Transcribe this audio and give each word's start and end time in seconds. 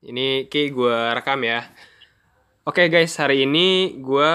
Ini 0.00 0.48
Ki 0.48 0.72
gue 0.72 0.98
rekam 1.12 1.44
ya. 1.44 1.60
Oke 2.64 2.88
guys, 2.88 3.20
hari 3.20 3.44
ini 3.44 4.00
gue 4.00 4.32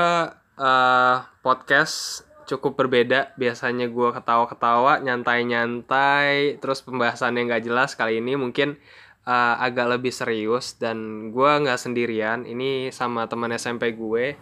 uh, 0.61 1.17
podcast 1.41 2.21
cukup 2.45 2.77
berbeda. 2.77 3.33
Biasanya 3.33 3.89
gue 3.89 4.09
ketawa-ketawa, 4.13 5.01
nyantai-nyantai, 5.01 6.61
terus 6.61 6.85
pembahasannya 6.85 7.49
nggak 7.49 7.65
jelas. 7.65 7.97
Kali 7.97 8.21
ini 8.21 8.37
mungkin 8.37 8.77
uh, 9.25 9.57
agak 9.57 9.97
lebih 9.97 10.13
serius 10.13 10.77
dan 10.77 11.33
gue 11.33 11.51
nggak 11.65 11.81
sendirian. 11.81 12.45
Ini 12.45 12.93
sama 12.93 13.25
teman 13.25 13.49
SMP 13.57 13.97
gue 13.97 14.37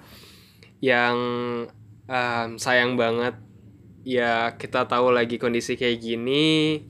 yang 0.83 1.15
um, 2.03 2.49
sayang 2.59 2.99
banget. 2.99 3.39
Ya 4.03 4.59
kita 4.59 4.91
tahu 4.91 5.15
lagi 5.15 5.39
kondisi 5.39 5.79
kayak 5.79 6.03
gini 6.03 6.83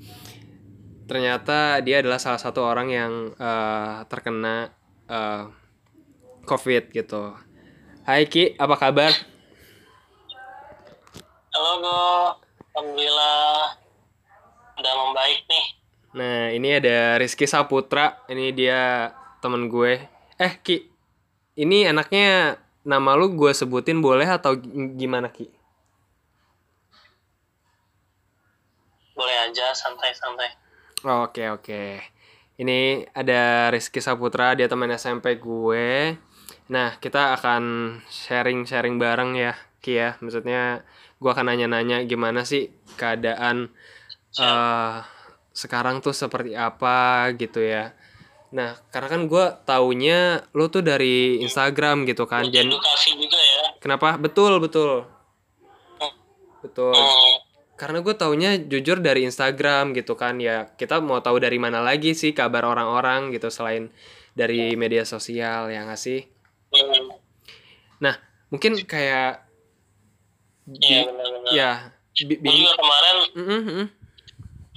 ternyata 1.03 1.83
dia 1.83 1.99
adalah 1.99 2.19
salah 2.19 2.39
satu 2.39 2.63
orang 2.63 2.87
yang 2.89 3.13
uh, 3.35 4.07
terkena 4.07 4.71
uh, 5.11 5.51
COVID 6.47 6.91
gitu. 6.95 7.35
Hai 8.03 8.27
Ki, 8.27 8.55
apa 8.59 8.75
kabar? 8.75 9.11
Halo 11.53 11.73
Go, 11.79 12.01
Alhamdulillah 12.75 13.77
udah 14.79 14.93
membaik 15.05 15.45
nih. 15.47 15.65
Nah 16.13 16.39
ini 16.51 16.69
ada 16.77 17.19
Rizky 17.21 17.47
Saputra, 17.47 18.19
ini 18.27 18.51
dia 18.51 19.13
temen 19.39 19.71
gue. 19.71 20.03
Eh 20.35 20.53
Ki, 20.59 20.89
ini 21.55 21.87
enaknya 21.87 22.59
nama 22.83 23.15
lu 23.15 23.31
gue 23.31 23.55
sebutin 23.55 24.03
boleh 24.03 24.27
atau 24.27 24.57
gimana 24.99 25.31
Ki? 25.31 25.47
Boleh 29.13 29.37
aja, 29.45 29.71
santai-santai. 29.71 30.62
Oke 31.03 31.51
oke. 31.51 31.99
Ini 32.55 33.03
ada 33.11 33.67
Rizky 33.75 33.99
Saputra, 33.99 34.55
dia 34.55 34.71
teman 34.71 34.87
SMP 34.95 35.35
gue. 35.35 36.15
Nah, 36.71 36.95
kita 36.95 37.35
akan 37.35 37.63
sharing-sharing 38.07 38.95
bareng 38.95 39.35
ya, 39.35 39.51
Ki 39.83 39.99
ya. 39.99 40.15
Maksudnya 40.23 40.87
gue 41.19 41.27
akan 41.27 41.51
nanya-nanya 41.51 42.07
gimana 42.07 42.47
sih 42.47 42.71
keadaan 42.95 43.67
uh, 44.39 45.03
sekarang 45.51 45.99
tuh 45.99 46.15
seperti 46.15 46.55
apa 46.55 47.27
gitu 47.35 47.59
ya. 47.59 47.91
Nah, 48.55 48.79
karena 48.87 49.11
kan 49.11 49.21
gue 49.27 49.45
taunya 49.67 50.47
lo 50.55 50.71
tuh 50.71 50.87
dari 50.87 51.43
Instagram 51.43 52.07
gitu 52.07 52.23
kan. 52.31 52.47
Edukasi 52.47 53.19
juga 53.19 53.43
ya. 53.43 53.75
Kenapa? 53.83 54.15
Betul, 54.15 54.63
betul. 54.63 55.03
Hmm. 55.99 56.15
Betul. 56.63 56.95
Hmm 56.95 57.42
karena 57.73 58.05
gue 58.05 58.13
taunya 58.13 58.55
jujur 58.61 59.01
dari 59.01 59.25
Instagram 59.25 59.97
gitu 59.97 60.13
kan 60.13 60.37
ya 60.37 60.69
kita 60.77 61.01
mau 61.01 61.19
tahu 61.25 61.41
dari 61.41 61.57
mana 61.57 61.81
lagi 61.81 62.13
sih 62.13 62.31
kabar 62.31 62.69
orang-orang 62.69 63.33
gitu 63.33 63.49
selain 63.49 63.89
dari 64.37 64.77
media 64.77 65.05
sosial 65.05 65.73
ya 65.73 65.81
nggak 65.85 65.97
sih 65.97 66.29
nah 67.97 68.13
mungkin 68.53 68.77
kayak 68.85 69.41
iya 70.69 71.01
benar-benar 71.09 71.51
ya 71.53 71.71
bi 72.13 72.37
juga 72.37 72.73
kemarin 72.77 73.17
mm 73.33 73.45
-hmm. 73.45 73.85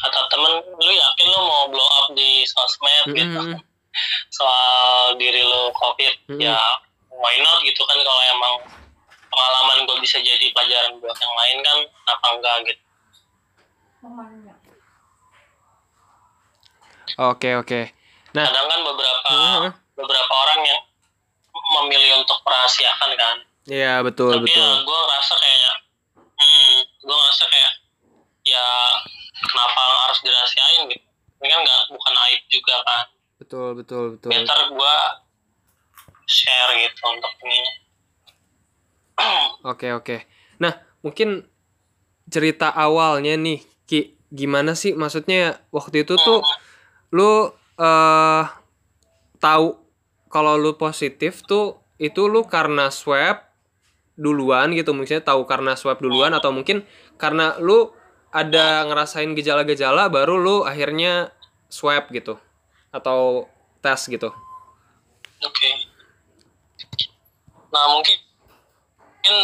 kata 0.00 0.20
temen 0.32 0.52
lu 0.64 0.92
yakin 0.92 1.26
lu 1.28 1.40
mau 1.44 1.64
blow 1.68 1.88
up 2.00 2.06
di 2.16 2.48
sosmed 2.48 3.04
mm 3.04 3.12
-hmm. 3.12 3.16
gitu 3.20 3.40
soal 4.32 5.20
diri 5.20 5.44
lu 5.44 5.68
covid 5.76 6.16
mm 6.32 6.36
-hmm. 6.36 6.40
ya 6.48 6.56
why 7.12 7.36
not 7.44 7.60
gitu 7.60 7.84
kan 7.84 7.96
kalau 8.00 8.22
emang 8.32 8.54
pengalaman 9.28 9.78
gue 9.84 9.96
bisa 10.00 10.16
jadi 10.24 10.48
pelajaran 10.56 10.96
buat 10.96 11.16
yang 11.20 11.34
lain 11.36 11.56
kan 11.60 11.78
kenapa 11.84 12.26
enggak 12.32 12.56
gitu 12.72 12.85
Oke 17.16 17.56
oke. 17.56 17.80
Nah, 18.36 18.44
kadang 18.44 18.68
kan 18.68 18.80
beberapa 18.84 19.28
uh, 19.32 19.72
beberapa 19.96 20.32
orang 20.36 20.60
yang 20.68 20.80
memilih 21.80 22.20
untuk 22.20 22.36
merahasiakan 22.44 23.10
kan. 23.16 23.36
Iya 23.66 24.04
betul 24.04 24.36
Tapi 24.36 24.46
betul. 24.46 24.60
ya 24.60 24.84
gue 24.84 25.00
rasa 25.10 25.34
kayak, 25.40 25.74
hmm, 26.38 26.76
gue 27.02 27.16
ngerasa 27.16 27.44
kayak 27.48 27.72
ya 28.46 28.66
kenapa 29.40 29.80
harus 30.06 30.18
dirahasiain 30.22 30.82
gitu? 30.92 31.06
Ini 31.40 31.48
kan 31.48 31.60
nggak 31.64 31.82
bukan 31.90 32.14
aib 32.28 32.42
juga 32.52 32.76
kan. 32.84 33.04
Betul 33.40 33.68
betul 33.80 34.04
betul. 34.16 34.30
Better 34.30 34.60
gue 34.70 34.96
share 36.28 36.72
gitu 36.84 37.02
untuk 37.08 37.32
ini. 37.48 37.60
Oke 39.72 39.96
oke. 39.96 40.28
Nah 40.60 40.76
mungkin 41.00 41.48
cerita 42.28 42.68
awalnya 42.68 43.32
nih 43.40 43.64
Ki, 43.86 44.18
gimana 44.34 44.74
sih 44.74 44.92
maksudnya 44.98 45.62
waktu 45.70 46.02
itu 46.02 46.18
tuh 46.18 46.42
lu 47.14 47.54
uh, 47.78 48.44
tahu 49.38 49.78
kalau 50.26 50.58
lu 50.58 50.74
positif 50.74 51.46
tuh 51.46 51.78
itu 51.96 52.26
lu 52.26 52.44
karena 52.44 52.90
swab 52.90 53.46
duluan 54.16 54.72
gitu 54.74 54.96
maksudnya 54.96 55.22
tahu 55.22 55.46
karena 55.46 55.78
swab 55.78 56.02
duluan 56.02 56.34
atau 56.34 56.50
mungkin 56.50 56.82
karena 57.20 57.56
lu 57.62 57.94
ada 58.34 58.84
ngerasain 58.90 59.32
gejala-gejala 59.32 60.10
baru 60.10 60.36
lu 60.36 60.56
akhirnya 60.66 61.32
swab 61.70 62.10
gitu 62.12 62.36
atau 62.92 63.48
tes 63.80 64.00
gitu. 64.08 64.32
Oke. 65.44 65.52
Okay. 65.52 65.72
Nah 67.70 67.84
mungkin 67.92 68.16
mungkin 69.20 69.36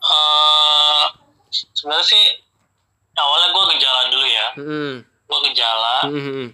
uh, 0.00 1.06
sebenarnya 1.52 2.06
sih 2.06 2.24
awalnya 3.18 3.48
gue 3.50 3.64
gejala 3.76 4.00
dulu 4.10 4.26
ya 4.26 4.46
hmm. 4.56 4.94
gue 5.02 5.38
gejala 5.50 5.94
hmm. 6.06 6.46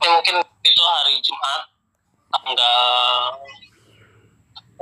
ya 0.00 0.08
mungkin 0.12 0.34
itu 0.62 0.82
hari 0.82 1.14
Jumat 1.24 1.62
tanggal 2.30 2.80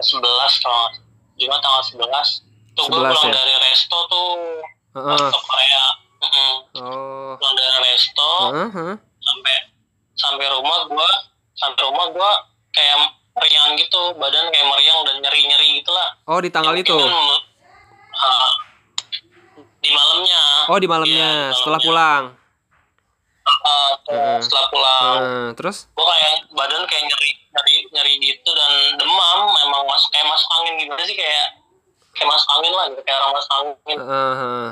sebelas 0.03 0.53
kalau 0.59 0.91
Jumat 1.39 1.61
tanggal 1.63 1.85
sebelas 1.87 2.29
tuh 2.75 2.85
gue 2.91 2.99
pulang 2.99 3.31
ya? 3.31 3.35
dari 3.35 3.55
resto 3.71 3.99
tuh 4.11 4.31
uh 4.95 4.99
-uh. 4.99 5.29
ke 5.31 5.39
Korea 5.39 5.85
hmm. 6.21 6.55
oh. 6.83 7.33
pulang 7.39 7.55
dari 7.55 7.79
resto 7.95 8.33
uh 8.51 8.69
-huh. 8.69 8.93
sampai 8.99 9.57
sampai 10.19 10.47
rumah 10.51 10.91
gue 10.91 11.11
sampai 11.55 11.83
rumah 11.87 12.07
gue 12.11 12.31
kayak 12.75 12.97
meriang 13.35 13.75
gitu 13.79 14.03
badan 14.19 14.47
kayak 14.51 14.67
meriang 14.67 14.99
dan 15.07 15.17
nyeri 15.23 15.43
nyeri 15.47 15.69
gitulah 15.83 16.09
oh 16.27 16.39
di 16.39 16.51
tanggal 16.51 16.75
ya, 16.75 16.83
itu 16.83 16.95
kan, 16.95 17.11
uh, 17.11 18.51
di 19.85 19.91
malamnya. 19.93 20.43
Oh 20.73 20.79
di 20.81 20.89
malamnya. 20.89 21.29
Ya, 21.29 21.53
setelah 21.53 21.81
pulang. 21.85 22.25
Uh, 23.45 23.93
uh, 24.09 24.39
setelah 24.41 24.67
pulang. 24.73 25.17
Uh, 25.21 25.49
terus? 25.53 25.85
Gua 25.93 26.09
kayak 26.09 26.49
badan 26.57 26.83
kayak 26.89 27.05
nyeri 27.05 27.31
nyeri 27.53 27.75
nyeri 27.93 28.15
gitu 28.25 28.51
dan 28.57 28.97
demam. 28.97 29.39
Memang 29.53 29.85
masuk 29.85 30.09
kayak 30.09 30.25
masuk 30.33 30.49
angin 30.57 30.75
gitu 30.81 30.93
sih? 31.05 31.17
Kayak 31.17 31.61
kayak 32.17 32.29
masuk 32.33 32.49
angin 32.57 32.73
lah 32.73 32.87
gitu. 32.89 33.03
Kayak 33.05 33.19
orang 33.21 33.33
masuk 33.37 33.53
angin. 33.61 33.97
Uh, 34.01 34.09
uh. 34.09 34.69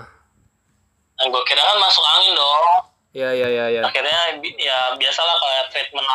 dan 1.21 1.27
gua 1.29 1.43
kira 1.45 1.61
kan 1.61 1.79
masuk 1.79 2.05
angin 2.17 2.33
dong. 2.33 2.67
Iya 3.13 3.31
iya 3.37 3.49
iya. 3.53 3.65
Ya. 3.69 3.83
Akhirnya 3.85 4.21
ya 4.57 4.97
biasalah 4.97 5.37
kayak 5.37 5.65
treatment 5.69 6.09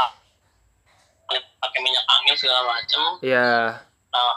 pakai 1.62 1.80
minyak 1.86 2.06
angin 2.10 2.36
segala 2.38 2.66
macem. 2.66 3.02
Iya. 3.22 3.78
Nah, 4.10 4.34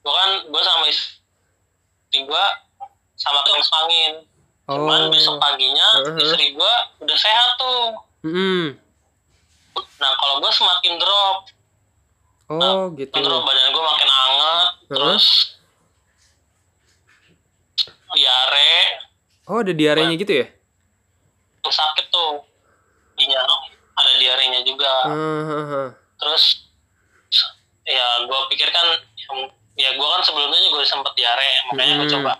gua 0.00 0.12
kan 0.16 0.30
gua 0.48 0.62
sama 0.64 0.84
istri 0.88 2.24
gua 2.24 2.67
sama 3.18 3.42
tuh 3.42 3.58
angin 3.58 4.12
oh. 4.70 4.74
cuman 4.78 5.10
besok 5.10 5.42
paginya 5.42 5.88
uh 5.98 6.14
-huh. 6.14 6.22
istri 6.22 6.54
gue 6.54 6.74
udah 7.02 7.18
sehat 7.18 7.50
tuh 7.58 7.82
mm. 8.22 8.66
nah 9.98 10.10
kalau 10.22 10.38
gue 10.38 10.52
semakin 10.54 10.94
drop 11.02 11.38
oh 12.48 12.56
nah, 12.62 12.94
gitu 12.94 13.18
drop 13.18 13.42
badan 13.42 13.74
gue 13.74 13.82
makin 13.82 14.08
hangat 14.08 14.68
uh 14.70 14.86
-huh. 14.86 14.94
terus 14.94 15.26
diare 18.14 18.74
oh 19.50 19.58
ada 19.60 19.72
diarenya 19.74 20.14
gitu 20.14 20.32
ya 20.44 20.46
sakit 21.68 22.08
tuh 22.08 22.40
iya 23.20 23.44
ada 23.98 24.12
diarenya 24.16 24.60
juga 24.62 24.94
uh 25.10 25.12
-huh. 25.12 25.88
terus 26.22 26.70
ya 27.82 28.24
gue 28.24 28.40
pikir 28.54 28.68
kan 28.70 28.86
ya 29.74 29.90
gue 29.92 30.06
kan 30.06 30.22
sebelumnya 30.22 30.60
juga 30.64 30.86
sempat 30.86 31.12
diare 31.18 31.66
makanya 31.72 31.94
gue 32.04 32.08
coba 32.14 32.32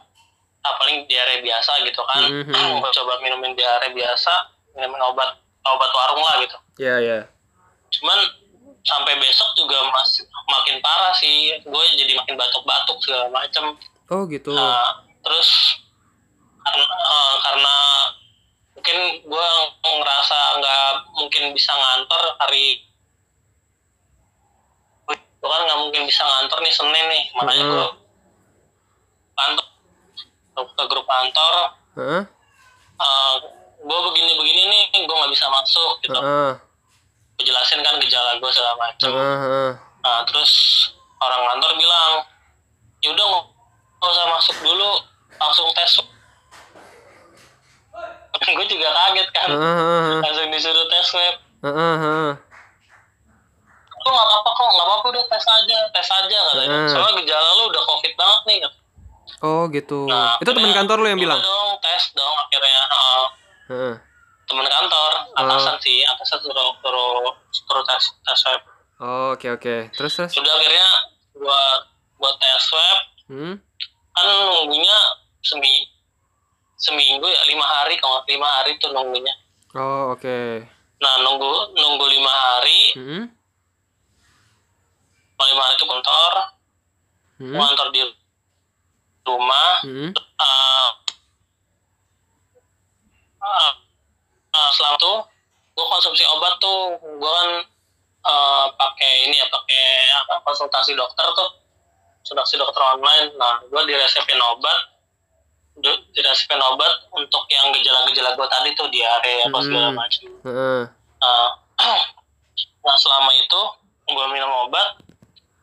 ah, 0.68 0.74
paling 0.80 1.08
diare 1.08 1.40
biasa 1.40 1.72
gitu 1.88 2.02
kan 2.04 2.22
mm-hmm. 2.28 2.84
coba 2.96 3.12
minumin 3.24 3.56
diare 3.56 3.88
biasa 3.92 4.32
minumin 4.76 5.00
obat 5.08 5.40
obat 5.64 5.90
warung 5.92 6.22
lah 6.24 6.36
gitu 6.44 6.58
iya 6.78 6.86
yeah, 6.86 6.98
iya 7.00 7.10
yeah. 7.20 7.22
cuman 7.98 8.18
sampai 8.84 9.20
besok 9.20 9.48
juga 9.58 9.84
masih 9.92 10.24
makin 10.48 10.76
parah 10.80 11.12
sih 11.16 11.60
gue 11.60 11.82
jadi 11.98 12.12
makin 12.16 12.40
batuk-batuk 12.40 12.96
segala 13.04 13.28
macem 13.28 13.76
oh 14.08 14.24
gitu 14.28 14.52
nah, 14.54 15.04
terus 15.20 15.48
karena, 16.64 16.84
uh, 16.88 17.34
karena 17.44 17.76
mungkin 18.78 18.98
gue 19.28 19.48
ngerasa 19.84 20.38
nggak 20.62 20.88
mungkin 21.18 21.42
bisa 21.52 21.72
ngantor 21.74 22.22
hari 22.40 22.88
gue 25.38 25.48
kan 25.48 25.60
nggak 25.68 25.80
mungkin 25.84 26.02
bisa 26.08 26.22
ngantor 26.24 26.58
nih 26.64 26.74
senin 26.74 27.06
nih 27.12 27.24
makanya 27.36 27.64
hmm. 27.64 27.72
gue 27.72 27.86
kantor 29.38 29.66
ke 30.64 30.84
grup 30.86 31.04
kantor 31.04 31.54
huh? 31.94 32.22
uh, 32.96 33.34
gue 33.78 33.98
begini 34.10 34.32
begini 34.34 34.62
nih 34.64 34.82
gue 34.98 35.14
nggak 35.14 35.30
bisa 35.30 35.46
masuk 35.48 35.92
gitu 36.00 36.18
uh. 36.18 36.54
gue 37.36 37.44
jelasin 37.44 37.78
kan 37.80 37.94
gejala 37.98 38.34
gue 38.34 38.50
segala 38.50 38.74
macam 38.76 39.10
Heeh, 39.10 39.36
heeh. 39.38 39.72
nah 40.02 40.20
terus 40.24 40.52
orang 41.18 41.42
kantor 41.46 41.72
bilang 41.76 42.12
yaudah 42.98 43.26
nggak 43.98 44.10
usah 44.10 44.26
masuk 44.28 44.56
dulu 44.60 44.90
langsung 45.36 45.70
tes 45.72 45.92
gue 48.58 48.66
juga 48.66 48.88
kaget 48.88 49.28
kan 49.30 49.48
Heeh, 49.50 49.74
heeh. 49.76 50.18
langsung 50.22 50.48
disuruh 50.50 50.86
tes 50.88 51.08
heeh. 51.12 52.30
kok 53.98 54.08
nggak 54.08 54.26
apa-apa 54.26 54.50
kok 54.50 54.68
nggak 54.72 54.86
apa-apa 54.86 55.06
udah 55.10 55.24
tes 55.28 55.44
aja 55.44 55.78
tes 55.92 56.08
aja 56.08 56.38
katanya 56.48 56.78
Hmm. 56.78 56.88
soalnya 56.88 57.12
gejala 57.18 57.48
lu 57.54 57.64
udah 57.68 57.82
covid 57.84 58.12
banget 58.14 58.40
nih 58.46 58.58
Oh 59.40 59.66
gitu. 59.68 60.04
Nah, 60.04 60.34
itu 60.36 60.48
teman 60.48 60.72
kantor 60.72 60.96
lu 60.98 61.06
yang 61.06 61.16
"Udah 61.16 61.26
bilang? 61.28 61.40
dong 61.40 61.70
tes 61.78 62.02
dong 62.10 62.34
akhirnya 62.40 62.82
uh, 62.84 63.24
Heeh. 63.68 63.94
temen 64.44 64.66
kantor 64.66 65.10
atasan 65.32 65.76
sih 65.78 66.02
atasan 66.02 66.38
suruh 66.40 66.74
suruh 66.76 67.30
suruh 67.48 67.84
tes 67.84 68.04
tes 68.20 68.34
swab 68.36 68.62
Oh, 68.98 69.30
oke 69.30 69.46
oke. 69.52 69.76
Terus 69.92 70.12
terus. 70.12 70.32
sudah 70.32 70.50
akhirnya 70.50 70.88
gua 71.32 71.60
gua 72.16 72.30
tes 72.36 72.58
swab 72.60 72.98
Hmm? 73.28 73.54
kan 74.10 74.24
nunggunya 74.26 74.96
semi 75.38 75.86
seminggu 76.74 77.22
ya 77.22 77.42
lima 77.44 77.62
hari 77.62 77.94
kalau 77.96 78.24
lima 78.24 78.48
hari 78.48 78.74
tuh 78.76 78.90
nunggunya 78.90 79.30
Oh, 79.72 80.10
oke. 80.10 80.66
nah 80.98 81.14
nunggu 81.20 81.46
nunggu 81.72 82.04
lima 82.08 82.32
hari 82.32 82.80
Hmm? 82.96 83.24
lima 85.38 85.62
hari 85.62 85.74
itu 85.74 85.86
kantor 85.86 86.32
Hmm? 87.38 87.54
kantor 87.54 87.86
di 87.92 88.02
rumah 89.28 89.70
Hmm? 89.84 90.10
uh, 90.16 90.88
uh, 93.38 93.72
uh, 94.50 94.70
selama 94.72 94.96
tuh 94.98 95.18
gue 95.72 95.86
konsumsi 95.86 96.24
obat 96.26 96.58
tuh. 96.58 96.96
Gue 96.98 97.30
kan 97.30 97.50
uh, 98.24 98.66
pakai 98.74 99.28
ini 99.28 99.38
ya 99.38 99.46
pakai 99.46 99.84
apa 100.16 100.42
konsultasi 100.42 100.92
dokter 100.92 101.26
tuh. 101.32 101.50
Konsultasi 102.20 102.58
dokter 102.58 102.82
online. 102.82 103.30
Nah 103.36 103.62
gue 103.62 103.82
diresepin 103.84 104.40
obat. 104.42 104.78
Di- 105.78 106.02
diresepin 106.10 106.58
obat 106.58 107.06
untuk 107.14 107.46
yang 107.46 107.70
gejala-gejala 107.70 108.34
gue 108.34 108.48
tadi 108.48 108.74
tuh 108.74 108.90
diare 108.90 109.46
apa 109.46 109.58
segala 109.62 109.88
Hmm. 109.88 109.96
macam. 109.96 110.26
Heeh. 110.42 110.82
nah, 111.18 111.50
nah 112.82 112.96
selama 112.96 113.30
itu 113.32 113.60
gue 114.04 114.26
minum 114.28 114.50
obat. 114.66 114.98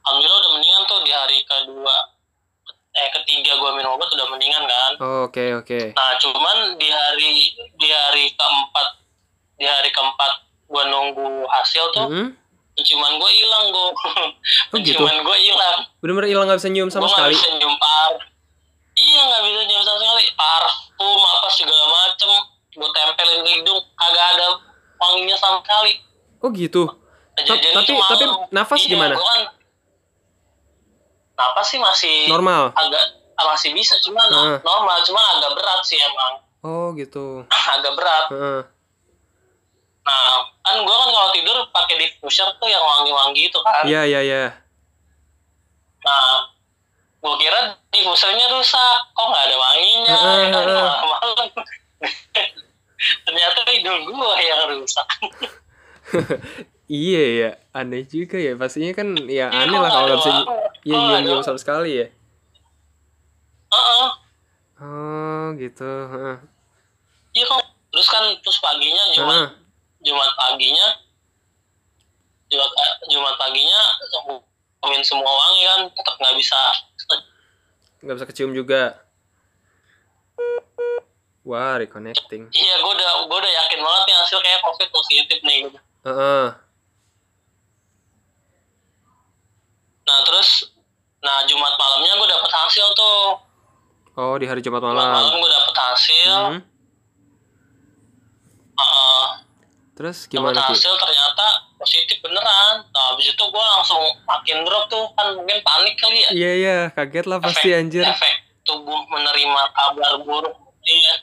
Alhamdulillah 0.05 0.39
udah 0.39 0.51
mendingan 0.53 0.83
tuh 0.85 0.99
di 1.01 1.11
hari 1.11 1.41
kedua 1.43 1.95
eh 2.95 3.07
ketiga 3.11 3.51
gue 3.53 3.71
minum 3.73 3.91
obat 3.91 4.07
udah 4.09 4.27
mendingan 4.27 4.63
kan 4.63 4.91
Oh, 4.97 5.19
oke 5.25 5.43
oke. 5.57 5.79
Nah, 5.91 6.15
cuman 6.15 6.57
di 6.75 6.87
hari 6.87 7.31
di 7.73 7.87
hari 7.89 8.31
keempat 8.31 8.87
di 9.53 9.65
hari 9.65 9.89
keempat 9.89 10.31
gua 10.65 10.83
nunggu 10.85 11.23
hasil 11.45 11.91
tuh 11.91 12.07
Hmm? 12.07 12.29
penciuman 12.73 13.15
gua 13.15 13.29
hilang 13.29 13.65
gua. 13.69 13.91
Oh, 14.71 14.77
gitu? 14.77 14.95
penciuman 14.95 15.19
gua 15.21 15.35
hilang. 15.35 15.77
Bener-bener 15.99 16.29
hilang 16.29 16.45
nggak 16.45 16.57
bisa 16.57 16.69
nyium 16.69 16.87
sama 16.87 17.05
Gua 17.05 17.13
sekali. 17.13 17.33
bisa 17.33 17.47
nyium 17.53 17.75
par. 17.75 18.11
Iya 18.93 19.21
nggak 19.21 19.41
bisa 19.43 19.61
nyium 19.65 19.83
sama 19.83 19.97
sekali. 19.97 20.23
Parfum 20.33 21.19
apa 21.21 21.47
segala 21.49 21.83
macem 21.85 22.29
gua 22.73 22.89
tempelin 22.91 23.39
ke 23.41 23.51
hidung 23.53 23.79
kagak 23.93 24.25
ada 24.29 24.47
wanginya 24.97 25.35
sama 25.35 25.59
sekali. 25.59 25.93
Oh 26.39 26.49
gitu. 26.49 26.83
Ta- 27.35 27.43
jadi 27.45 27.75
tapi- 27.75 27.99
tapi 27.99 28.23
nafas 28.49 28.79
Iya, 28.81 28.89
gimana? 28.89 29.13
gua 29.13 29.27
kan, 29.29 29.41
nafas 31.35 31.65
sih 31.67 31.79
masih 31.79 32.31
Normal. 32.31 32.71
agak 32.73 33.03
masih 33.35 33.75
bisa 33.75 33.95
cuman 34.01 34.25
Heeh. 34.31 34.57
normal 34.63 34.97
cuman 35.03 35.23
agak 35.37 35.51
berat 35.53 35.81
sih 35.83 35.99
emang 35.99 36.39
Oh 36.65 36.95
gitu. 36.95 37.43
agak 37.75 37.93
berat 37.93 38.25
Heeh. 38.31 38.61
Nah, 40.05 40.37
kan 40.61 40.75
gue 40.85 40.95
kan 40.95 41.09
kalau 41.09 41.29
tidur 41.33 41.57
pakai 41.73 41.97
diffuser 41.97 42.45
tuh 42.61 42.69
yang 42.69 42.77
wangi-wangi 42.77 43.49
itu 43.49 43.57
kan. 43.65 43.81
Iya 43.89 44.05
iya 44.05 44.19
iya. 44.21 44.43
Nah, 46.05 46.45
gue 47.17 47.33
kira 47.41 47.73
diffusernya 47.89 48.45
rusak, 48.53 48.97
kok 49.17 49.25
nggak 49.25 49.45
ada 49.49 49.57
wanginya, 49.57 50.13
Heeh, 50.13 50.37
ya 50.45 50.47
kan 50.53 50.61
heeh. 50.61 50.77
malam-malam. 50.77 51.47
Ternyata 53.25 53.59
hidung 53.65 54.05
gue 54.05 54.31
yang 54.45 54.61
rusak. 54.77 55.07
Iya 56.85 57.23
ya, 57.41 57.49
aneh 57.73 58.05
juga 58.05 58.37
ya. 58.37 58.53
Pastinya 58.53 58.93
kan 58.93 59.17
ya 59.25 59.49
Iya, 59.49 59.65
aneh 59.65 59.77
lah 59.81 59.89
kalau 59.89 60.05
nggak 60.05 60.19
bisa 60.21 60.31
Kok 60.45 60.47
nyium 60.85 61.21
nyium 61.25 61.41
sama 61.41 61.57
sekali 61.57 61.91
ya. 61.97 62.07
Heeh. 63.73 64.07
Oh 64.77 65.45
gitu. 65.57 65.91
Iya 67.33 67.43
kok. 67.49 67.63
Terus 67.89 68.07
kan 68.11 68.23
terus 68.37 68.57
paginya 68.61 69.03
Jumat 69.15 69.33
Heeh. 69.33 69.47
Jumat 70.05 70.29
paginya 70.37 70.87
Jumat 72.51 72.69
eh, 72.69 72.91
Jumat 73.09 73.33
paginya 73.39 73.81
ngomongin 74.77 75.01
semua 75.01 75.25
wangi 75.31 75.61
kan 75.65 75.79
tetap 75.89 76.15
nggak 76.21 76.35
bisa 76.37 76.59
Nggak 78.05 78.15
bisa 78.21 78.27
kecium 78.29 78.53
juga. 78.53 79.01
Wah, 81.45 81.77
reconnecting. 81.77 82.49
iya 82.53 82.73
gue 82.77 82.91
udah 82.93 83.29
gue 83.29 83.37
udah 83.37 83.53
yakin 83.53 83.79
banget 83.81 84.01
nih 84.05 84.15
hasil 84.17 84.37
kayak 84.41 84.61
covid 84.61 84.89
positif 84.89 85.37
nih 85.41 85.69
Heeh. 86.05 86.45
Nah 90.05 90.17
terus, 90.21 90.69
nah 91.19 91.41
Jumat 91.45 91.73
malamnya 91.73 92.13
gue 92.13 92.27
dapet 92.29 92.51
hasil 92.51 92.87
tuh. 92.93 93.41
Oh, 94.15 94.37
di 94.37 94.45
hari 94.45 94.61
Jumat 94.61 94.79
Jumat 94.79 94.95
malam 94.95 95.11
malam. 95.11 95.33
gue 95.35 95.51
dapet 95.51 95.75
hasil. 95.75 96.33
Hmm. 96.53 96.61
Uh, 98.75 99.25
Terus 99.95 100.27
dapet 100.27 100.31
gimana 100.35 100.59
Ki? 100.67 100.75
hasil 100.75 100.93
ternyata 100.93 101.45
positif 101.79 102.17
beneran. 102.19 102.83
Nah 102.85 103.03
habis 103.11 103.31
itu 103.31 103.43
gue 103.43 103.65
langsung 103.71 104.03
makin 104.23 104.61
drop 104.61 104.85
tuh 104.87 105.07
kan 105.15 105.31
mungkin 105.33 105.57
panik 105.63 105.95
kali 105.97 106.19
ya. 106.21 106.29
Iya 106.31 106.51
iya, 106.53 106.75
kaget 106.91 107.25
lah 107.25 107.39
pasti 107.39 107.71
Efek- 107.71 107.79
anjir. 107.79 108.03
Efek 108.03 108.33
tubuh 108.61 108.99
menerima 109.07 109.61
kabar 109.71 110.19
buruk. 110.21 110.53
Iya. 110.83 111.15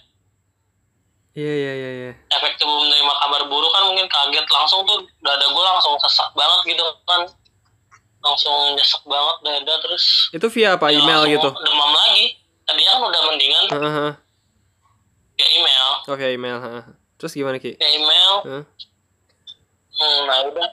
Iya 1.33 1.53
iya 1.55 1.73
iya 1.77 1.91
iya. 1.93 2.13
Efek 2.33 2.57
tubuh 2.57 2.81
menerima 2.81 3.13
kabar 3.21 3.43
buruk 3.47 3.71
kan 3.71 3.85
mungkin 3.87 4.09
kaget 4.09 4.47
langsung 4.49 4.83
tuh 4.89 4.99
dada 5.21 5.47
gue 5.47 5.65
langsung 5.65 5.93
sesak 6.01 6.33
banget 6.33 6.73
gitu 6.73 6.85
kan. 7.05 7.21
Langsung 8.23 8.55
nyesek 8.73 9.03
banget 9.03 9.37
dada 9.43 9.75
terus. 9.83 10.31
Itu 10.31 10.47
via 10.49 10.79
apa? 10.79 10.89
ya 10.89 11.03
Email 11.03 11.27
gitu. 11.29 11.49
Demam 11.51 11.91
lagi. 11.91 12.39
Tadinya 12.63 12.91
kan 12.95 13.03
udah 13.03 13.23
mendingan 13.27 13.63
tuh 13.67 13.75
Heeh. 13.77 13.93
heeh. 13.93 14.15
ya 15.35 15.47
email. 15.51 15.89
Oh, 16.07 16.15
via 16.15 16.31
email. 16.31 16.59
heeh. 16.59 16.83
Terus 17.19 17.33
gimana 17.35 17.59
Ki? 17.59 17.75
Ya 17.75 17.89
email. 17.91 18.33
Heeh. 18.47 18.65
Hmm, 19.93 20.21
nah 20.25 20.39
udah. 20.47 20.69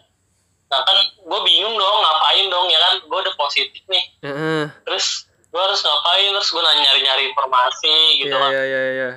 Nah 0.70 0.82
kan 0.86 0.98
gue 1.18 1.40
bingung 1.44 1.74
dong 1.74 1.98
ngapain 2.00 2.46
dong 2.46 2.70
ya 2.70 2.78
kan 2.80 2.94
gue 3.02 3.20
udah 3.20 3.36
positif 3.36 3.82
nih. 3.90 4.04
Heeh. 4.22 4.70
Terus 4.86 5.26
gue 5.50 5.58
harus 5.58 5.82
ngapain 5.82 6.30
terus 6.30 6.50
gue 6.50 6.62
nyari-nyari 6.62 7.34
informasi 7.34 7.96
gitu 8.22 8.30
Iya 8.30 8.38
kan. 8.38 8.50
iya 8.54 8.64
iya 8.64 8.84
iya. 8.94 9.10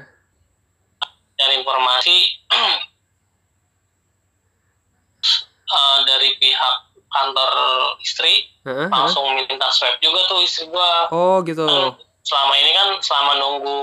Nyari 1.37 1.55
informasi 1.61 2.17
eh, 5.69 5.99
dari 6.09 6.29
pihak 6.37 6.77
kantor 7.13 7.53
istri 8.01 8.49
heeh. 8.65 8.89
langsung 8.89 9.29
minta 9.37 9.69
swab 9.69 10.01
juga 10.01 10.25
tuh 10.27 10.41
istri 10.41 10.65
gue. 10.67 10.93
Oh 11.13 11.45
gitu. 11.45 11.65
Kan 11.69 11.93
selama 12.25 12.55
ini 12.57 12.71
kan 12.73 12.89
selama 13.05 13.33
nunggu 13.37 13.77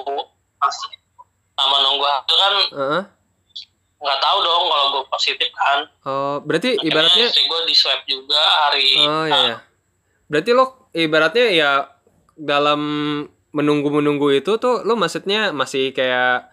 selama 1.55 1.77
nunggu 1.85 2.05
hasil 2.07 2.35
kan 2.35 2.53
Heeh. 2.73 3.03
nggak 3.99 4.19
tahu 4.23 4.37
dong 4.41 4.63
kalau 4.65 4.85
gue 4.95 5.03
positif 5.13 5.49
kan. 5.53 5.79
Oh, 6.07 6.35
berarti 6.41 6.75
Akhirnya 6.75 6.89
ibaratnya 6.89 7.25
istri 7.29 7.43
gue 7.45 7.59
di 7.69 7.75
swab 7.75 8.01
juga 8.09 8.41
hari 8.65 8.87
Oh 9.05 9.25
iya 9.29 9.39
iya. 9.45 9.57
Berarti 10.29 10.51
lo 10.55 10.89
ibaratnya 10.95 11.47
ya 11.53 11.71
dalam 12.39 12.81
menunggu-menunggu 13.51 14.39
itu 14.39 14.61
tuh 14.61 14.85
lo 14.85 14.93
maksudnya 14.93 15.51
masih 15.51 15.91
kayak 15.91 16.49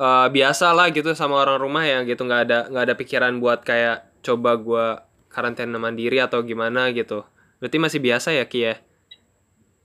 eh, 0.00 0.26
biasa 0.32 0.72
lah 0.74 0.90
gitu 0.90 1.12
sama 1.12 1.40
orang 1.40 1.60
rumah 1.60 1.84
ya 1.84 2.02
gitu 2.04 2.24
nggak 2.24 2.42
ada 2.48 2.58
nggak 2.72 2.84
ada 2.88 2.94
pikiran 2.96 3.32
buat 3.38 3.62
kayak 3.62 4.20
coba 4.24 4.56
gua 4.58 4.86
karantina 5.32 5.74
mandiri 5.74 6.20
atau 6.20 6.38
gimana 6.40 6.92
gitu. 6.92 7.24
Berarti 7.56 7.76
masih 7.76 7.98
biasa 7.98 8.30
ya 8.30 8.44
Ki 8.44 8.60
ya? 8.62 8.74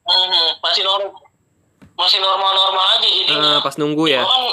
Hmm, 0.03 0.27
masih 0.59 0.83
normal 0.83 1.23
masih 1.93 2.19
normal-normal 2.19 2.85
aja 2.93 3.07
jadi 3.07 3.31
Eh, 3.33 3.59
pas 3.59 3.73
nunggu 3.75 4.05
ya. 4.05 4.21
Kan 4.21 4.43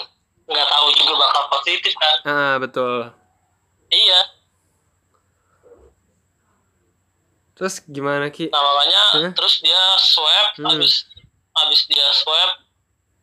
nggak 0.45 0.65
tahu 0.67 0.87
juga 0.93 1.13
bakal 1.19 1.43
positif 1.51 1.93
kan 1.95 2.17
Ah 2.25 2.55
betul. 2.57 3.13
iya 3.89 4.21
Terus 7.55 7.79
gimana 7.87 8.29
Ki? 8.29 8.51
nah 8.51 8.59
makanya 8.61 9.03
Hah? 9.15 9.31
terus 9.33 9.61
dia 9.61 9.79
swab 9.97 10.47
Hmm. 10.57 10.67
habis 10.69 11.07
habis 11.55 11.87
dia 11.87 12.03
swab 12.13 12.51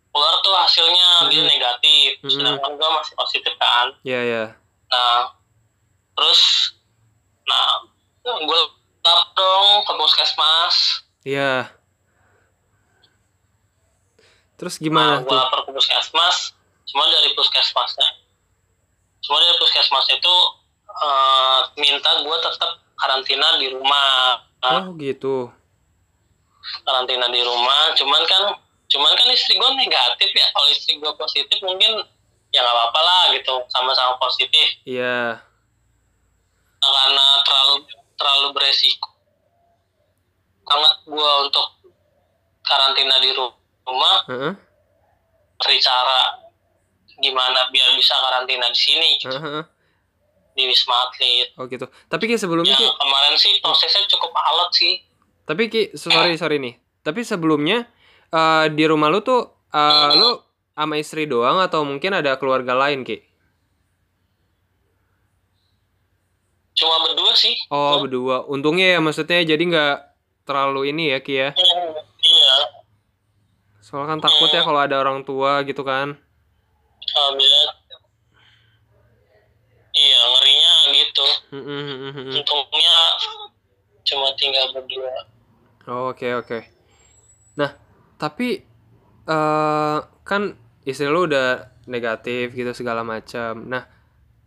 keluar 0.07 0.35
tuh 0.39 0.55
hasilnya 0.55 1.27
dia 1.27 1.41
Hmm. 1.41 1.51
negatif 1.51 2.09
Hmm. 2.21 2.31
sedangkan 2.31 2.71
gua 2.73 2.89
masih 2.95 3.13
positif 3.13 3.53
kan 3.57 3.91
Ya 4.01 4.23
ya. 4.23 4.45
nah 4.87 5.35
terus 6.13 6.39
nah 7.47 7.81
gue 8.23 8.61
lapor 9.01 9.19
dong 9.33 9.69
ke 9.85 9.93
puskesmas. 9.97 10.75
Iya. 11.25 11.69
Terus 14.57 14.77
nah, 14.77 14.83
gimana 14.85 15.13
gue 15.25 15.29
tuh? 15.29 15.37
lapor 15.37 15.59
ke 15.65 15.71
puskesmas 15.73 16.53
cuma 16.85 17.03
dari 17.09 17.29
puskesmasnya. 17.33 18.09
Cuma 19.25 19.37
dari 19.41 19.55
puskesmas 19.57 20.05
itu 20.13 20.35
eh, 20.89 21.59
minta 21.81 22.11
gue 22.21 22.37
tetap 22.41 22.71
karantina 22.97 23.57
di 23.57 23.67
rumah. 23.73 24.45
Oh 24.61 24.93
gitu. 25.01 25.49
karantina 26.85 27.25
di 27.33 27.41
rumah 27.41 27.89
cuman 27.97 28.21
kan 28.29 28.53
cuman 28.85 29.11
kan 29.17 29.27
istri 29.33 29.57
gue 29.57 29.69
negatif 29.73 30.29
ya. 30.29 30.45
Kalau 30.53 30.67
istri 30.69 31.01
gue 31.01 31.11
positif 31.17 31.57
mungkin 31.65 32.05
ya 32.53 32.61
nggak 32.61 32.75
apa-apa 32.75 33.01
lah 33.01 33.23
gitu 33.33 33.65
sama-sama 33.73 34.13
positif. 34.21 34.77
Iya. 34.85 35.41
nah, 35.41 35.50
karena 36.81 37.25
terlalu 37.45 37.75
terlalu 38.17 38.47
beresiko. 38.57 39.09
Banget 40.65 40.93
gue 41.05 41.31
untuk 41.45 41.67
karantina 42.65 43.15
di 43.21 43.29
rumah 43.37 44.17
Heeh. 44.29 44.53
cari 45.61 45.77
cara 45.77 46.41
gimana 47.21 47.69
biar 47.69 47.93
bisa 47.93 48.17
karantina 48.17 48.65
di 48.69 48.79
sini 48.79 49.09
gitu, 49.21 49.37
Heeh. 49.37 49.63
di 50.57 50.63
wisma 50.65 51.09
atlet. 51.09 51.53
Oh 51.57 51.69
gitu. 51.69 51.85
Tapi 52.09 52.23
ki 52.25 52.37
sebelumnya 52.37 52.73
ya 52.73 52.81
ki 52.81 52.87
kemarin 52.97 53.35
sih 53.37 53.53
prosesnya 53.61 54.05
cukup 54.09 54.33
alot 54.33 54.71
sih. 54.73 55.01
Tapi 55.45 55.69
ki 55.69 55.81
sorry 55.93 56.37
sorry 56.37 56.57
nih. 56.57 56.77
Tapi 57.01 57.21
sebelumnya 57.21 57.85
eh, 58.33 58.65
di 58.73 58.83
rumah 58.89 59.09
lu 59.13 59.21
tuh 59.21 59.69
eh, 59.69 60.09
lu 60.17 60.41
sama 60.71 60.97
istri 60.97 61.29
doang 61.29 61.61
atau 61.61 61.85
mungkin 61.85 62.17
ada 62.17 62.41
keluarga 62.41 62.73
lain 62.73 63.05
ki 63.05 63.30
cuma 66.81 66.95
berdua 67.05 67.33
sih 67.37 67.53
oh 67.69 68.01
berdua 68.01 68.49
untungnya 68.49 68.97
ya 68.97 68.99
maksudnya 68.99 69.45
jadi 69.45 69.61
nggak 69.61 69.95
terlalu 70.49 70.89
ini 70.89 71.13
ya 71.13 71.21
ki 71.21 71.33
ya 71.37 71.49
iya 72.25 72.55
soalnya 73.85 74.17
kan 74.17 74.19
takut 74.25 74.49
ya 74.49 74.65
kalau 74.65 74.81
ada 74.81 74.97
orang 74.97 75.21
tua 75.21 75.61
gitu 75.61 75.85
kan 75.85 76.17
Alhamdulillah. 77.11 77.75
Iya, 79.91 80.19
ngerinya 80.31 80.73
gitu. 80.95 81.27
Untungnya 82.39 82.97
cuma 84.07 84.27
tinggal 84.39 84.65
berdua. 84.71 85.11
Oh, 85.91 86.15
Oke 86.15 86.31
oke. 86.37 86.63
Nah 87.59 87.75
tapi 88.15 88.63
eh 89.27 89.97
kan 90.23 90.41
istri 90.87 91.09
lu 91.09 91.27
udah 91.27 91.73
negatif 91.89 92.55
gitu 92.55 92.71
segala 92.71 93.03
macam. 93.03 93.67
Nah 93.67 93.83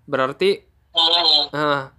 berarti 0.09 0.73
Hmm, 0.95 1.51
ah, 1.51 1.91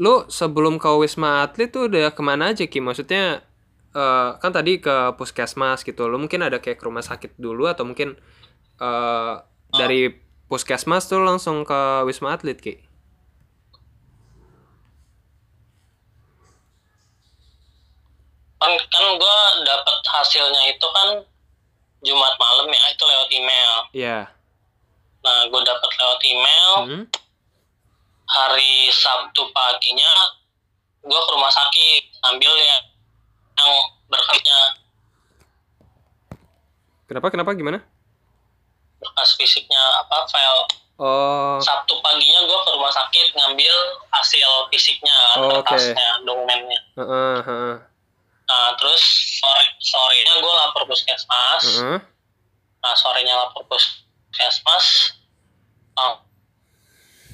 lu 0.00 0.24
sebelum 0.30 0.80
ke 0.80 0.88
wisma 1.00 1.44
atlet 1.44 1.68
tuh 1.68 1.88
udah 1.90 2.12
ke 2.12 2.22
mana 2.24 2.52
aja 2.54 2.64
Ki? 2.68 2.80
Maksudnya 2.80 3.44
eh 3.92 4.30
kan 4.40 4.50
tadi 4.52 4.80
ke 4.80 5.16
puskesmas 5.18 5.84
gitu. 5.84 6.08
Lu 6.08 6.16
mungkin 6.16 6.40
ada 6.44 6.58
kayak 6.62 6.80
ke 6.80 6.84
rumah 6.88 7.04
sakit 7.04 7.36
dulu 7.36 7.68
atau 7.68 7.84
mungkin 7.84 8.16
eh 8.80 9.34
dari 9.72 10.12
puskesmas 10.48 11.08
tuh 11.08 11.20
langsung 11.24 11.64
ke 11.64 11.80
wisma 12.08 12.36
atlet 12.36 12.58
Ki? 12.60 12.92
kan 18.62 18.78
kan 18.78 19.04
gue 19.18 19.38
dapat 19.66 19.96
hasilnya 20.06 20.62
itu 20.70 20.86
kan 20.94 21.08
Jumat 22.02 22.34
malam 22.34 22.66
ya, 22.66 22.82
itu 22.90 23.04
lewat 23.06 23.28
email. 23.30 23.72
Iya. 23.94 24.18
Nah, 25.22 25.38
gue 25.46 25.60
dapat 25.62 25.90
lewat 26.02 26.20
email. 26.26 26.70
Hmm? 26.82 27.04
Hari 28.32 28.88
Sabtu 28.88 29.44
paginya, 29.52 30.12
gue 31.00 31.20
ke 31.20 31.30
rumah 31.30 31.50
sakit 31.50 32.02
ambil 32.24 32.52
ya 32.56 32.78
yang 33.54 33.70
berkasnya 34.06 34.58
Kenapa 37.04 37.28
kenapa 37.28 37.52
gimana? 37.52 37.78
berkas 38.96 39.34
fisiknya 39.34 39.82
apa 39.98 40.30
file 40.30 40.62
Oh 40.96 41.58
Sabtu 41.58 41.98
paginya 41.98 42.46
gue 42.46 42.58
ke 42.62 42.70
rumah 42.70 42.86
sakit 42.88 43.34
ngambil 43.34 43.74
hasil 44.08 44.70
fisiknya 44.70 45.10
Oh, 45.34 45.58
oke. 45.58 45.66
kertasnya 45.66 46.22
dokumennya 46.22 46.80
heeh 46.94 47.36
heeh 47.42 47.76
nah 48.46 48.68
terus 48.78 49.02
sore 49.42 49.64
sorenya 49.82 50.38
gue 50.38 50.52
lapor 50.54 50.86
puskesmas 50.86 51.64
heeh. 51.66 51.98
nah 52.78 52.94
sorenya 52.94 53.34
lapor 53.34 53.66
puskesmas 53.66 55.18
oh, 55.98 56.22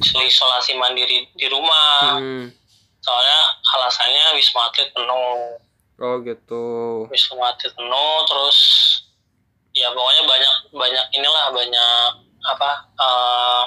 isolasi 0.01 0.75
mandiri 0.75 1.27
di 1.33 1.47
rumah 1.47 2.17
Hmm. 2.17 2.47
soalnya 2.99 3.39
alasannya 3.75 4.35
wisma 4.35 4.67
atlet 4.67 4.91
penuh 4.91 5.59
Oh 5.99 6.23
gitu. 6.23 6.67
wisma 7.09 7.49
atlet 7.49 7.73
penuh 7.73 8.15
terus 8.25 8.59
ya 9.73 9.91
pokoknya 9.91 10.23
banyak 10.25 10.55
banyak 10.73 11.05
inilah 11.13 11.47
banyak 11.51 12.07
apa 12.41 12.71
eh, 12.95 13.65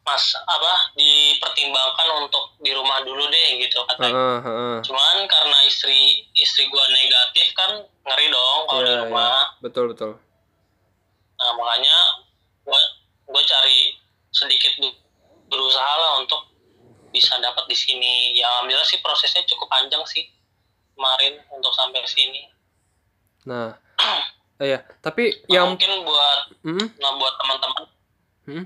mas 0.00 0.24
apa 0.34 0.90
dipertimbangkan 0.92 2.08
untuk 2.18 2.58
di 2.58 2.74
rumah 2.74 2.98
dulu 3.00 3.30
deh 3.30 3.62
gitu 3.62 3.78
katanya 3.86 4.10
Heeh, 4.10 4.38
heeh. 4.42 4.76
cuman 4.82 5.16
karena 5.24 5.58
istri 5.62 6.26
istri 6.34 6.66
gua 6.66 6.82
negatif 6.90 7.46
kan 7.54 7.70
ngeri 7.78 8.26
dong 8.26 8.60
kalau 8.66 8.82
di 8.82 8.90
Iya, 8.90 9.00
rumah 9.06 9.54
Betul 9.62 9.94
betul. 9.94 10.18
nah 11.36 11.50
makanya 11.54 11.96
gua 12.66 12.80
gua 13.24 13.42
cari 13.44 13.94
sedikit 14.30 14.72
berusaha 15.50 15.92
lah 15.98 16.12
untuk 16.22 16.46
bisa 17.10 17.34
dapat 17.42 17.66
di 17.66 17.76
sini. 17.76 18.38
Ya 18.38 18.46
alhamdulillah 18.58 18.86
sih 18.86 19.02
prosesnya 19.02 19.42
cukup 19.50 19.66
panjang 19.66 20.02
sih 20.06 20.30
kemarin 20.94 21.42
untuk 21.50 21.74
sampai 21.74 22.02
sini. 22.06 22.46
Nah, 23.46 23.74
eh, 24.62 24.66
ya. 24.74 24.78
Tapi 25.02 25.44
Nah, 25.50 25.54
yang, 25.60 25.66
mungkin 25.74 25.90
buat 26.06 26.40
hmm, 26.62 26.86
nah 27.02 27.10
buat 27.18 27.34
teman-teman. 27.40 27.82
Hmm, 28.50 28.64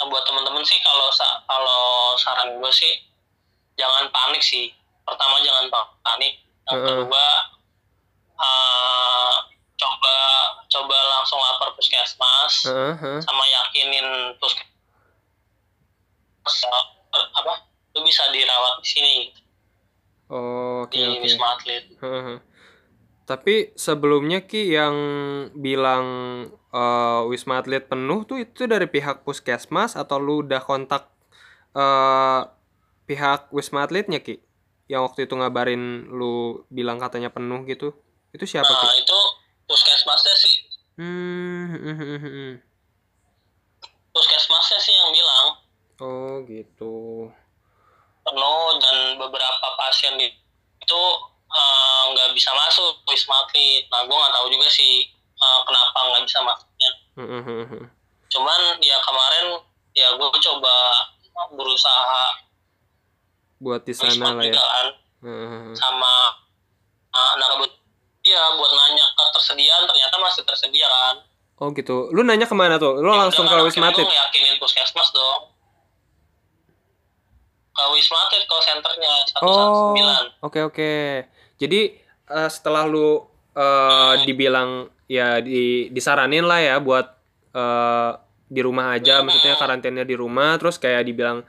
nah 0.00 0.06
buat 0.08 0.24
teman-teman 0.26 0.64
sih 0.64 0.80
kalau 0.80 1.08
kalau 1.44 1.82
saran 2.18 2.56
gue 2.56 2.72
sih 2.72 3.04
jangan 3.76 4.08
panik 4.08 4.40
sih. 4.40 4.72
Pertama 5.04 5.36
jangan 5.44 5.68
pa- 5.68 5.92
panik. 6.00 6.40
Yang 6.64 6.80
Heeh. 6.80 6.88
kedua 6.88 7.26
eh, 8.34 9.34
coba 9.84 10.16
coba 10.72 10.96
langsung 11.12 11.36
lapor 11.36 11.76
puskesmas 11.76 12.54
heeh, 12.64 12.94
heeh. 12.96 13.20
sama 13.20 13.44
yakinin 13.44 14.32
puskesmas 14.40 14.72
apa 17.12 17.52
lu 17.94 18.00
bisa 18.02 18.24
dirawat 18.32 18.80
di 18.80 18.88
sini 18.88 19.16
Oh, 20.32 20.88
oke 20.88 20.96
di 20.96 21.04
oke. 21.04 21.20
wisma 21.20 21.52
atlet 21.52 21.84
Heeh, 22.00 22.22
heeh. 22.24 22.40
Tapi 23.28 23.76
sebelumnya 23.76 24.44
Ki 24.48 24.72
yang 24.72 24.96
bilang 25.52 26.04
eh, 26.72 27.20
wisma 27.28 27.60
atlet 27.60 27.84
penuh 27.84 28.24
tuh 28.24 28.40
itu 28.40 28.64
dari 28.64 28.88
pihak 28.88 29.20
puskesmas 29.24 30.00
atau 30.00 30.16
lu 30.16 30.40
udah 30.44 30.64
kontak 30.64 31.12
eh, 31.76 32.40
pihak 33.04 33.52
wisma 33.52 33.84
atletnya 33.84 34.24
Ki? 34.24 34.40
Yang 34.88 35.12
waktu 35.12 35.20
itu 35.28 35.34
ngabarin 35.36 36.08
lu 36.08 36.64
bilang 36.72 36.96
katanya 36.96 37.28
penuh 37.28 37.64
gitu. 37.68 37.92
Itu 38.32 38.48
siapa 38.48 38.68
Ki? 38.68 38.86
nah 38.88 38.96
itu 38.96 39.18
puskesmasnya 39.74 40.34
sih 40.38 40.54
Hmm, 40.94 41.74
hmm, 41.74 41.82
hmm, 41.82 41.98
hmm, 41.98 42.20
hmm. 42.22 42.52
puskesmasnya 44.14 44.78
sih 44.78 44.94
yang 44.94 45.10
bilang 45.10 45.46
Oh 45.98 46.42
gitu. 46.46 47.26
penuh 48.22 48.66
dan 48.78 48.96
beberapa 49.14 49.66
pasien 49.74 50.14
itu 50.18 51.02
eh, 51.50 52.02
nggak 52.10 52.30
bisa 52.34 52.50
masuk 52.50 52.98
wisma 53.06 53.42
atlet. 53.42 53.86
Nah, 53.90 54.02
gue 54.02 54.16
nggak 54.16 54.32
tahu 54.32 54.46
juga 54.50 54.66
sih 54.70 55.06
eh, 55.34 55.60
kenapa 55.62 55.98
nggak 56.10 56.24
bisa 56.26 56.38
masuknya. 56.42 56.90
Hmm, 57.14 57.26
hmm, 57.30 57.42
hmm, 57.42 57.64
hmm. 57.68 57.84
Cuman 58.30 58.60
ya 58.82 58.98
kemarin 59.02 59.46
ya 59.94 60.08
gue 60.14 60.28
coba 60.30 60.74
berusaha 61.54 62.24
Buat 63.62 63.86
di 63.86 63.94
sana 63.94 64.34
lah 64.34 64.42
ya. 64.42 64.54
kan 64.54 64.86
heeh. 65.26 65.74
sama 65.78 66.34
uh, 67.10 67.28
anak. 67.38 67.70
Iya 68.24 68.40
buat 68.56 68.72
nanya 68.72 69.04
ketersediaan 69.12 69.84
ternyata 69.84 70.16
masih 70.16 70.42
tersedia 70.48 70.88
kan. 70.88 71.16
Oh 71.60 71.68
gitu. 71.70 72.08
Lu 72.10 72.24
nanya 72.24 72.48
ke 72.48 72.56
mana 72.56 72.80
tuh? 72.80 72.98
Lu 72.98 73.12
Ya 73.12 73.28
langsung 73.28 73.44
ke 73.44 73.52
kan, 73.52 73.62
wisma 73.62 73.92
atlet? 73.92 74.08
Lu 74.08 74.10
yakinin 74.10 74.56
puskesmas 74.56 75.12
dong. 75.12 75.52
Ke 77.70 77.84
wisma 77.92 78.18
atlet 78.24 78.48
call 78.48 78.62
centernya 78.64 79.12
Oh, 79.44 79.92
119. 79.92 80.40
oke 80.40 80.60
oke. 80.64 80.92
Jadi 81.60 81.80
eh, 82.26 82.48
setelah 82.48 82.88
lu 82.88 83.20
eh, 83.52 84.14
dibilang 84.24 84.88
ya 85.04 85.44
di 85.44 85.92
disaranin 85.92 86.48
lah 86.48 86.64
ya 86.64 86.76
buat 86.80 87.06
eh, 87.52 88.10
di 88.48 88.60
rumah 88.64 88.94
aja, 88.94 89.20
maksudnya 89.20 89.58
karantinanya 89.58 90.06
di 90.06 90.16
rumah, 90.16 90.56
terus 90.56 90.80
kayak 90.80 91.04
dibilang 91.04 91.44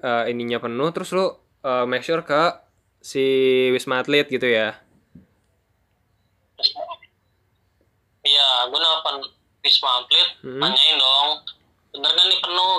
eh, 0.00 0.24
ininya 0.32 0.56
penuh, 0.56 0.88
terus 0.88 1.12
lu 1.12 1.26
eh, 1.60 1.84
make 1.84 2.02
sure 2.02 2.24
ke 2.24 2.42
si 2.98 3.20
wisma 3.70 4.00
atlet 4.00 4.24
gitu 4.26 4.46
ya. 4.46 4.78
Iya, 8.34 8.66
gue 8.66 8.78
nelfon 8.82 9.16
Wisma 9.62 10.02
Atlet, 10.02 10.28
Hmm. 10.42 10.58
tanyain 10.60 10.98
dong, 10.98 11.30
bener 11.94 12.10
kan 12.10 12.26
nih 12.26 12.40
penuh? 12.42 12.78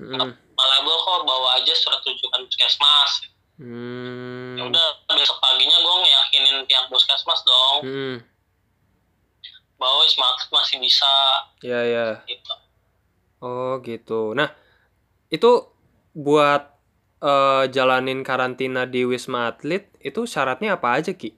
Hmm. 0.00 0.30
Malah 0.34 0.78
gue 0.82 0.96
kok 0.98 1.22
bawa 1.24 1.48
aja 1.56 1.72
surat 1.72 2.02
rujukan 2.02 2.42
puskesmas. 2.50 3.12
Hmm. 3.56 4.58
Ya 4.58 4.66
udah, 4.66 4.86
besok 5.14 5.38
paginya 5.38 5.76
gue 5.78 5.94
ngeyakinin 6.02 6.58
pihak 6.66 6.84
puskesmas 6.90 7.40
dong. 7.46 7.76
Hmm. 7.86 8.16
bahwa 9.80 10.04
wisma 10.04 10.36
atlet 10.36 10.52
masih 10.52 10.76
bisa 10.76 11.08
ya 11.64 11.80
ya 11.88 12.20
gitu 12.28 12.52
oh 13.40 13.80
gitu 13.80 14.36
nah 14.36 14.52
itu 15.32 15.72
buat 16.12 16.76
uh, 17.24 17.64
jalanin 17.64 18.20
karantina 18.20 18.84
di 18.84 19.08
wisma 19.08 19.48
atlet 19.48 19.88
itu 20.04 20.28
syaratnya 20.28 20.76
apa 20.76 21.00
aja 21.00 21.16
ki 21.16 21.32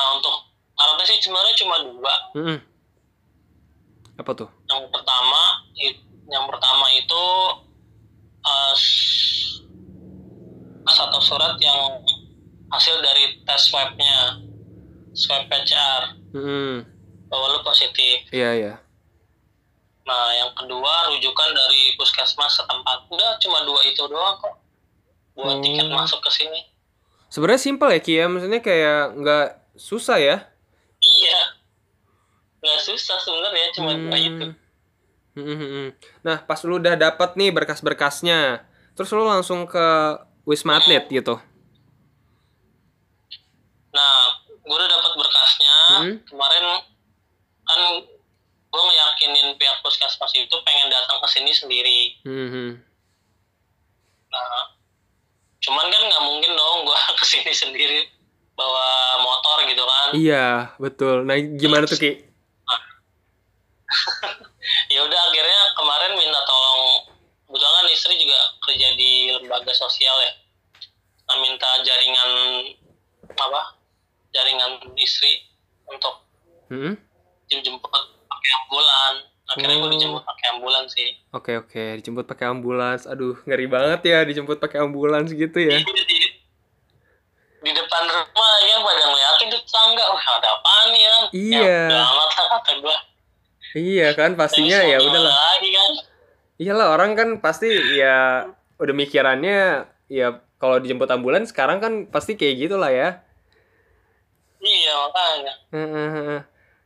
nah 0.00 0.16
untuk 0.16 0.32
syaratnya 0.72 1.04
sih 1.04 1.20
sebenarnya 1.20 1.54
cuma 1.60 1.76
dua 1.84 2.14
mm 2.32 2.40
-mm. 2.40 2.58
apa 4.16 4.30
tuh 4.32 4.48
yang 4.72 4.88
pertama 4.88 5.42
yang 6.30 6.46
pertama 6.48 6.86
itu 6.96 7.24
uh, 8.40 8.74
atau 10.88 11.20
surat 11.20 11.60
yang 11.60 12.00
hasil 12.72 12.96
dari 13.04 13.44
tes 13.44 13.60
swabnya 13.68 14.40
swab 15.12 15.44
PCR 15.52 16.16
mm. 16.32 16.76
bahwa 17.28 17.46
lu 17.52 17.60
positif 17.60 18.24
iya 18.32 18.56
iya 18.56 18.74
nah 20.08 20.32
yang 20.32 20.48
kedua 20.56 21.12
rujukan 21.12 21.50
dari 21.52 21.92
puskesmas 22.00 22.56
setempat 22.56 23.04
udah 23.12 23.36
cuma 23.36 23.68
dua 23.68 23.84
itu 23.84 24.00
doang 24.08 24.40
kok 24.40 24.56
buat 25.36 25.60
oh. 25.60 25.62
tiket 25.62 25.92
masuk 25.92 26.24
ke 26.24 26.30
sini 26.32 26.72
sebenarnya 27.28 27.60
simpel 27.60 27.92
ya 27.92 28.00
Kia 28.00 28.16
ya? 28.16 28.26
maksudnya 28.26 28.60
kayak 28.64 29.02
nggak 29.20 29.59
susah 29.80 30.20
ya 30.20 30.36
iya 31.00 31.40
nggak 32.60 32.80
susah 32.84 33.16
sebenarnya 33.16 33.72
cuma 33.72 33.96
hmm. 33.96 34.12
itu 34.12 34.46
hmm, 35.40 35.44
hmm, 35.48 35.56
hmm. 35.56 35.88
nah 36.20 36.36
pas 36.44 36.60
lu 36.68 36.76
udah 36.76 36.92
dapet 37.00 37.30
nih 37.40 37.48
berkas-berkasnya 37.48 38.60
terus 38.92 39.08
lu 39.16 39.24
langsung 39.24 39.64
ke 39.64 39.86
wisma 40.44 40.76
atlet 40.76 41.08
hmm. 41.08 41.16
gitu 41.16 41.34
nah 43.96 44.36
gue 44.44 44.76
udah 44.76 44.90
dapat 44.92 45.12
berkasnya 45.16 45.76
hmm? 46.04 46.16
kemarin 46.28 46.64
kan 47.64 47.80
gue 48.70 48.82
ngeyakinin 48.84 49.56
pihak 49.56 49.80
puskesmas 49.80 50.30
itu 50.36 50.56
pengen 50.62 50.92
datang 50.92 51.18
ke 51.24 51.28
sini 51.32 51.56
sendiri 51.56 52.00
hmm. 52.28 52.76
nah 54.28 54.76
cuman 55.64 55.88
kan 55.88 56.02
nggak 56.04 56.24
mungkin 56.28 56.52
dong 56.52 56.84
gue 56.84 56.98
ke 57.20 57.24
sini 57.24 57.52
sendiri 57.56 58.19
bawa 58.60 58.88
motor 59.24 59.56
gitu 59.64 59.84
kan. 59.88 60.08
Iya 60.12 60.76
betul. 60.76 61.24
Nah 61.24 61.40
gimana 61.56 61.88
tuh 61.88 61.96
ki? 61.96 62.12
Ya 64.90 65.06
udah 65.06 65.20
akhirnya 65.30 65.60
kemarin 65.78 66.12
minta 66.18 66.40
tolong. 66.46 66.82
Kebetulan 67.46 67.74
kan 67.74 67.86
istri 67.90 68.14
juga 68.18 68.38
kerja 68.62 68.88
di 68.94 69.34
lembaga 69.34 69.72
sosial 69.74 70.14
ya. 70.22 70.32
Nah, 71.30 71.36
minta 71.42 71.68
jaringan 71.86 72.30
apa 73.30 73.78
jaringan 74.34 74.82
istri 74.98 75.46
untuk 75.86 76.26
hmm? 76.70 76.94
jemput 77.50 77.86
pakai 77.86 78.50
ambulan. 78.62 79.14
Akhirnya 79.50 79.76
oh. 79.78 79.80
gue 79.82 79.90
dijemput 79.98 80.22
pakai 80.22 80.46
ambulans 80.54 80.90
sih. 80.94 81.10
Oke 81.34 81.58
oke. 81.58 81.84
Dijemput 81.98 82.26
pakai 82.30 82.46
ambulans. 82.50 83.06
Aduh 83.10 83.38
ngeri 83.46 83.66
banget 83.66 84.00
ya 84.06 84.18
dijemput 84.22 84.62
pakai 84.62 84.82
ambulans 84.82 85.34
gitu 85.34 85.58
ya 85.58 85.82
di, 87.60 87.70
depan 87.76 88.02
rumah 88.08 88.52
ya 88.64 88.76
pada 88.80 89.02
ngeliatin 89.08 89.46
tuh 89.52 89.62
tangga. 89.68 90.04
Wah 90.08 90.24
ada 90.40 90.48
apa 90.56 90.72
nih 90.92 91.02
ya 91.02 91.16
iya. 91.32 91.76
ya, 91.92 92.00
amat 92.00 92.30
kata 92.32 92.72
gue 92.80 92.96
iya 93.78 94.08
kan 94.18 94.34
pastinya 94.34 94.82
ya 94.82 94.98
udahlah. 94.98 95.30
lagi 95.30 95.70
kan? 95.70 95.92
Iyalah 96.60 96.86
orang 96.92 97.14
kan 97.14 97.28
pasti 97.38 97.70
ya 97.94 98.50
udah 98.82 98.94
mikirannya 98.96 99.86
ya 100.10 100.42
kalau 100.58 100.82
dijemput 100.82 101.08
ambulans 101.08 101.54
sekarang 101.54 101.78
kan 101.78 101.92
pasti 102.10 102.34
kayak 102.34 102.66
gitulah 102.66 102.90
ya. 102.90 103.22
Iya 104.60 104.92
makanya. 105.06 105.54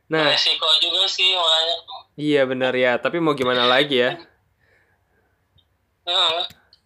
Nah. 0.05 0.29
Resiko 0.29 0.69
juga 0.79 1.09
sih 1.09 1.33
makanya. 1.33 1.75
Iya 2.15 2.41
benar 2.45 2.73
ya 2.77 3.01
tapi 3.01 3.17
mau 3.17 3.33
gimana 3.33 3.65
lagi 3.65 3.99
ya? 3.99 4.11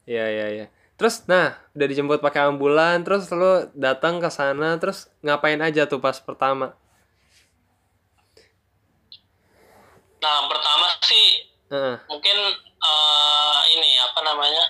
Iya 0.08 0.26
iya 0.26 0.46
iya. 0.50 0.66
Terus 1.00 1.24
nah 1.32 1.56
udah 1.72 1.88
dijemput 1.88 2.20
pakai 2.20 2.52
ambulan, 2.52 3.08
terus 3.08 3.32
lo 3.32 3.72
datang 3.72 4.20
ke 4.20 4.28
sana, 4.28 4.76
terus 4.76 5.08
ngapain 5.24 5.58
aja 5.64 5.88
tuh 5.88 6.04
pas 6.04 6.20
pertama? 6.20 6.76
Nah 10.20 10.38
pertama 10.52 10.88
sih 11.08 11.28
uh. 11.74 11.96
mungkin 12.10 12.38
uh, 12.82 13.60
ini 13.72 13.98
apa 14.02 14.20
namanya 14.26 14.66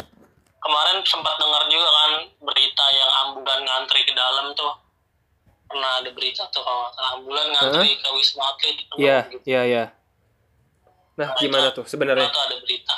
kemarin 0.59 1.01
sempat 1.07 1.35
dengar 1.39 1.63
juga 1.71 1.89
kan 1.89 2.11
berita 2.43 2.85
yang 2.93 3.11
ambulan 3.27 3.59
ngantri 3.63 4.03
ke 4.03 4.13
dalam 4.13 4.51
tuh 4.53 4.75
pernah 5.69 6.01
ada 6.01 6.09
berita 6.11 6.43
tuh 6.49 6.63
kalau 6.65 6.89
ambulan 7.17 7.47
ngantri 7.53 7.95
huh? 7.95 7.99
ke 8.01 8.07
wisma 8.17 8.43
atlet 8.53 8.75
iya 8.99 9.17
gitu. 9.29 9.43
iya 9.47 9.61
iya 9.65 9.85
nah, 11.15 11.31
nah 11.31 11.37
gimana 11.39 11.69
tuh 11.71 11.85
sebenarnya 11.87 12.27
tuh 12.27 12.43
ada 12.43 12.55
berita 12.59 12.95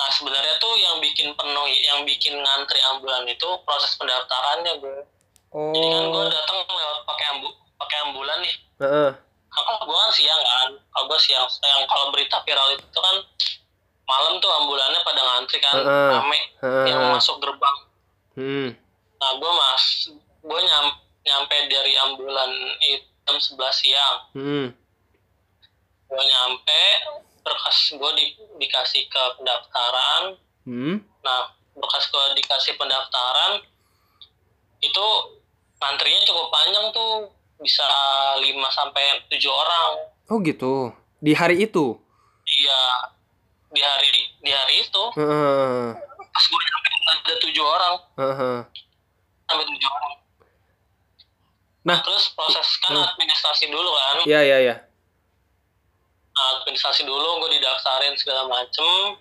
nah 0.00 0.08
sebenarnya 0.08 0.56
tuh 0.56 0.72
yang 0.80 0.96
bikin 1.04 1.28
penuh 1.36 1.66
yang 1.68 2.00
bikin 2.08 2.40
ngantri 2.40 2.80
ambulan 2.96 3.28
itu 3.28 3.48
proses 3.68 3.92
pendaftarannya 4.00 4.80
gue 4.80 4.98
oh. 5.52 5.72
jadi 5.76 5.86
kan 5.92 6.04
gue 6.08 6.24
datang 6.32 6.58
lewat 6.64 6.98
pakai 7.04 7.26
ambu 7.36 7.48
pakai 7.80 7.96
ambulan 8.08 8.38
nih. 8.40 8.56
Uh 8.80 8.84
-uh 8.88 9.10
kalau 9.50 9.82
gue 9.82 9.98
kan 9.98 10.12
siang 10.14 10.42
kan 10.42 10.68
kalau 10.94 11.04
gue 11.10 11.20
siang 11.20 11.46
yang 11.66 11.82
kalau 11.90 12.06
berita 12.14 12.38
viral 12.46 12.68
itu 12.78 12.98
kan 12.98 13.16
malam 14.06 14.38
tuh 14.42 14.50
ambulannya 14.62 15.00
pada 15.02 15.20
ngantri 15.22 15.58
kan 15.62 15.74
uh, 15.78 15.86
uh, 15.86 16.10
rame 16.18 16.40
uh, 16.62 16.86
yang 16.86 17.02
masuk 17.14 17.38
gerbang. 17.42 17.76
Hmm. 18.38 18.68
nah 19.20 19.30
gue 19.36 19.52
mas 19.52 19.84
gue 20.40 20.60
nyam, 20.64 20.86
nyampe 21.26 21.56
dari 21.68 21.92
ambulan 22.08 22.50
itu 22.86 23.06
jam 23.26 23.36
sebelas 23.42 23.76
siang. 23.82 24.16
Hmm. 24.34 24.66
gue 26.10 26.22
nyampe 26.26 26.82
berkas 27.40 27.96
gue 27.96 28.10
di, 28.16 28.24
dikasih 28.60 29.08
ke 29.08 29.22
pendaftaran 29.40 30.22
hmm. 30.66 30.96
nah 31.24 31.52
berkas 31.76 32.08
gue 32.12 32.24
dikasih 32.40 32.76
pendaftaran 32.76 33.64
itu 34.80 35.06
antrinya 35.80 36.20
cukup 36.28 36.46
panjang 36.52 36.86
tuh 36.92 37.12
bisa 37.60 37.88
5 38.40 38.48
sampai 38.72 39.04
7 39.28 39.36
orang. 39.48 39.90
Oh 40.32 40.40
gitu. 40.40 40.92
Di 41.20 41.36
hari 41.36 41.68
itu? 41.68 42.00
Iya. 42.44 42.82
Di 43.70 43.80
hari 43.84 44.08
di 44.40 44.50
hari 44.50 44.74
itu. 44.80 45.02
Uh. 45.16 45.92
Pas 46.16 46.44
gue 46.48 46.60
nyampe 46.64 46.88
ada 46.88 47.32
7 47.36 47.60
orang. 47.60 47.94
Uh 48.16 48.24
-huh. 48.24 48.58
Sampai 49.44 49.64
7 49.68 49.76
orang. 49.76 50.14
Nah, 51.80 51.96
terus 52.04 52.28
proses 52.36 52.68
kan 52.84 52.96
uh. 52.96 53.08
administrasi 53.12 53.68
dulu 53.68 53.92
kan. 53.92 54.24
Iya, 54.24 54.40
iya, 54.44 54.58
iya. 54.64 54.76
Administrasi 56.60 57.04
dulu 57.04 57.44
gue 57.44 57.60
didaftarin 57.60 58.16
segala 58.16 58.48
macem 58.48 59.18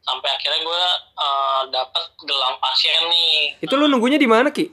sampai 0.00 0.28
akhirnya 0.32 0.60
gue 0.64 0.82
uh, 1.20 1.62
dapat 1.70 2.04
gelang 2.24 2.56
pasien 2.58 3.02
nih. 3.10 3.60
Itu 3.62 3.76
lu 3.76 3.86
nunggunya 3.86 4.16
di 4.16 4.28
mana 4.28 4.48
ki? 4.48 4.66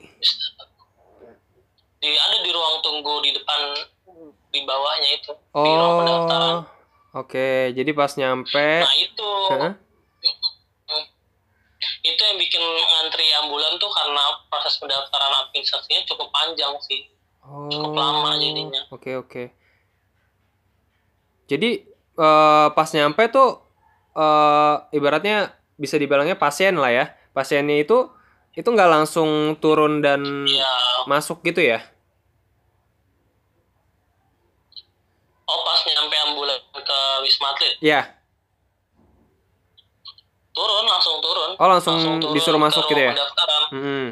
di 1.98 2.10
ada 2.14 2.38
di 2.46 2.50
ruang 2.54 2.76
tunggu 2.86 3.26
di 3.26 3.34
depan 3.34 3.60
di 4.54 4.60
bawahnya 4.64 5.10
itu 5.18 5.32
oh, 5.34 5.64
di 5.66 5.72
ruang 5.74 5.94
pendaftaran 6.02 6.54
oke 6.54 6.66
okay. 7.26 7.74
jadi 7.74 7.92
pas 7.98 8.14
nyampe 8.14 8.70
nah 8.86 8.96
itu 9.02 9.32
huh? 9.50 9.74
itu 12.06 12.22
yang 12.22 12.38
bikin 12.38 12.62
ngantri 12.62 13.28
ambulan 13.44 13.76
tuh 13.82 13.90
karena 13.90 14.24
proses 14.46 14.78
pendaftaran 14.78 15.50
administrasinya 15.50 16.06
cukup 16.06 16.30
panjang 16.30 16.74
sih 16.86 17.10
oh, 17.42 17.66
cukup 17.66 17.98
lama 17.98 18.38
jadinya 18.38 18.82
oke 18.94 19.02
okay, 19.02 19.14
oke 19.18 19.30
okay. 19.34 19.46
Jadi 21.48 21.84
uh, 22.20 22.72
pas 22.76 22.90
nyampe 22.94 23.24
tuh 23.32 23.64
uh, 24.14 24.86
ibaratnya 24.92 25.56
bisa 25.80 25.96
dibilangnya 25.96 26.36
pasien 26.36 26.76
lah 26.78 26.92
ya 26.92 27.06
pasiennya 27.32 27.82
itu 27.82 28.10
itu 28.58 28.66
nggak 28.66 28.90
langsung 28.90 29.54
turun 29.62 30.02
dan 30.02 30.50
ya. 30.50 30.66
masuk 31.06 31.46
gitu 31.46 31.62
ya? 31.62 31.78
Oh 35.46 35.62
pas 35.62 35.78
nyampe 35.86 36.18
ambulan 36.26 36.58
ke 36.74 37.00
Wisma 37.22 37.54
Atlet? 37.54 37.78
Iya. 37.86 38.02
Turun 40.58 40.90
langsung 40.90 41.22
turun. 41.22 41.54
Oh 41.62 41.70
langsung, 41.70 42.02
langsung 42.02 42.18
turun 42.18 42.34
disuruh 42.34 42.58
masuk 42.58 42.90
gitu 42.90 42.98
ya? 42.98 43.14
Pendaftaran. 43.14 43.64
Hmm. 43.70 44.08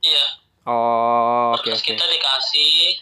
Iya. 0.00 0.24
Oh 0.64 1.52
oke 1.52 1.60
okay. 1.60 1.76
Okay. 1.76 1.92
kita 1.92 2.04
dikasih, 2.08 2.96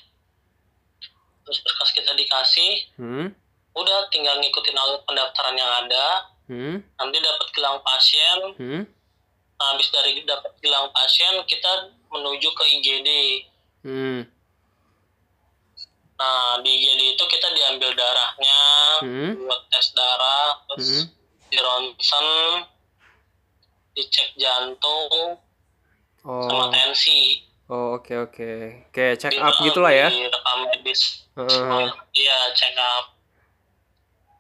terus 1.49 1.65
berkas 1.65 1.91
kita 1.97 2.13
dikasih. 2.13 2.73
Hmm. 3.01 3.27
Udah 3.73 4.13
tinggal 4.13 4.37
ngikutin 4.45 4.77
alur 4.77 5.01
pendaftaran 5.09 5.57
yang 5.57 5.73
ada. 5.87 6.07
Hmm. 6.45 6.77
Nanti 7.01 7.17
dapat 7.25 7.49
gelang 7.57 7.81
pasien. 7.81 8.39
Hmm 8.61 8.85
Nah, 9.59 9.75
habis 9.75 9.91
dari 9.91 10.23
dapat 10.23 10.55
gelang 10.63 10.87
pasien, 10.95 11.35
kita 11.43 11.91
menuju 12.15 12.49
ke 12.55 12.65
IGD. 12.79 13.11
Hmm. 13.83 14.23
Nah, 16.15 16.63
di 16.63 16.71
IGD 16.79 17.19
itu 17.19 17.25
kita 17.27 17.49
diambil 17.51 17.91
darahnya, 17.99 18.63
hmm. 19.03 19.31
buat 19.43 19.61
tes 19.75 19.91
darah, 19.99 20.63
terus 20.71 20.91
hmm. 21.03 21.07
di 21.51 21.59
ronsen, 21.59 22.27
dicek 23.99 24.31
jantung, 24.39 25.43
oh. 26.23 26.43
sama 26.47 26.71
tensi. 26.71 27.48
Oh 27.69 28.01
oke 28.01 28.09
okay, 28.09 28.17
oke. 28.17 28.33
Okay. 28.33 28.89
Kayak 28.97 29.15
check 29.21 29.37
up 29.37 29.53
gitulah 29.61 29.93
ya? 29.93 30.09
Rekam 30.09 30.59
medis. 30.73 31.29
Uh. 31.37 31.85
Iya 32.17 32.37
check 32.57 32.73
up. 32.81 33.13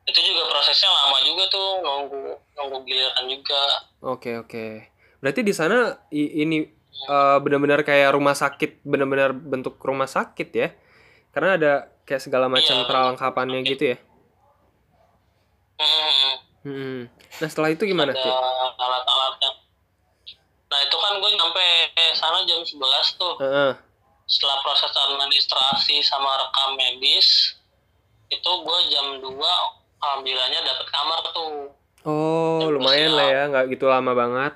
Itu 0.08 0.20
juga 0.24 0.48
prosesnya 0.48 0.88
lama 0.88 1.20
juga 1.20 1.44
tuh 1.52 1.68
nunggu 1.84 2.20
nunggu 2.56 2.76
giliran 2.88 3.24
juga. 3.28 3.62
Oke 4.00 4.32
okay, 4.32 4.34
oke. 4.40 4.48
Okay. 4.48 4.72
Berarti 5.20 5.40
di 5.44 5.52
sana 5.52 6.00
ini 6.08 6.64
uh, 7.12 7.36
benar-benar 7.44 7.84
kayak 7.84 8.16
rumah 8.16 8.32
sakit, 8.32 8.80
benar-benar 8.88 9.36
bentuk 9.36 9.76
rumah 9.84 10.08
sakit 10.08 10.48
ya? 10.56 10.72
Karena 11.28 11.60
ada 11.60 11.72
kayak 12.08 12.24
segala 12.24 12.48
macam 12.48 12.80
iya, 12.80 12.86
perlengkapannya 12.88 13.60
gitu 13.68 13.84
ya? 13.92 13.96
Hmm. 15.76 16.32
hmm. 16.64 17.00
Nah 17.12 17.48
setelah 17.52 17.70
itu 17.76 17.84
gimana? 17.84 18.16
Ada 18.16 18.24
alat-alatnya. 18.80 19.67
Nah 20.68 20.78
itu 20.84 20.96
kan 21.00 21.12
gue 21.16 21.30
nyampe 21.32 21.66
sana 22.12 22.44
jam 22.44 22.60
11 22.60 22.76
tuh. 23.16 23.34
Uh 23.40 23.44
-uh. 23.44 23.72
Setelah 24.28 24.60
proses 24.60 24.92
administrasi 24.92 26.04
sama 26.04 26.36
rekam 26.36 26.76
medis, 26.76 27.56
itu 28.28 28.50
gue 28.50 28.78
jam 28.92 29.16
2 29.24 29.24
alhamdulillahnya 30.04 30.60
dapet 30.60 30.86
kamar 30.92 31.20
tuh. 31.32 31.72
Oh 32.04 32.60
jam 32.60 32.76
lumayan 32.76 33.16
lah 33.16 33.28
ya, 33.32 33.42
nggak 33.48 33.64
gitu 33.72 33.88
lama 33.88 34.12
banget. 34.12 34.52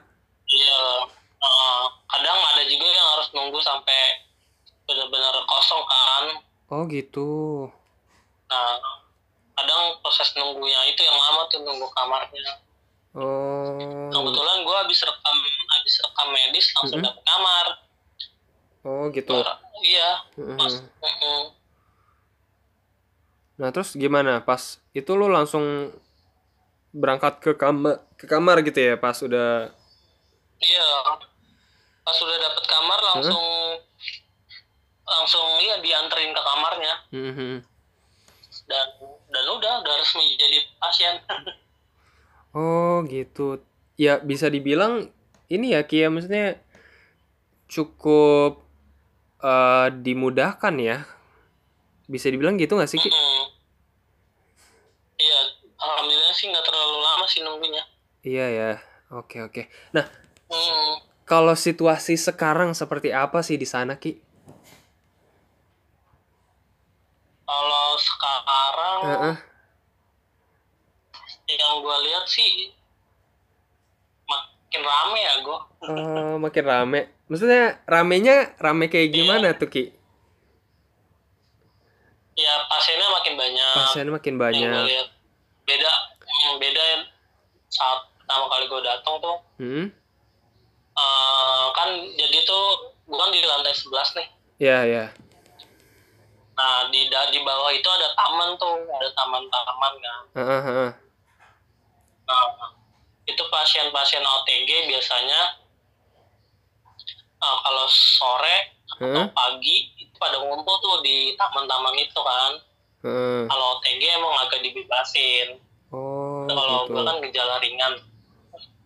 Iya. 0.53 0.85
Uh, 1.43 1.85
kadang 2.07 2.39
ada 2.55 2.63
juga 2.69 2.87
yang 2.87 3.09
harus 3.19 3.29
nunggu 3.35 3.59
sampai 3.65 4.29
benar-benar 4.85 5.35
kosong 5.49 5.83
kan. 5.89 6.25
Oh 6.69 6.85
gitu. 6.89 7.67
Nah, 8.53 8.77
kadang 9.57 9.97
proses 10.05 10.29
nunggunya 10.37 10.81
itu 10.93 11.01
yang 11.01 11.17
lama 11.17 11.49
tuh 11.49 11.65
nunggu 11.65 11.89
kamarnya. 11.97 12.62
Oh. 13.13 14.09
Kebetulan 14.09 14.57
gue 14.65 14.77
habis 14.77 15.01
rekam 15.05 15.37
habis 15.69 15.95
rekam 16.01 16.29
medis 16.33 16.67
langsung 16.73 17.01
mm 17.01 17.05
-hmm. 17.05 17.13
dapet 17.13 17.25
kamar. 17.29 17.67
Oh 18.89 19.05
gitu. 19.13 19.37
Iya. 19.85 20.11
Mm 20.41 20.45
-hmm. 20.49 20.57
Pas, 20.57 20.73
mm 20.81 21.15
-hmm. 21.21 21.41
Nah 23.61 23.69
terus 23.69 23.93
gimana 23.93 24.41
pas 24.41 24.81
itu 24.97 25.13
lu 25.13 25.29
langsung 25.29 25.93
berangkat 26.93 27.41
ke 27.45 27.53
kamar 27.57 28.01
ke 28.17 28.25
kamar 28.25 28.65
gitu 28.65 28.81
ya 28.81 28.97
pas 28.97 29.21
udah. 29.21 29.69
Iya. 30.57 30.89
Pas 32.01 32.17
udah 32.17 32.37
dapet 32.41 32.65
kamar 32.65 32.99
langsung 33.13 33.45
huh? 33.45 33.77
langsung 35.05 35.61
iya 35.61 35.77
dianterin 35.85 36.33
ke 36.33 36.41
kamarnya. 36.41 36.95
Mm 37.13 37.33
-hmm. 37.37 37.55
Dan 38.73 38.87
dan 39.29 39.45
udah 39.53 39.85
udah 39.85 39.95
resmi 40.01 40.33
jadi 40.41 40.65
pasien. 40.81 41.21
Oh 42.53 43.01
gitu. 43.09 43.65
Ya 43.97 44.21
bisa 44.21 44.53
dibilang 44.53 45.09
ini 45.49 45.77
ya 45.77 45.85
Kia 45.89 46.13
maksudnya 46.13 46.61
cukup 47.69 48.61
uh, 49.41 49.89
dimudahkan 49.89 50.75
ya. 50.77 51.09
Bisa 52.09 52.29
dibilang 52.29 52.61
gitu 52.61 52.77
gak 52.77 52.89
sih 52.93 53.01
Ki? 53.01 53.09
Iya, 55.17 55.39
alhamdulillah 55.81 56.35
sih 56.37 56.51
nggak 56.51 56.65
terlalu 56.67 56.99
lama 57.01 57.27
sih 57.29 57.41
nunggunya. 57.41 57.85
Iya 58.21 58.47
ya. 58.53 58.71
Oke 59.13 59.41
oke. 59.45 59.69
Nah, 59.97 60.05
hmm. 60.49 61.25
kalau 61.25 61.57
situasi 61.57 62.17
sekarang 62.21 62.77
seperti 62.77 63.13
apa 63.13 63.41
sih 63.41 63.57
di 63.57 63.65
sana 63.65 63.97
Ki? 63.97 64.21
Kalau 67.49 67.89
sekarang 67.97 69.01
uh 69.05 69.13
-uh 69.13 69.52
yang 71.63 71.79
gue 71.79 71.97
lihat 72.11 72.25
sih 72.27 72.75
makin 74.27 74.83
rame 74.83 75.19
ya 75.23 75.35
gue 75.39 75.59
oh 75.87 76.35
makin 76.43 76.65
rame 76.67 77.01
maksudnya 77.31 77.79
ramenya 77.87 78.59
rame 78.59 78.91
kayak 78.91 79.09
iya. 79.09 79.15
gimana 79.15 79.49
iya. 79.55 79.59
tuh 79.63 79.69
ki 79.71 79.85
ya 82.35 82.55
pasiennya 82.67 83.09
makin 83.15 83.35
banyak 83.39 83.75
pasiennya 83.79 84.13
makin 84.19 84.35
banyak 84.35 84.83
lihat. 84.91 85.09
beda 85.63 85.93
beda 86.59 86.85
saat 87.71 88.11
pertama 88.19 88.51
kali 88.51 88.65
gue 88.67 88.81
datang 88.83 89.15
tuh 89.23 89.39
hmm? 89.63 89.87
uh, 90.99 91.67
kan 91.71 91.89
jadi 92.19 92.39
tuh 92.43 92.91
gue 93.07 93.17
kan 93.17 93.31
di 93.31 93.41
lantai 93.47 93.71
11 93.71 94.19
nih 94.19 94.29
Iya, 94.63 94.79
iya. 94.87 95.05
Nah, 96.55 96.87
di 96.95 97.11
di 97.11 97.39
bawah 97.43 97.75
itu 97.75 97.89
ada 97.91 98.15
taman 98.15 98.55
tuh, 98.55 98.79
ada 98.87 99.11
taman-taman 99.19 99.93
kan. 99.99 100.23
Uh, 100.39 100.41
uh, 100.41 100.67
uh. 100.87 100.91
Nah, 102.27 102.47
itu 103.27 103.43
pasien-pasien 103.51 104.23
OTG 104.23 104.91
biasanya 104.91 105.41
uh, 107.39 107.59
kalau 107.63 107.87
sore 107.91 108.57
hmm? 108.99 109.07
atau 109.15 109.25
pagi 109.35 109.91
itu 109.99 110.15
pada 110.19 110.39
ngumpul 110.43 110.77
tuh 110.83 110.97
di 111.03 111.35
taman-taman 111.39 111.95
itu 111.99 112.21
kan. 112.21 112.53
Hmm. 113.03 113.45
Kalau 113.51 113.67
OTG 113.79 114.03
emang 114.15 114.35
agak 114.47 114.63
dibebasin. 114.63 115.59
Oh, 115.93 116.49
kalau 116.49 116.89
gitu. 116.89 116.97
gue 116.97 117.03
kan 117.05 117.17
gejala 117.21 117.57
ringan, 117.61 117.93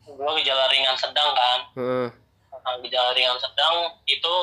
gue 0.09 0.31
gejala 0.42 0.64
ringan 0.72 0.96
sedang 0.99 1.31
kan. 1.37 1.59
Hmm. 1.77 2.09
Nah, 2.51 2.75
gejala 2.83 3.14
ringan 3.14 3.38
sedang 3.38 3.94
itu 4.09 4.35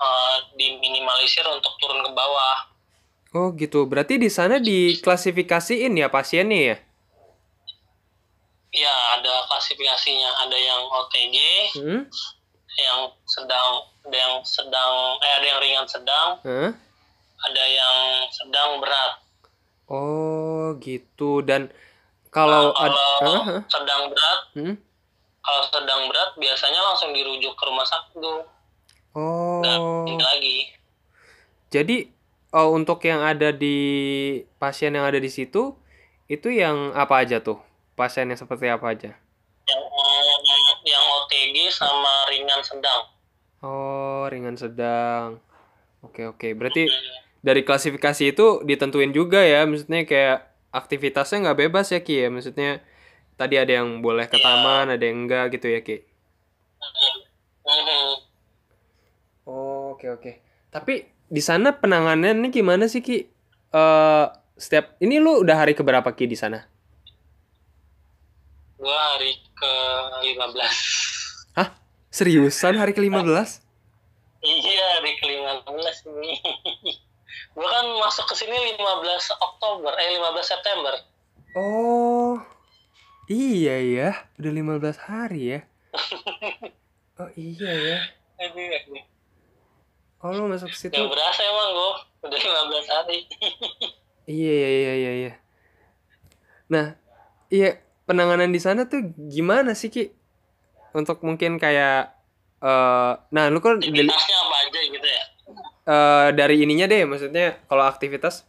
uh, 0.00 0.36
diminimalisir 0.56 1.44
untuk 1.50 1.74
turun 1.82 2.00
ke 2.00 2.10
bawah. 2.14 2.58
Oh 3.36 3.52
gitu, 3.52 3.84
berarti 3.84 4.16
di 4.16 4.32
sana 4.32 4.56
diklasifikasiin 4.56 5.92
ya 6.00 6.08
pasiennya 6.08 6.60
ya? 6.64 6.76
Ya, 8.78 8.94
ada 9.18 9.42
klasifikasinya. 9.50 10.30
Ada 10.46 10.54
yang 10.54 10.82
OTG, 10.86 11.36
hmm? 11.82 12.00
yang 12.78 13.00
sedang, 13.26 13.82
ada 14.06 14.16
yang 14.16 14.34
sedang, 14.46 15.18
eh 15.18 15.32
ada 15.42 15.46
yang 15.50 15.58
ringan 15.58 15.86
sedang, 15.90 16.28
hmm? 16.46 16.70
ada 17.42 17.64
yang 17.66 17.96
sedang 18.30 18.78
berat. 18.78 19.12
Oh, 19.90 20.78
gitu. 20.78 21.42
Dan 21.42 21.74
kalau, 22.30 22.70
nah, 22.70 22.78
kalau 22.78 23.34
ad, 23.34 23.50
uh, 23.50 23.60
sedang 23.66 24.02
berat, 24.14 24.40
hmm? 24.54 24.74
kalau 25.42 25.62
sedang 25.66 26.00
berat 26.06 26.30
biasanya 26.38 26.80
langsung 26.86 27.10
dirujuk 27.10 27.56
ke 27.58 27.62
rumah 27.66 27.86
sakit 27.88 28.14
tuh. 28.20 28.46
Oh. 29.18 30.06
Nggak 30.06 30.28
lagi. 30.28 30.58
Jadi 31.68 32.08
oh, 32.52 32.72
untuk 32.72 33.02
yang 33.04 33.20
ada 33.20 33.52
di 33.52 33.76
pasien 34.56 34.94
yang 34.94 35.04
ada 35.04 35.20
di 35.20 35.28
situ 35.28 35.76
itu 36.28 36.48
yang 36.52 36.92
apa 36.92 37.24
aja 37.24 37.40
tuh? 37.40 37.60
Pasiennya 37.98 38.38
seperti 38.38 38.70
apa 38.70 38.94
aja? 38.94 39.10
Yang 39.66 39.82
yang 40.86 41.04
OTG 41.20 41.56
sama 41.74 42.30
ringan 42.30 42.62
sedang. 42.62 43.02
Oh, 43.60 44.24
ringan 44.30 44.54
sedang. 44.54 45.42
Oke, 46.06 46.30
oke. 46.30 46.54
Berarti 46.54 46.86
dari 47.42 47.66
klasifikasi 47.66 48.30
itu 48.30 48.62
ditentuin 48.62 49.10
juga 49.10 49.42
ya, 49.42 49.66
maksudnya 49.66 50.06
kayak 50.06 50.38
aktivitasnya 50.70 51.50
nggak 51.50 51.58
bebas 51.66 51.90
ya 51.90 52.00
Ki 52.00 52.22
ya, 52.22 52.28
maksudnya 52.30 52.78
tadi 53.34 53.58
ada 53.58 53.82
yang 53.82 53.98
boleh 53.98 54.30
ke 54.30 54.38
ya. 54.38 54.44
taman, 54.46 54.94
ada 54.94 55.02
yang 55.02 55.26
enggak 55.26 55.58
gitu 55.58 55.66
ya 55.66 55.80
Ki. 55.82 56.06
Oh, 59.48 59.98
oke 59.98 60.06
oke. 60.06 60.32
Tapi 60.70 61.08
di 61.28 61.42
sana 61.42 61.74
penanganannya 61.74 62.48
gimana 62.54 62.86
sih 62.86 63.02
Ki? 63.02 63.26
Uh, 63.68 64.30
setiap 64.56 64.96
ini 65.02 65.20
lu 65.20 65.42
udah 65.42 65.66
hari 65.66 65.74
keberapa 65.74 66.08
Ki 66.14 66.30
di 66.30 66.38
sana? 66.38 66.77
Gua 68.78 68.94
hari 68.94 69.34
ke 69.58 69.72
15. 70.38 71.58
Hah? 71.58 71.68
Seriusan 72.14 72.78
hari 72.78 72.94
ke-15? 72.94 73.66
iya, 74.38 74.86
hari 74.94 75.18
ke-15 75.18 75.98
nih. 76.14 76.38
gua 77.58 77.68
kan 77.74 77.86
masuk 77.98 78.30
ke 78.30 78.34
sini 78.38 78.54
15 78.78 78.78
Oktober, 79.34 79.90
eh 79.98 80.14
15 80.14 80.46
September. 80.46 80.94
Oh. 81.58 82.38
Iya 83.26 83.76
ya, 83.82 84.10
udah 84.38 84.52
15 84.54 85.10
hari 85.10 85.58
ya. 85.58 85.60
oh 87.20 87.30
iya 87.34 87.72
ya. 87.74 87.98
Oh 90.22 90.30
lu 90.30 90.46
masuk 90.46 90.70
situ. 90.70 90.94
Gak 90.94 91.10
berasa 91.10 91.42
emang 91.42 91.68
gua, 91.74 91.94
udah 92.30 92.38
15 92.38 92.94
hari. 92.94 93.18
iya 94.38 94.54
iya 94.54 94.70
iya 94.70 94.92
iya. 94.94 95.12
iya. 95.18 95.32
Nah, 96.70 96.94
iya 97.50 97.87
penanganan 98.08 98.48
di 98.48 98.56
sana 98.56 98.88
tuh 98.88 99.12
gimana 99.28 99.76
sih 99.76 99.92
Ki? 99.92 100.08
Untuk 100.96 101.20
mungkin 101.20 101.60
kayak 101.60 102.16
uh, 102.64 103.20
nah 103.28 103.52
lu 103.52 103.60
kan 103.60 103.76
dari, 103.76 104.08
apa 104.08 104.56
aja 104.64 104.80
gitu 104.88 105.04
ya? 105.04 105.22
Uh, 105.88 106.28
dari 106.32 106.64
ininya 106.64 106.88
deh 106.88 107.04
maksudnya 107.04 107.60
kalau 107.68 107.84
aktivitas 107.84 108.48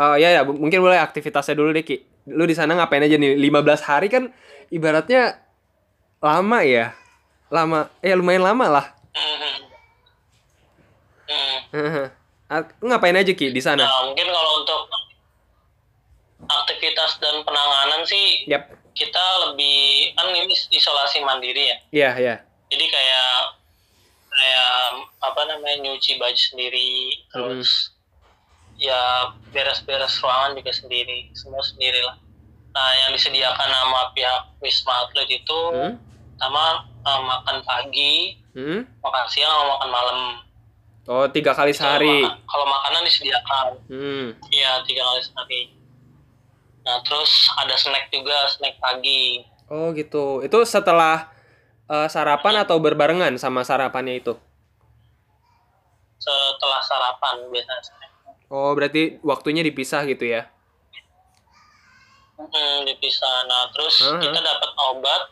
uh, 0.00 0.16
ya 0.16 0.32
ya 0.32 0.48
mungkin 0.48 0.80
boleh 0.80 0.96
aktivitasnya 0.96 1.52
dulu 1.52 1.76
deh 1.76 1.84
Ki. 1.84 2.00
Lu 2.32 2.48
di 2.48 2.56
sana 2.56 2.72
ngapain 2.74 3.04
aja 3.04 3.20
nih? 3.20 3.36
15 3.36 3.84
hari 3.84 4.08
kan 4.08 4.32
ibaratnya 4.72 5.44
lama 6.24 6.58
ya. 6.64 6.96
Lama. 7.52 7.92
Eh 8.00 8.16
lumayan 8.16 8.42
lama 8.42 8.66
lah. 8.66 8.86
-hmm. 11.76 12.08
ngapain 12.82 13.14
aja 13.14 13.32
Ki 13.36 13.52
di 13.52 13.60
sana? 13.60 13.84
Nah, 13.84 14.08
mungkin 14.08 14.26
kalau 14.26 14.52
untuk 14.64 14.80
aktivitas 16.44 17.18
dan 17.18 17.42
penanganan 17.42 18.06
sih 18.06 18.46
yep 18.46 18.70
kita 18.96 19.24
lebih 19.44 19.76
kan 20.12 20.26
ini 20.28 20.48
isolasi 20.70 21.20
mandiri 21.20 21.62
ya. 21.62 21.64
Iya, 21.66 21.76
yeah, 21.92 22.12
iya. 22.16 22.26
Yeah. 22.26 22.38
Jadi 22.66 22.84
kayak 22.88 23.30
kayak 24.28 24.74
apa 25.22 25.40
namanya 25.46 25.76
nyuci 25.82 26.16
baju 26.16 26.36
sendiri 26.36 26.92
terus 27.30 27.96
ya 28.76 29.00
beres-beres 29.48 30.20
ruangan 30.20 30.52
juga 30.52 30.68
sendiri 30.70 31.32
semua 31.32 31.64
sendiri 31.64 31.96
lah 31.98 32.16
nah 32.76 32.90
yang 32.94 33.16
disediakan 33.16 33.64
sama 33.64 34.12
pihak 34.12 34.52
wisma 34.60 34.92
atlet 35.02 35.30
itu 35.32 35.60
Hmm? 35.72 35.96
sama 36.36 36.64
eh, 37.00 37.20
makan 37.22 37.56
pagi 37.64 38.36
Hmm? 38.52 38.84
makan 39.00 39.24
siang 39.26 39.48
sama 39.48 39.64
makan 39.72 39.88
malam 39.90 40.18
Oh, 41.06 41.22
tiga 41.30 41.54
kali 41.54 41.70
sehari. 41.70 42.26
kalau 42.44 42.66
makanan 42.66 43.06
disediakan 43.06 43.66
Hmm. 43.88 44.26
iya 44.52 44.84
tiga 44.84 45.00
kali 45.02 45.20
sehari 45.22 45.60
nah 46.86 47.02
terus 47.02 47.50
ada 47.58 47.74
snack 47.74 48.08
juga 48.14 48.46
snack 48.46 48.78
pagi 48.78 49.42
Oh, 49.66 49.90
gitu. 49.98 50.46
Itu 50.46 50.62
setelah 50.62 51.26
eh, 51.90 52.06
sarapan 52.06 52.62
atau 52.62 52.78
berbarengan 52.78 53.34
sama 53.34 53.66
sarapannya 53.66 54.22
itu? 54.22 54.34
setelah 56.16 56.80
sarapan 56.82 57.50
biasanya. 57.52 58.08
Oh, 58.50 58.74
berarti 58.74 59.18
waktunya 59.22 59.62
dipisah 59.62 60.02
gitu 60.06 60.26
ya? 60.26 60.50
Hmm, 62.34 62.82
dipisah. 62.82 63.46
Nah, 63.46 63.70
terus 63.70 64.02
Aha. 64.02 64.18
kita 64.18 64.38
dapat 64.42 64.70
obat 64.90 65.22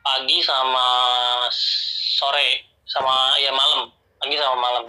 pagi 0.00 0.38
sama 0.40 0.86
sore 1.52 2.64
sama 2.88 3.36
ya 3.42 3.52
malam. 3.52 3.92
Pagi 4.16 4.36
sama 4.40 4.56
malam 4.56 4.84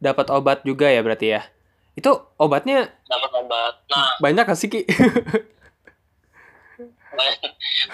Dapat 0.00 0.26
obat 0.32 0.64
juga 0.64 0.88
ya 0.88 1.04
berarti 1.04 1.36
ya? 1.36 1.44
Itu 1.94 2.10
obatnya 2.36 2.90
dapat 3.04 3.30
obat. 3.36 3.72
Nah, 3.86 4.18
banyak 4.18 4.44
gak 4.44 4.58
sih, 4.58 4.66
Ki? 4.66 4.82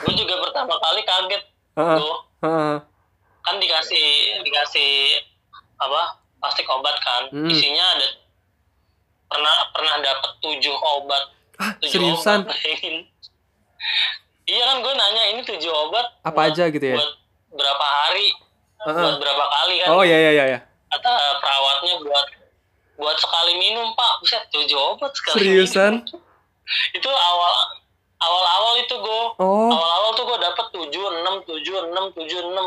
gue 0.01 0.13
juga 0.17 0.35
pertama 0.41 0.75
kali 0.81 1.03
kaget 1.03 1.43
Heeh, 1.77 1.97
tuh 1.99 2.17
kan 3.41 3.55
dikasih 3.57 4.09
dikasih 4.41 5.21
apa 5.77 6.03
plastik 6.39 6.65
obat 6.67 6.97
kan 6.99 7.29
Hmm. 7.31 7.45
isinya 7.47 7.85
ada 7.91 8.09
pernah 9.27 9.55
pernah 9.71 9.95
dapat 10.01 10.31
tujuh 10.41 10.73
obat 10.73 11.25
Ah, 11.57 11.77
tujuh 11.79 12.01
seriusan? 12.01 12.41
obat 12.43 12.57
iya 14.47 14.63
kan 14.65 14.77
gue 14.79 14.93
nanya 14.95 15.23
ini 15.31 15.41
tujuh 15.43 15.69
obat 15.71 16.07
Apa 16.23 16.33
buat- 16.35 16.49
aja 16.51 16.65
gitu 16.67 16.81
ya? 16.83 16.97
buat 16.97 17.13
berapa 17.53 17.85
hari 17.85 18.27
Heeh. 18.81 18.97
buat 18.99 19.17
berapa 19.21 19.45
kali 19.47 19.75
kan 19.79 19.89
Oh, 19.91 20.03
iya, 20.03 20.17
iya, 20.19 20.31
iya. 20.35 20.45
iya. 20.49 20.59
kata 20.91 21.13
perawatnya 21.39 21.95
buat 22.01 22.27
buat 23.01 23.17
sekali 23.17 23.57
minum 23.57 23.91
pak 23.93 24.13
buset 24.21 24.45
tujuh 24.51 24.77
obat 24.77 25.13
sekali 25.13 25.37
Seriusan? 25.41 26.05
minum. 26.05 26.21
itu 26.97 27.09
awal 27.09 27.55
awal 28.21 28.45
awal 28.47 28.75
itu 28.77 28.95
gue 28.95 29.23
Oh, 29.37 29.69
awal 29.69 29.91
awal 29.97 30.11
tuh 30.13 30.25
gue 30.25 30.39
dapet 30.39 30.67
tujuh 30.71 31.05
enam 31.11 31.35
tujuh 31.43 31.77
enam 31.83 32.05
tujuh 32.13 32.39
enam 32.45 32.67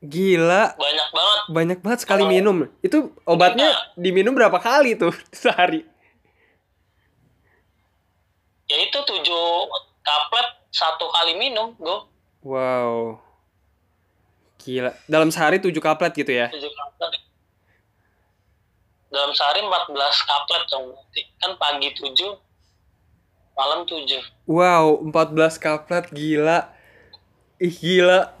gila. 0.00 0.72
banyak 0.74 1.08
banget 1.10 1.40
Banyak 1.46 1.78
banget 1.78 2.00
sekali 2.00 2.24
minum. 2.24 2.64
Itu 2.80 3.12
obatnya 3.22 3.68
diminum 3.94 4.32
berapa 4.32 4.56
kali 4.56 4.96
tuh 4.96 5.12
sehari? 5.36 5.84
ya 8.64 8.76
itu 8.78 8.96
tujuh 8.96 9.44
kaplet 10.00 10.46
satu 10.70 11.10
kali 11.10 11.34
minum 11.36 11.74
gue 11.76 11.98
Wow. 12.40 13.20
Gila. 14.56 14.96
Dalam 15.04 15.28
sehari 15.28 15.58
7 15.58 15.76
kaplet 15.76 16.12
gitu 16.14 16.30
ya? 16.30 16.48
tujuh 16.48 16.70
kaplet 16.70 17.12
dalam 19.10 19.30
sehari 19.34 19.60
14 19.66 19.90
kaplet 20.26 20.62
dong 20.70 20.94
berarti. 20.94 21.22
kan 21.42 21.52
pagi 21.58 21.88
tujuh 21.98 22.32
malam 23.58 23.82
tujuh 23.84 24.22
Wow, 24.50 25.06
14 25.14 25.62
kaplet 25.62 26.04
gila. 26.10 26.74
Ih, 27.62 27.70
gila. 27.70 28.34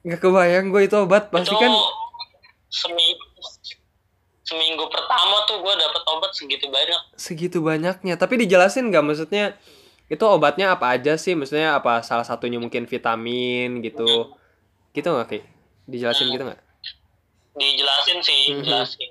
Nggak 0.00 0.20
kebayang 0.22 0.72
gue 0.72 0.88
itu 0.88 0.96
obat. 0.96 1.28
Pasti 1.28 1.52
itu 1.52 1.60
kan 1.60 1.72
seminggu 2.72 3.24
seminggu 4.40 4.84
pertama 4.88 5.44
tuh 5.44 5.60
gue 5.60 5.74
dapet 5.76 6.02
obat 6.08 6.32
segitu 6.32 6.66
banyak 6.72 7.00
segitu 7.20 7.58
banyaknya. 7.60 8.16
Tapi 8.16 8.40
dijelasin 8.40 8.88
nggak 8.88 9.04
maksudnya 9.04 9.60
itu 10.08 10.24
obatnya 10.24 10.72
apa 10.72 10.96
aja 10.96 11.20
sih? 11.20 11.36
Maksudnya 11.36 11.76
apa 11.76 12.00
salah 12.00 12.24
satunya 12.24 12.56
mungkin 12.56 12.88
vitamin 12.88 13.84
gitu. 13.84 14.32
Gitu 14.96 15.04
nggak, 15.04 15.26
Ki? 15.28 15.40
Dijelasin 15.84 16.32
gitu 16.32 16.48
nggak? 16.48 16.70
dijelasin 17.60 18.18
sih 18.22 18.40
jelasin 18.62 19.10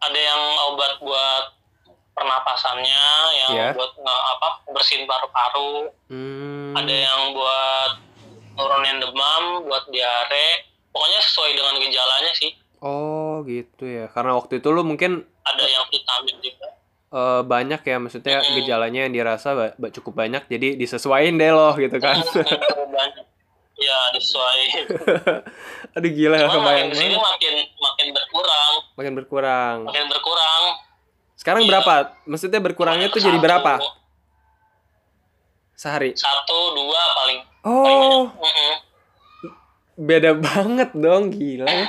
ada 0.00 0.18
yang 0.18 0.40
obat 0.66 0.92
buat 0.98 1.44
pernapasannya 2.10 3.04
yang 3.34 3.50
Iya. 3.50 3.68
buat 3.72 3.92
nge- 3.94 4.24
apa 4.30 4.48
bersihin 4.68 5.04
paru-paru 5.04 5.88
Hmm. 6.06 6.74
ada 6.74 6.90
yang 6.90 7.32
buat 7.32 7.92
nurunin 8.52 8.98
demam 8.98 9.42
buat 9.62 9.88
diare 9.88 10.48
pokoknya 10.90 11.20
sesuai 11.20 11.50
dengan 11.52 11.74
gejalanya 11.78 12.32
sih 12.34 12.52
Oh, 12.78 13.44
gitu 13.44 13.84
ya. 13.84 14.08
Karena 14.08 14.32
waktu 14.34 14.56
itu 14.56 14.68
lu 14.68 14.80
mungkin 14.80 15.20
ada 15.42 15.60
yang 15.62 15.84
vitamin 15.86 16.36
juga 16.40 16.68
eh, 17.10 17.42
banyak 17.42 17.80
ya 17.82 17.96
maksudnya 17.98 18.36
Mm-mm. 18.38 18.56
gejalanya 18.56 19.00
yang 19.02 19.12
dirasa 19.12 19.52
ba- 19.52 19.74
ba- 19.74 19.90
cukup 19.90 20.16
banyak 20.16 20.46
jadi 20.46 20.76
disesuaiin 20.76 21.36
deh 21.36 21.50
loh 21.50 21.74
gitu 21.74 21.92
kan. 21.98 22.16
Banyak 22.24 23.26
ya 23.76 23.98
disesuaikan 24.10 24.84
Aduh 25.94 26.10
gila 26.10 26.36
nggak 26.36 26.50
Cuman 26.50 26.60
kebayang 26.62 26.88
makin 26.88 26.88
ke 26.90 26.96
sini 26.98 27.16
makin 27.16 27.54
makin 29.00 29.16
berkurang 29.16 29.78
Makin 29.82 30.06
berkurang. 30.06 30.64
Sekarang 31.32 31.64
Iya. 31.64 31.72
berapa? 31.72 31.94
Maksudnya 32.26 32.60
berkurangnya 32.60 33.08
tuh 33.08 33.16
jadi 33.18 33.36
berapa? 33.36 33.80
Sehari. 35.72 36.12
satu 36.12 36.76
dua 36.76 37.00
paling 37.16 37.40
paling 37.64 38.00
Oh. 38.04 38.28
Mm-mm. 38.30 38.74
beda 39.98 40.32
banget 40.34 40.92
dong, 40.92 41.28
gila 41.30 41.64
ya. 41.64 41.86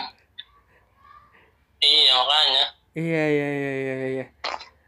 iya 1.80 2.12
makanya 2.14 2.64
Iya, 2.92 3.24
iya, 3.26 3.48
iya, 3.50 3.72
iya, 3.74 3.96
iya. 4.10 4.26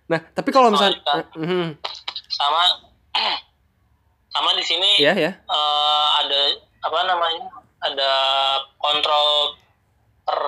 Nah, 0.05 0.19
tapi 0.29 0.51
kalau 0.51 0.67
misalnya 0.69 0.99
Mhm. 1.33 1.79
sama 2.29 2.61
sama 4.33 4.49
di 4.53 4.63
sini 4.63 4.99
Iya, 4.99 5.11
ya. 5.13 5.31
eh, 5.39 6.07
ada 6.17 6.39
apa 6.81 6.99
namanya 7.05 7.47
ada 7.81 8.11
kontrol 8.75 9.55
per 10.21 10.39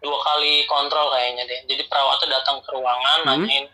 dua 0.00 0.18
kali 0.24 0.64
kontrol 0.66 1.12
kayaknya 1.12 1.44
deh 1.50 1.60
jadi 1.70 1.82
perawatnya 1.88 2.28
datang 2.40 2.56
ke 2.64 2.70
ruangan 2.72 3.20
Hmm. 3.24 3.28
nanyain 3.28 3.64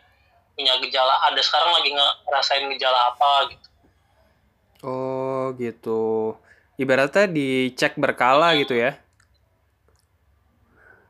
punya 0.57 0.75
gejala 0.83 1.15
ada 1.29 1.41
sekarang 1.43 1.71
lagi 1.77 1.91
ngerasain 1.93 2.65
gejala 2.75 3.01
apa 3.15 3.31
gitu 3.53 3.69
Oh, 4.85 5.53
gitu. 5.62 6.01
Ibaratnya 6.83 7.25
dicek 7.37 7.93
berkala 8.03 8.49
gitu 8.61 8.75
ya. 8.77 8.91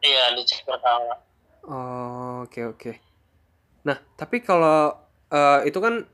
iya 0.05 0.24
dicek 0.37 0.64
pertama 0.64 1.14
Oh, 1.66 2.46
oke 2.46 2.61
oke. 2.72 2.92
Nah, 3.87 3.98
tapi 4.14 4.38
kalau 4.42 4.94
eh, 5.31 5.61
itu 5.68 5.79
kan 5.83 6.07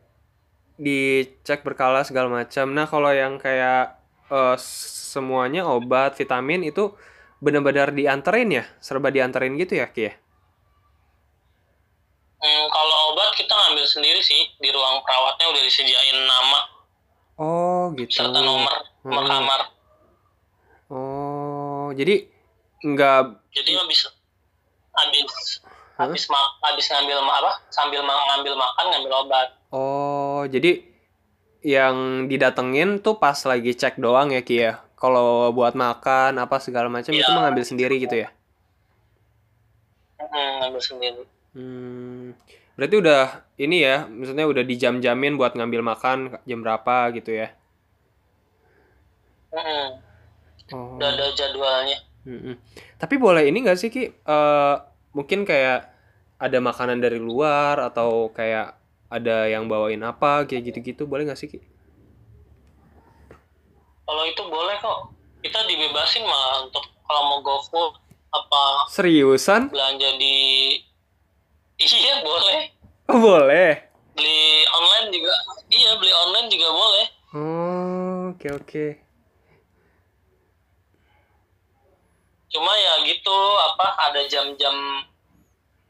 dicek 0.81 1.61
berkala 1.67 2.01
segala 2.09 2.29
macam. 2.33 2.67
Nah, 2.73 2.87
kalau 2.89 3.13
yang 3.13 3.37
kayak 3.37 4.01
eh, 4.33 4.57
semuanya 5.13 5.69
obat, 5.69 6.17
vitamin 6.17 6.65
itu 6.65 6.93
benar-benar 7.43 7.91
dianterin 7.91 8.49
ya? 8.55 8.65
Serba 8.79 9.11
dianterin 9.11 9.59
gitu 9.59 9.77
ya, 9.77 9.91
Ki 9.91 10.07
ya? 10.07 10.15
Hmm, 12.39 12.67
kalau 12.69 13.15
obat 13.15 13.35
kita 13.35 13.51
ngambil 13.51 13.87
sendiri 13.87 14.19
sih 14.19 14.51
di 14.59 14.71
ruang 14.71 14.99
perawatnya 15.03 15.47
udah 15.47 15.63
disediain 15.63 16.19
nama 16.23 16.61
Oh, 17.39 17.91
gitu. 17.95 18.11
serta 18.13 18.39
nomor 18.39 18.71
nomor 19.03 19.23
Hmm. 19.23 19.31
kamar 19.31 19.61
Oh, 20.93 21.89
jadi 21.95 22.27
nggak 22.83 23.21
jadi 23.55 23.69
nggak 23.79 23.89
bisa 23.89 24.11
habis 24.93 25.63
habis 25.95 26.23
ma- 26.29 26.53
habis 26.67 26.85
ngambil 26.91 27.23
apa 27.23 27.63
sambil 27.71 28.03
ngambil 28.03 28.55
makan 28.59 28.87
ngambil 28.91 29.13
obat 29.23 29.49
Oh, 29.71 30.43
jadi 30.45 30.83
yang 31.63 32.27
didatengin 32.27 32.99
tuh 33.01 33.17
pas 33.17 33.39
lagi 33.47 33.73
cek 33.73 33.97
doang 33.97 34.35
ya 34.35 34.43
Ki 34.43 34.59
ya? 34.61 34.83
Kalau 35.03 35.51
buat 35.51 35.75
makan 35.75 36.33
apa 36.39 36.57
segala 36.63 36.87
macam 36.87 37.11
itu 37.11 37.27
Iya. 37.27 37.35
mengambil 37.35 37.65
sendiri 37.67 37.97
gitu 37.99 38.17
ya? 38.23 38.29
Hmm, 40.23 40.51
ngambil 40.63 40.83
sendiri 40.89 41.23
Hmm, 41.53 42.33
berarti 42.79 42.97
udah 43.03 43.23
ini 43.61 43.85
ya, 43.85 44.09
maksudnya 44.09 44.47
udah 44.49 44.65
dijam-jamin 44.65 45.37
buat 45.37 45.53
ngambil 45.53 45.83
makan 45.85 46.19
jam 46.49 46.59
berapa 46.65 47.13
gitu 47.13 47.31
ya? 47.35 47.49
Hmm, 49.53 50.01
Oh. 50.73 50.97
udah 50.97 51.09
ada 51.13 51.27
jadwalnya 51.37 51.99
mm-mm. 52.25 52.57
Tapi 52.97 53.15
boleh 53.21 53.45
ini 53.45 53.61
nggak 53.61 53.77
sih 53.77 53.91
Ki? 53.93 54.09
Eh, 54.09 54.75
mungkin 55.13 55.45
kayak 55.45 55.93
ada 56.41 56.59
makanan 56.65 56.99
dari 57.05 57.21
luar 57.21 57.77
atau 57.85 58.33
kayak 58.33 58.79
ada 59.13 59.45
yang 59.53 59.69
bawain 59.69 60.01
apa 60.01 60.49
kayak 60.49 60.73
gitu-gitu 60.73 61.05
boleh 61.05 61.29
nggak 61.29 61.37
sih 61.37 61.53
Ki? 61.53 61.61
Kalau 64.03 64.25
itu 64.25 64.43
boleh 64.43 64.77
kok 64.79 64.99
kita 65.41 65.59
dibebasin 65.65 66.23
malah 66.23 66.63
untuk 66.63 66.85
kalau 67.03 67.23
mau 67.29 67.39
go 67.41 67.59
apa 68.33 68.63
Seriusan? 68.89 69.69
belanja 69.69 70.09
di 70.17 70.37
iya 71.83 72.23
boleh 72.23 72.61
Oh, 73.11 73.19
boleh. 73.19 73.77
beli 74.15 74.41
online 74.69 75.09
juga 75.11 75.35
iya 75.69 75.93
beli 75.97 76.13
online 76.13 76.49
juga 76.49 76.69
boleh 76.71 77.07
Oh, 77.33 78.29
oke 78.31 78.49
oke. 78.55 78.87
cuma 82.49 82.69
ya 82.71 83.01
gitu 83.03 83.33
apa 83.73 83.87
ada 84.03 84.21
jam-jam 84.29 84.77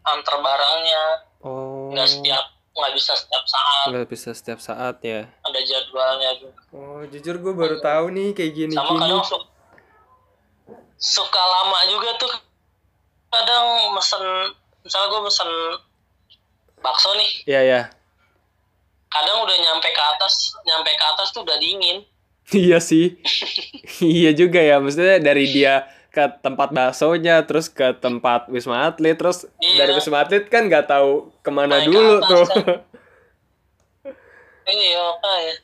antar 0.04 0.36
barangnya 0.38 1.02
oh 1.42 1.90
nggak 1.90 2.06
setiap 2.08 2.44
nggak 2.82 2.94
bisa 2.98 3.14
setiap 3.14 3.44
saat. 3.46 3.86
Nggak 3.94 4.06
bisa 4.10 4.30
setiap 4.34 4.58
saat 4.58 4.96
ya. 5.06 5.30
Ada 5.46 5.60
jadwalnya 5.62 6.30
juga 6.42 6.60
oh 6.74 7.06
jujur 7.06 7.38
gue 7.38 7.54
baru 7.54 7.76
tahu 7.78 8.10
nih 8.10 8.28
kayak 8.34 8.52
gini 8.58 8.74
sama 8.74 8.98
gini 8.98 9.00
kadang 9.06 9.22
suka, 9.22 9.46
suka 10.98 11.42
lama 11.42 11.78
juga 11.86 12.10
tuh. 12.18 12.34
Kadang 13.30 13.94
mesen 13.94 14.22
misalnya 14.82 15.06
gue 15.08 15.20
mesen 15.22 15.50
bakso 16.82 17.10
nih. 17.14 17.30
Iya 17.46 17.62
ya 17.62 17.82
kadang 19.12 19.44
udah 19.44 19.56
nyampe 19.60 19.88
ke 19.92 20.02
atas 20.16 20.56
nyampe 20.64 20.90
ke 20.96 21.04
atas 21.04 21.28
tuh 21.36 21.44
udah 21.44 21.60
dingin. 21.60 22.02
Iya 22.50 22.80
sih. 22.80 23.14
Iya 24.02 24.34
juga 24.34 24.58
ya 24.58 24.82
maksudnya 24.82 25.22
dari 25.22 25.46
dia 25.52 25.86
ke 26.12 26.24
tempat 26.44 26.68
baksonya 26.70 27.40
terus 27.42 27.72
ke 27.72 27.96
tempat 27.96 28.46
wisma 28.46 28.84
atlet 28.84 29.16
terus 29.16 29.48
Iya. 29.58 29.76
dari 29.80 29.92
wisma 29.96 30.20
atlet 30.20 30.44
kan 30.46 30.68
nggak 30.68 30.86
tahu 30.86 31.32
ke 31.40 31.50
mana 31.50 31.80
Naik 31.80 31.88
ke 31.88 31.88
dulu 31.88 32.14
atas 32.14 32.28
tuh. 32.28 32.44
kan. 32.46 32.64
iya 34.68 34.98
makanya 35.08 35.54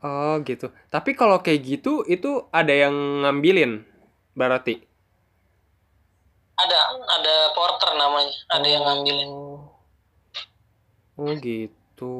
oh 0.00 0.34
gitu. 0.42 0.66
Tapi 0.88 1.10
kalau 1.12 1.38
kayak 1.38 1.60
gitu 1.62 1.92
itu 2.08 2.48
ada 2.50 2.72
yang 2.72 2.94
ngambilin 3.22 3.84
berarti? 4.32 4.80
Ada 6.56 6.78
ada 7.10 7.34
porter 7.52 7.90
namanya. 7.94 8.32
Ada 8.48 8.66
yang 8.66 8.82
ngambilin. 8.82 9.30
Oh 11.16 11.32
gitu. 11.38 12.14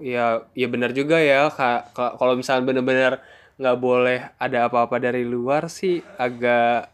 Ya 0.00 0.24
ya 0.52 0.66
benar 0.68 0.90
juga 0.92 1.20
ya 1.20 1.48
Kak. 1.50 1.92
Ka- 1.92 2.14
kalau 2.16 2.34
misalnya 2.36 2.64
bener-bener 2.66 3.20
nggak 3.60 3.76
boleh 3.78 4.18
ada 4.40 4.58
apa-apa 4.66 4.96
dari 4.96 5.20
luar 5.24 5.68
sih 5.68 6.00
agak 6.16 6.88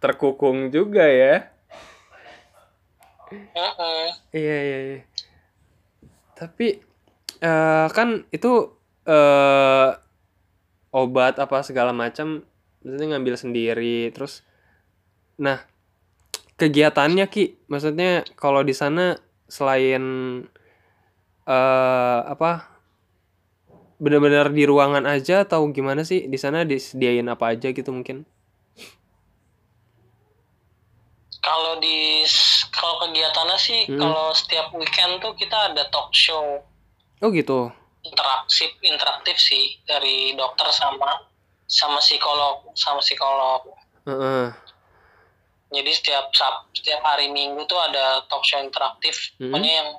terkukung 0.00 0.72
juga 0.72 1.04
ya. 1.06 1.46
Iya 4.34 4.56
iya 4.66 4.78
iya. 4.82 5.00
Tapi 6.34 6.82
eh 7.40 7.86
kan 7.94 8.24
itu 8.34 8.52
eh 9.06 9.90
obat 10.90 11.38
apa 11.38 11.62
segala 11.62 11.94
macam 11.94 12.42
maksudnya 12.82 13.16
ngambil 13.16 13.34
sendiri 13.38 14.10
terus 14.10 14.42
nah 15.40 15.62
kegiatannya 16.58 17.24
Ki 17.30 17.56
maksudnya 17.70 18.26
kalau 18.36 18.60
di 18.66 18.74
sana 18.76 19.16
selain 19.48 20.04
eh 21.48 22.20
apa 22.26 22.68
benar-benar 24.00 24.48
di 24.52 24.64
ruangan 24.64 25.04
aja 25.04 25.44
atau 25.44 25.68
gimana 25.72 26.04
sih 26.08 26.24
di 26.24 26.36
sana 26.40 26.64
disediain 26.64 27.28
apa 27.28 27.52
aja 27.52 27.68
gitu 27.72 27.92
mungkin 27.92 28.24
kalau 31.40 31.80
di 31.80 32.24
kalau 32.70 33.00
kegiatannya 33.00 33.56
sih 33.56 33.80
Hmm. 33.88 33.96
kalau 33.96 34.26
setiap 34.30 34.72
weekend 34.72 35.18
tuh 35.18 35.32
kita 35.34 35.72
ada 35.72 35.88
talk 35.88 36.12
show 36.12 36.60
oh 37.20 37.28
gitu 37.28 37.72
interaktif 38.02 38.70
interaktif 38.80 39.36
sih 39.36 39.76
dari 39.84 40.32
dokter 40.32 40.68
sama 40.70 41.24
sama 41.64 41.98
psikolog 41.98 42.64
sama 42.74 43.00
psikolog 43.00 43.62
Heeh. 44.04 44.52
jadi 45.70 45.90
setiap 45.92 46.32
setiap 46.72 47.00
hari 47.00 47.28
minggu 47.28 47.64
tuh 47.64 47.78
ada 47.78 48.24
talk 48.26 48.42
show 48.42 48.58
interaktif 48.58 49.32
Mhm. 49.36 49.48
pokoknya 49.48 49.72
yang 49.74 49.90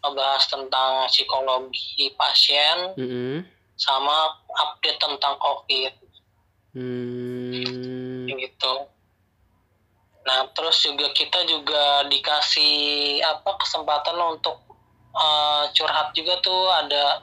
ngebahas 0.00 0.44
tentang 0.46 0.92
psikologi 1.08 2.12
pasien 2.14 2.92
Mm-mm. 2.94 3.40
sama 3.74 4.36
update 4.54 5.00
tentang 5.00 5.36
covid 5.38 5.92
Hmm. 6.74 8.26
gitu 8.26 8.72
nah 10.24 10.48
terus 10.50 10.80
juga 10.80 11.08
kita 11.10 11.44
juga 11.44 11.82
dikasih 12.04 12.74
apa 13.20 13.56
kesempatan 13.56 14.16
untuk 14.18 14.56
eh, 15.12 15.64
curhat 15.70 16.12
juga 16.12 16.40
tuh 16.40 16.70
ada 16.70 17.20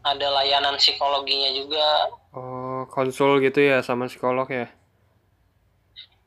ada 0.00 0.26
layanan 0.32 0.74
psikologinya 0.76 1.50
juga 1.52 1.86
Oh, 2.30 2.86
konsul 2.86 3.40
gitu 3.40 3.58
ya 3.58 3.80
sama 3.80 4.06
psikolog 4.06 4.46
ya? 4.46 4.68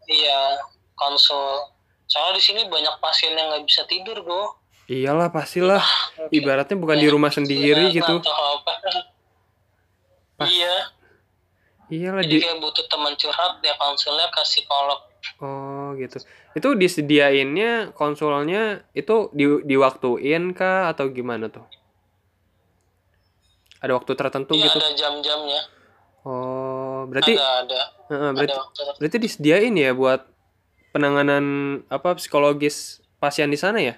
iya 0.05 0.59
konsul 0.93 1.71
soalnya 2.03 2.35
di 2.35 2.43
sini 2.43 2.61
banyak 2.65 2.95
pasien 2.97 3.31
yang 3.31 3.47
nggak 3.49 3.63
bisa 3.63 3.83
tidur 3.85 4.19
bro 4.19 4.59
Iyalah 4.83 5.31
pastilah. 5.31 5.79
Ibaratnya 6.27 6.75
bukan 6.75 6.99
di 6.99 7.07
rumah 7.07 7.31
sendiri 7.31 7.95
gitu. 7.95 8.19
atau 8.19 8.27
apa 8.27 8.73
Pas. 10.35 10.49
iya 10.49 10.91
Iyalah 11.87 12.19
jadi 12.21 12.33
di 12.33 12.43
kayak 12.43 12.59
butuh 12.59 12.85
teman 12.87 13.15
curhat 13.15 13.61
ya 13.61 13.71
konsulnya 13.77 14.27
ke 14.27 14.41
psikolog 14.43 14.99
Oh, 15.41 15.97
gitu. 15.97 16.21
Itu 16.53 16.77
disediainnya 16.77 17.97
konsulnya 17.97 18.85
itu 18.93 19.33
di 19.33 19.65
diwaktuin 19.65 20.53
kah 20.53 20.93
atau 20.93 21.09
gimana 21.09 21.49
tuh? 21.49 21.65
Ada 23.81 23.97
waktu 23.97 24.13
tertentu 24.13 24.53
iya 24.53 24.69
gitu? 24.69 24.77
ada 24.77 24.89
jam-jamnya 24.93 25.61
Oh, 26.21 27.09
berarti 27.09 27.33
ada 27.33 27.65
ada 27.65 27.81
ada 28.13 28.29
berarti 28.37 28.53
waktu 28.53 28.77
tertentu. 28.77 28.99
berarti 29.01 29.17
disediain 29.17 29.73
ya 29.73 29.89
buat 29.97 30.21
penanganan 30.93 31.45
apa 31.89 32.13
psikologis 32.13 33.01
pasien 33.17 33.49
di 33.49 33.57
sana 33.57 33.81
ya? 33.81 33.97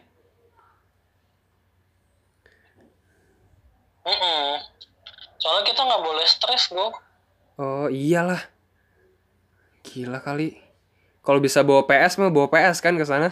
Mm-mm. 4.03 4.60
soalnya 5.36 5.63
kita 5.67 5.84
nggak 5.84 6.03
boleh 6.03 6.23
stres 6.23 6.71
bro 6.71 6.95
Oh, 7.53 7.86
iyalah. 7.86 8.41
Gila 9.86 10.17
kali. 10.25 10.58
Kalau 11.24 11.40
bisa 11.40 11.64
bawa 11.64 11.88
PS 11.88 12.20
mah 12.20 12.28
bawa 12.28 12.52
PS 12.52 12.84
kan 12.84 13.00
ke 13.00 13.08
sana? 13.08 13.32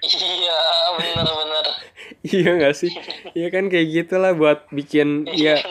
iya 0.00 0.58
bener-bener 0.96 1.66
iya 2.32 2.50
gak 2.56 2.74
sih? 2.76 2.88
Iya 3.36 3.48
kan 3.52 3.68
kayak 3.68 3.88
gitulah 3.92 4.32
buat 4.32 4.64
bikin 4.72 5.28
iya 5.28 5.60
ya 5.60 5.64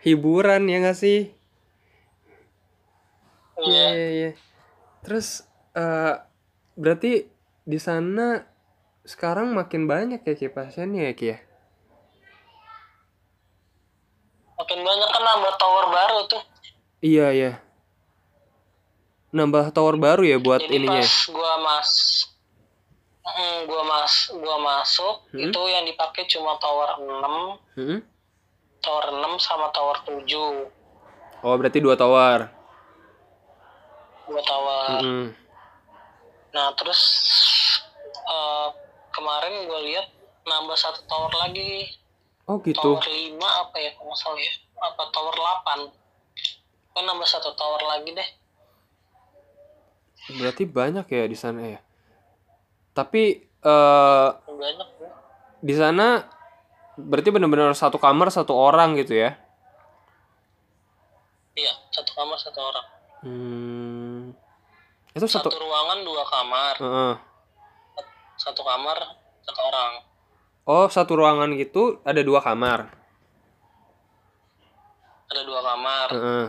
hiburan 0.00 0.64
ya 0.72 0.80
gak 0.80 0.96
sih? 0.96 1.28
Iya 3.60 3.68
iya 3.68 3.88
iya 3.92 4.08
iya. 4.16 4.30
Terus 5.04 5.44
eh 5.76 6.14
berarti 6.76 7.28
di 7.68 7.78
sana 7.80 8.48
sekarang 9.04 9.52
makin 9.52 9.84
banyak 9.84 10.24
ya 10.24 10.34
Ki 10.34 10.48
pasiennya 10.48 11.12
ya 11.12 11.14
Ki 11.14 11.26
ya? 11.36 11.38
makin 14.56 14.80
banyak 14.80 15.08
kan 15.12 15.20
nambah 15.22 15.54
tower 15.60 15.84
baru 15.92 16.18
tuh 16.32 16.42
Iya 17.04 17.26
iya. 17.36 17.52
Nambah 19.28 19.70
tower 19.70 19.96
baru 19.96 20.22
ya 20.22 20.38
buat 20.38 20.60
jadi 20.60 20.76
ininya. 20.76 21.00
pas 21.00 21.12
gua 21.28 21.52
mas 21.60 21.90
Mm, 23.26 23.66
gua 23.66 23.82
mas 23.82 24.14
gua 24.30 24.56
masuk 24.56 25.14
Hmm? 25.28 25.42
itu 25.42 25.60
yang 25.66 25.82
dipakai 25.84 26.24
cuma 26.26 26.54
tower 26.56 26.94
6 26.96 27.58
Hmm? 27.74 27.98
tower 28.78 29.06
6 29.10 29.34
sama 29.36 29.66
tower 29.68 29.98
7 30.00 30.70
Oh 31.42 31.54
berarti 31.54 31.78
dua 31.78 31.94
tower. 31.94 32.46
dua 34.24 34.42
tower 34.42 34.98
Mm-mm. 35.00 35.26
nah 36.50 36.70
terus 36.72 37.00
eh, 38.24 38.68
kemarin 39.10 39.66
gue 39.66 39.80
lihat 39.84 40.06
nambah 40.44 40.74
satu 40.74 41.02
tower 41.04 41.30
lagi 41.36 41.90
Oh 42.44 42.58
gitu. 42.60 42.78
tower 42.78 43.02
5 43.02 43.10
apa 43.42 43.76
ya 43.76 43.90
kalau 43.92 44.14
salah 44.14 44.38
ya 44.38 44.52
apa 44.80 45.02
tower 45.10 45.34
8 45.34 45.90
kan 46.92 47.02
nambah 47.04 47.22
satu 47.24 47.50
tower 47.52 47.82
lagi 47.84 48.10
deh 48.12 48.28
Berarti 50.28 50.64
banyak 50.64 51.06
ya 51.06 51.24
di 51.24 51.34
sana 51.34 51.60
ya. 51.68 51.80
Tapi 52.92 53.22
banyak 54.46 54.88
bro. 54.96 55.08
di 55.58 55.74
sana 55.74 56.22
berarti 56.96 57.28
benar-benar 57.28 57.72
satu 57.72 57.98
kamar 57.98 58.30
satu 58.30 58.52
orang 58.52 58.94
gitu 58.96 59.14
ya? 59.16 59.34
iya 61.52 61.72
satu 61.88 62.12
kamar 62.12 62.36
satu 62.36 62.60
orang 62.62 62.86
Hmm. 63.24 64.30
Itu 65.10 65.24
satu, 65.24 65.48
satu. 65.48 65.56
ruangan 65.56 65.98
dua 66.00 66.22
kamar 66.22 66.74
Heeh. 66.78 67.14
satu 68.36 68.60
kamar 68.60 68.98
satu 69.40 69.60
orang 69.64 69.92
Oh 70.62 70.86
satu 70.86 71.16
ruangan 71.16 71.50
gitu 71.54 71.98
ada 72.02 72.20
dua 72.20 72.38
kamar. 72.38 72.86
ada 75.26 75.42
dua 75.42 75.60
kamar 75.60 76.08
Heeh. 76.12 76.46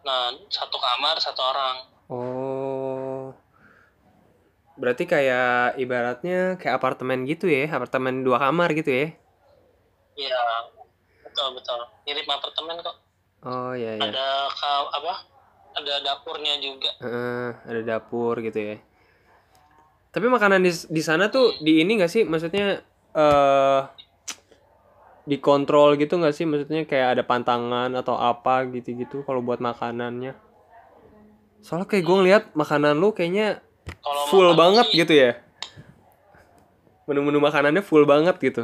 nah 0.00 0.22
satu 0.46 0.76
kamar 0.76 1.16
satu 1.18 1.40
orang 1.42 1.76
Oh. 2.10 3.30
Berarti 4.74 5.04
kayak 5.04 5.76
ibaratnya 5.76 6.56
kayak 6.56 6.76
apartemen 6.76 7.22
gitu 7.22 7.46
ya, 7.46 7.68
apartemen 7.68 8.20
dua 8.20 8.40
kamar 8.40 8.74
gitu 8.74 8.90
ya? 8.90 9.06
iya 10.12 10.36
betul 11.24 11.54
betul 11.54 11.80
mirip 12.04 12.28
apartemen 12.28 12.76
kok 12.82 12.92
Oh 13.40 13.72
iya 13.72 13.96
iya. 13.96 14.04
ada 14.04 14.28
ka- 14.52 14.90
apa 14.92 15.14
ada 15.72 15.94
dapurnya 16.02 16.60
juga 16.60 16.92
Heeh, 17.00 17.48
ada 17.64 17.80
dapur 17.80 18.36
gitu 18.42 18.58
ya. 18.58 18.76
Tapi 20.10 20.26
makanan 20.26 20.60
di 20.60 20.68
di 20.68 21.00
sana 21.00 21.30
tuh 21.30 21.56
di 21.62 21.80
ini 21.80 21.96
gak 21.96 22.10
sih? 22.10 22.26
Maksudnya 22.26 22.82
eh 23.14 23.80
dikontrol 25.24 25.94
gitu 25.96 26.18
gak 26.18 26.34
sih? 26.34 26.44
Maksudnya 26.44 26.84
kayak 26.84 27.08
ada 27.16 27.22
pantangan 27.24 27.88
atau 27.94 28.18
apa 28.18 28.66
gitu-gitu 28.68 29.22
kalau 29.24 29.40
buat 29.40 29.62
makanannya? 29.62 30.34
Soalnya 31.60 31.86
kayak 31.86 32.02
gue 32.02 32.16
ngeliat 32.16 32.44
makanan 32.52 32.96
lu 32.96 33.10
kayaknya 33.10 33.60
Kalau 33.98 34.22
full 34.26 34.48
banget 34.54 34.86
sih, 34.88 34.98
gitu 34.98 35.12
ya. 35.14 35.30
Menu-menu 37.04 37.38
makanannya 37.38 37.80
full 37.80 38.04
banget 38.04 38.36
gitu. 38.38 38.62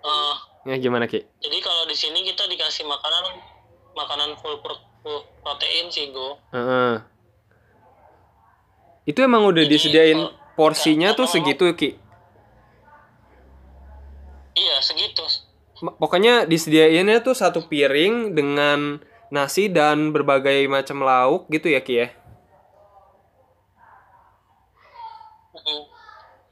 eh, 0.00 0.34
Ya 0.68 0.76
gimana 0.76 1.04
Ki? 1.04 1.24
jadi 1.40 1.56
kalau 1.58 1.84
di 1.84 1.96
sini 1.96 2.20
kita 2.22 2.44
dikasih 2.44 2.84
makanan 2.84 3.24
makanan 3.90 4.36
full, 4.36 4.60
pro- 4.60 4.76
full 5.00 5.24
protein 5.40 5.88
sih 5.88 6.08
go. 6.10 6.36
Heeh. 6.50 7.00
Itu 9.04 9.20
emang 9.20 9.42
udah 9.42 9.64
Jadi, 9.64 9.72
disediain 9.72 10.20
kalau- 10.20 10.36
porsinya 10.54 11.12
tuh 11.12 11.24
segitu 11.24 11.64
Ki. 11.72 11.96
Iya 14.52 14.76
segitu. 14.80 15.24
Pokoknya 15.96 16.44
disediainnya 16.44 17.20
tuh 17.20 17.32
satu 17.32 17.64
piring 17.64 18.36
dengan 18.36 19.00
nasi 19.30 19.70
dan 19.70 20.10
berbagai 20.10 20.66
macam 20.66 21.02
lauk 21.02 21.46
gitu 21.48 21.70
ya 21.70 21.80
Ki 21.80 21.94
ya. 21.96 22.08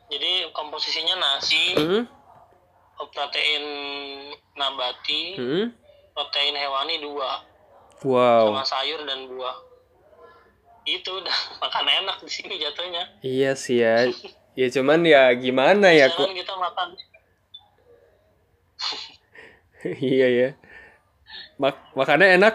Jadi 0.08 0.48
komposisinya 0.56 1.20
nasi, 1.20 1.76
Hmm? 1.76 2.02
protein 3.12 3.64
nabati, 4.56 5.22
Hmm? 5.36 5.66
protein 6.16 6.54
hewani 6.56 6.96
dua, 6.98 7.44
Wow. 8.02 8.50
sama 8.50 8.64
sayur 8.64 9.04
dan 9.04 9.28
buah. 9.28 9.56
Itu 10.82 11.20
udah 11.20 11.28
makan 11.62 11.86
enak 11.86 12.16
di 12.24 12.30
sini 12.32 12.56
jatuhnya. 12.56 13.04
Iya 13.20 13.52
sih 13.52 13.84
ya. 13.84 14.08
Ya 14.56 14.66
cuman 14.72 15.04
ya 15.04 15.28
gimana 15.36 15.92
ya 15.92 16.08
kok. 16.08 16.24
Jangan 16.24 16.34
kita 16.34 16.54
makan. 16.56 16.88
iya 20.02 20.26
ya. 20.26 20.48
Mak 21.60 21.92
makannya 21.92 22.40
enak, 22.40 22.54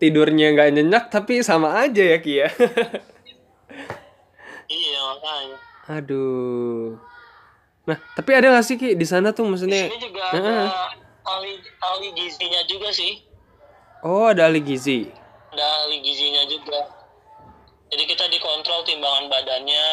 tidurnya 0.00 0.50
nggak 0.50 0.70
nyenyak 0.72 1.04
tapi 1.06 1.44
sama 1.44 1.76
aja 1.78 2.02
ya 2.02 2.18
Ki 2.18 2.40
ya. 2.40 2.48
Iya 4.70 4.98
makanya. 5.04 5.56
Aduh. 5.90 6.94
Nah, 7.82 7.98
tapi 8.14 8.30
ada 8.32 8.54
nggak 8.54 8.62
sih 8.64 8.76
Ki 8.76 8.94
di 8.94 9.02
sana 9.02 9.34
tuh 9.34 9.44
Di 9.44 9.50
maksudnya? 9.50 9.82
sini 9.86 9.98
juga 9.98 10.22
ada 10.30 10.52
ahli 11.26 11.52
ahli 11.80 12.08
gizinya 12.14 12.62
juga 12.64 12.88
sih. 12.90 13.18
Oh, 14.00 14.30
ada 14.30 14.46
ahli 14.46 14.62
gizi. 14.62 15.10
Ada 15.50 15.64
ahli 15.84 15.98
gizinya 16.00 16.46
juga. 16.46 16.80
Jadi 17.90 18.02
kita 18.06 18.30
dikontrol 18.30 18.86
timbangan 18.86 19.26
badannya 19.26 19.86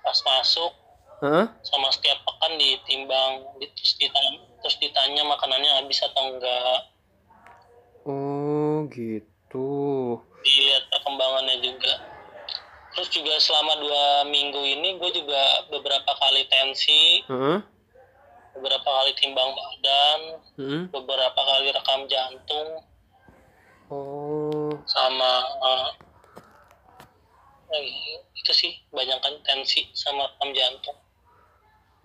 pas 0.00 0.18
masuk 0.22 0.70
Heeh. 1.18 1.46
sama 1.66 1.90
setiap 1.90 2.22
pekan 2.22 2.54
ditimbang 2.54 3.42
di- 3.58 3.66
terus 3.74 3.98
ditanya, 3.98 4.30
terus 4.62 4.78
ditanya 4.78 5.22
makanannya 5.26 5.82
habis 5.82 5.98
atau 6.00 6.30
enggak 6.30 6.78
Oh, 8.06 8.86
gitu. 8.92 9.68
dilihat 10.38 10.84
perkembangannya 10.92 11.56
juga 11.60 11.92
terus 12.94 13.08
juga 13.12 13.36
selama 13.38 13.78
dua 13.78 14.04
minggu 14.26 14.58
ini 14.58 14.96
gue 14.96 15.10
juga 15.12 15.42
beberapa 15.70 16.08
kali 16.18 16.46
tensi 16.50 17.22
Heeh. 17.26 17.58
beberapa 18.56 18.88
kali 18.88 19.12
timbang 19.18 19.50
badan 19.54 20.20
Heeh. 20.56 20.82
beberapa 20.90 21.36
kali 21.36 21.68
rekam 21.74 22.06
jantung 22.10 22.68
Oh. 23.88 24.84
sama 24.84 25.32
eh, 25.64 25.88
eh, 27.76 27.84
itu 28.36 28.52
sih 28.52 28.72
banyak 28.92 29.18
kan 29.20 29.34
tensi 29.44 29.88
sama 29.92 30.28
rekam 30.32 30.50
jantung 30.54 30.98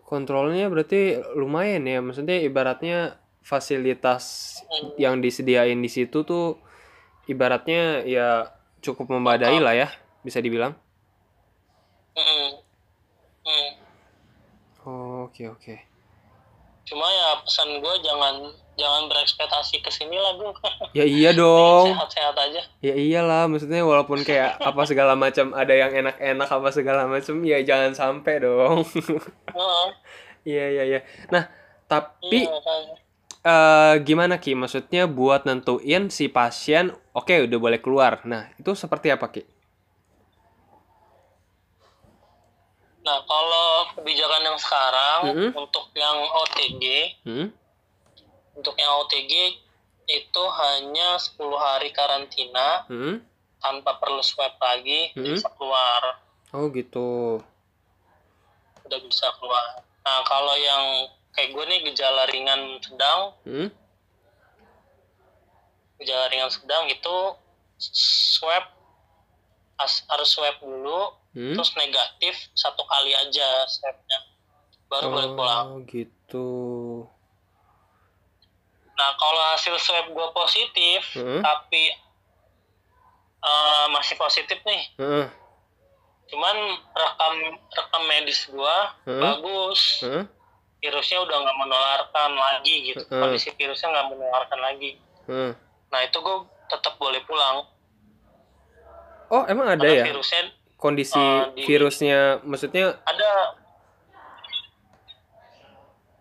Kontrolnya 0.04 0.70
berarti 0.70 1.18
lumayan 1.34 1.90
ya. 1.90 1.98
Maksudnya 2.04 2.38
ibaratnya 2.46 3.18
fasilitas 3.44 4.56
yang 4.98 5.20
disediain 5.20 5.78
di 5.78 5.92
situ 5.92 6.24
tuh 6.24 6.58
ibaratnya 7.26 8.02
ya 8.04 8.50
cukup 8.80 9.12
memadai 9.12 9.60
lah 9.60 9.76
ya, 9.76 9.88
bisa 10.22 10.40
dibilang. 10.40 10.74
Mm-mm. 12.14 12.50
Mm. 13.44 13.70
Oh, 14.84 15.28
Oke, 15.28 15.48
oke. 15.48 15.76
cuma 16.84 17.08
ya 17.08 17.40
pesan 17.40 17.80
gue 17.80 17.96
jangan 18.04 18.44
jangan 18.76 19.08
berekspektasi 19.08 19.80
ke 19.80 19.88
sini 19.88 20.20
lah 20.20 20.36
gue 20.36 20.52
Ya 21.00 21.08
iya 21.08 21.32
dong. 21.32 21.88
sehat-sehat 21.90 22.36
aja 22.36 22.60
Ya 22.84 22.92
iyalah, 22.94 23.48
maksudnya 23.48 23.88
walaupun 23.88 24.20
kayak 24.22 24.60
apa 24.60 24.84
segala 24.84 25.16
macam 25.16 25.56
ada 25.56 25.72
yang 25.72 25.96
enak-enak 25.96 26.44
apa 26.46 26.70
segala 26.70 27.08
macam, 27.08 27.40
ya 27.42 27.64
jangan 27.64 27.96
sampai 27.96 28.44
dong. 28.44 28.84
Iya 30.44 30.66
iya 30.70 30.84
iya. 30.84 31.00
Nah, 31.32 31.48
tapi 31.88 32.44
Iya, 32.44 32.52
eh, 33.44 33.94
gimana 34.04 34.40
Ki? 34.40 34.56
Maksudnya 34.56 35.04
buat 35.08 35.44
nentuin 35.44 36.08
si 36.10 36.28
pasien, 36.28 36.86
oke 37.12 37.46
udah 37.48 37.60
boleh 37.60 37.80
keluar. 37.80 38.24
Nah, 38.24 38.50
itu 38.56 38.72
seperti 38.74 39.12
apa 39.12 39.28
Ki? 39.30 39.44
Nah, 43.04 43.20
kalau 43.28 43.68
kebijakan 44.00 44.42
yang 44.48 44.56
sekarang 44.56 45.20
Mm-mm. 45.28 45.50
untuk 45.60 45.92
yang 45.94 46.18
OTG, 46.24 46.84
Hmm? 47.28 47.48
untuk 48.56 48.76
yang 48.80 48.96
OTG 49.04 49.60
itu 50.08 50.44
hanya 50.56 51.20
10 51.20 51.56
hari 51.56 51.92
karantina 51.92 52.88
Hmm? 52.88 53.20
tanpa 53.60 54.00
perlu 54.00 54.24
swab 54.24 54.56
lagi 54.56 55.12
Mm-mm. 55.16 55.36
bisa 55.36 55.52
keluar, 55.56 56.24
Oh 56.56 56.72
gitu. 56.72 57.44
udah 58.84 59.00
bisa 59.04 59.28
keluar. 59.36 59.84
Nah, 60.04 60.20
kalau 60.24 60.56
yang 60.56 61.08
kayak 61.34 61.50
gue 61.50 61.64
nih 61.66 61.80
gejala 61.90 62.24
ringan 62.28 62.62
sedang, 62.80 63.22
Hmm? 63.44 63.70
gejala 65.98 66.26
ringan 66.30 66.50
sedang 66.50 66.86
itu 66.88 67.16
swab 68.38 68.66
harus 70.10 70.30
swab 70.30 70.56
dulu, 70.60 71.12
Hmm? 71.34 71.58
terus 71.58 71.74
negatif 71.74 72.36
satu 72.54 72.84
kali 72.84 73.12
aja 73.14 73.66
swabnya, 73.66 74.20
baru 74.86 75.06
boleh 75.10 75.30
pulang. 75.34 75.66
Oh 75.68 75.80
gitu. 75.84 76.50
Nah, 78.94 79.10
kalau 79.18 79.42
hasil 79.52 79.74
swab 79.78 80.06
gue 80.08 80.28
positif, 80.32 81.02
Hmm? 81.18 81.42
tapi 81.42 81.84
eh, 83.44 83.86
masih 83.92 84.16
positif 84.16 84.56
nih, 84.64 84.88
Heeh. 84.96 85.28
cuman 86.32 86.56
rekam 86.96 87.34
rekam 87.70 88.04
medis 88.08 88.48
gue 88.48 88.76
Hmm? 89.04 89.20
bagus, 89.20 90.00
Heeh. 90.00 90.24
Virusnya 90.84 91.24
udah 91.24 91.38
nggak 91.40 91.58
menularkan 91.58 92.32
lagi 92.36 92.76
gitu, 92.84 93.04
Hmm. 93.08 93.24
kondisi 93.24 93.56
virusnya 93.56 93.88
nggak 93.90 94.08
menularkan 94.12 94.60
lagi. 94.60 95.00
Heeh. 95.24 95.52
Nah 95.88 96.00
itu 96.04 96.18
gue 96.20 96.38
tetap 96.68 97.00
boleh 97.00 97.24
pulang, 97.24 97.64
Oh, 99.32 99.48
emang 99.48 99.66
ada 99.66 99.82
karena 99.82 99.98
ya 99.98 100.06
virusnya 100.06 100.42
kondisi 100.76 101.18
eh, 101.18 101.42
di- 101.56 101.66
virusnya 101.66 102.44
maksudnya 102.44 103.00
ada 103.02 103.56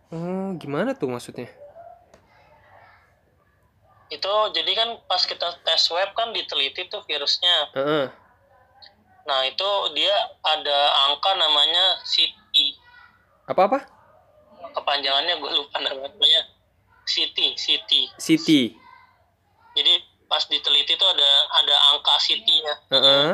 oh, 0.09 0.55
gimana 0.57 0.95
tuh 0.95 1.11
maksudnya? 1.11 1.51
itu 4.09 4.29
jadi 4.53 4.73
kan 4.77 4.89
pas 5.09 5.25
kita 5.25 5.57
tes 5.65 5.81
swab 5.81 6.13
kan 6.13 6.31
diteliti 6.31 6.85
tuh 6.87 7.01
virusnya. 7.03 7.73
Heeh. 7.73 8.07
Nah 9.25 9.41
itu 9.45 9.69
dia 9.93 10.13
ada 10.43 10.79
angka 11.09 11.33
namanya 11.33 11.97
CT, 12.05 12.77
Apa 13.49 13.61
apa? 13.67 13.79
Kepanjangannya 14.73 15.35
gue 15.39 15.51
lupa 15.57 15.77
namanya. 15.81 16.43
CT, 17.03 17.59
CT. 17.59 17.91
City. 18.15 18.79
Jadi 19.75 19.93
pas 20.29 20.45
diteliti 20.49 20.97
tuh 20.97 21.09
ada 21.13 21.31
ada 21.61 21.77
angka 21.93 22.15
CT-nya, 22.17 22.75
Heeh. 22.89 23.29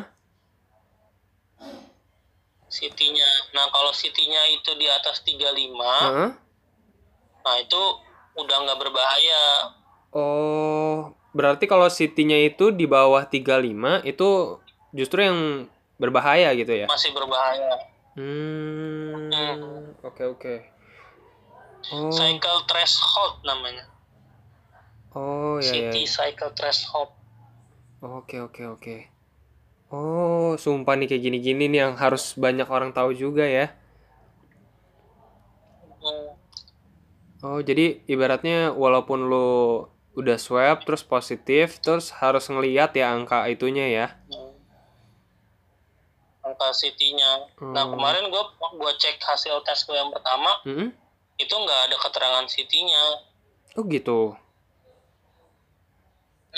CT-nya. 2.68 3.28
Nah 3.55 3.70
kalau 3.70 3.95
CT-nya 3.95 4.43
itu 4.57 4.70
di 4.74 4.86
atas 4.91 5.22
35, 5.22 5.47
Heeh. 5.78 6.30
nah 7.45 7.57
itu 7.61 7.82
udah 8.39 8.57
nggak 8.66 8.78
berbahaya. 8.82 9.45
Oh, 10.14 11.12
berarti 11.36 11.68
kalau 11.68 11.93
City-nya 11.93 12.41
itu 12.49 12.72
di 12.72 12.89
bawah 12.89 13.28
35 13.28 14.03
itu 14.09 14.28
justru 14.97 15.20
yang 15.20 15.68
berbahaya 16.01 16.55
gitu 16.57 16.72
ya? 16.72 16.86
masih 16.89 17.12
berbahaya. 17.12 17.76
Hmm. 18.16 19.95
Oke, 20.03 20.24
oke. 20.24 20.78
Oh. 21.89 22.12
Cycle 22.12 22.61
threshold 22.68 23.41
namanya. 23.43 23.84
Oh, 25.12 25.57
ya 25.59 25.72
ya. 25.72 25.91
CT 25.91 25.97
cycle 26.05 26.53
threshold. 26.53 27.11
Oke, 27.99 28.39
oke, 28.39 28.62
oke. 28.68 28.97
Oh, 29.89 30.53
sumpah 30.61 30.95
nih 30.95 31.09
kayak 31.09 31.22
gini-gini 31.24 31.64
nih 31.66 31.80
yang 31.89 31.95
harus 31.97 32.36
banyak 32.36 32.68
orang 32.68 32.93
tahu 32.93 33.16
juga 33.16 33.49
ya. 33.49 33.72
Hmm. 35.99 36.36
Oh, 37.41 37.59
jadi 37.64 38.05
ibaratnya 38.05 38.70
walaupun 38.76 39.32
lo 39.32 39.49
udah 40.12 40.36
swab 40.36 40.82
terus 40.84 41.01
positif, 41.03 41.78
terus 41.80 42.11
harus 42.12 42.51
ngeliat 42.51 42.93
ya 42.93 43.14
angka 43.16 43.49
itunya 43.49 43.86
ya. 43.89 44.07
Hmm. 44.28 44.53
Angka 46.45 46.68
CT-nya. 46.74 47.32
Nah 47.72 47.84
Hmm. 47.89 47.93
kemarin 47.97 48.28
gue 48.28 48.43
gua 48.76 48.93
cek 48.95 49.16
hasil 49.18 49.57
tes 49.64 49.78
gue 49.84 49.97
yang 49.97 50.12
pertama 50.12 50.53
Mm-mm. 50.68 50.91
Itu 51.39 51.55
nggak 51.55 51.80
ada 51.91 51.97
keterangan 51.97 52.45
CT-nya. 52.51 53.05
Oh 53.78 53.86
gitu. 53.86 54.34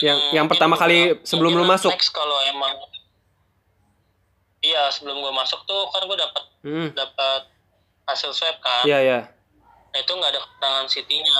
yang 0.00 0.16
yang 0.32 0.46
pertama 0.48 0.80
kali 0.80 1.18
sebelum 1.28 1.52
lu 1.52 1.66
masuk 1.68 1.92
next 1.92 2.08
kalau 2.14 2.32
emang 2.48 2.72
iya 4.64 4.88
sebelum 4.92 5.20
gue 5.20 5.32
masuk 5.32 5.60
tuh 5.64 5.88
kan 5.92 6.04
gue 6.04 6.16
dapat 6.16 6.44
hmm. 6.64 6.88
dapat 6.96 7.42
hasil 8.08 8.32
swab 8.32 8.56
kan 8.64 8.84
iya 8.88 8.98
iya 9.00 9.20
nah 9.90 9.98
itu 9.98 10.12
nggak 10.14 10.30
ada 10.30 10.40
keterangan 10.40 10.86
CT-nya 10.88 11.36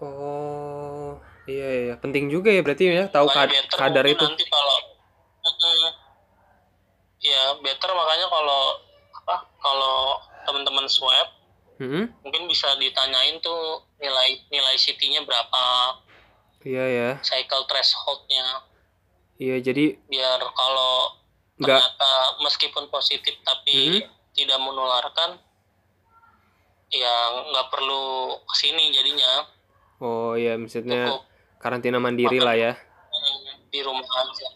oh 0.00 1.10
iya 1.48 1.68
iya 1.90 1.94
penting 2.00 2.28
juga 2.28 2.52
ya 2.52 2.60
berarti 2.60 2.84
ya 2.88 3.04
tahu 3.08 3.26
kad 3.28 3.50
kadar 3.76 4.04
itu 4.04 4.24
nanti 4.24 4.44
kalau 4.46 4.76
Mm-mm. 5.46 5.88
ya 7.22 7.42
better 7.60 7.90
makanya 7.92 8.26
kalau 8.28 8.62
apa 9.24 9.36
kalau 9.58 9.98
teman-teman 10.46 10.86
swab 10.86 11.35
Hmm, 11.76 12.08
mungkin 12.24 12.48
bisa 12.48 12.72
ditanyain 12.80 13.36
tuh 13.44 13.84
nilai 14.00 14.40
nilai 14.48 14.74
CT-nya 14.74 15.28
berapa. 15.28 15.64
Iya 16.64 16.84
ya. 16.88 17.10
Cycle 17.20 17.68
threshold-nya. 17.68 18.64
Iya 19.36 19.60
jadi 19.60 20.00
biar 20.08 20.40
kalau 20.40 21.20
nggak. 21.60 21.76
ternyata 21.76 22.12
meskipun 22.40 22.88
positif 22.88 23.36
tapi 23.44 24.00
Hmm. 24.00 24.08
tidak 24.32 24.56
menularkan 24.56 25.36
ya 26.88 27.14
nggak 27.52 27.68
perlu 27.68 28.04
ke 28.40 28.54
sini 28.56 28.88
jadinya. 28.88 29.44
Oh 30.00 30.32
iya 30.32 30.56
maksudnya 30.56 31.12
cukup. 31.12 31.24
karantina 31.60 32.00
mandiri 32.00 32.40
lah 32.40 32.56
ya. 32.56 32.72
Di 33.68 33.80
rumah 33.84 34.08
aja. 34.08 34.48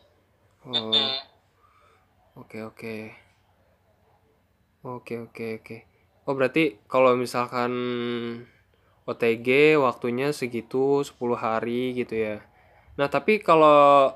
Oh. 0.64 0.92
Oke 2.40 2.64
oke. 2.64 2.96
Oke 4.80 5.20
oke 5.20 5.46
oke 5.60 5.76
oh 6.28 6.34
berarti 6.36 6.76
kalau 6.90 7.16
misalkan 7.16 7.72
OTG 9.08 9.80
waktunya 9.80 10.30
segitu 10.30 11.02
10 11.02 11.16
hari 11.34 11.96
gitu 11.96 12.14
ya. 12.14 12.44
Nah 13.00 13.08
tapi 13.08 13.40
kalau 13.40 14.12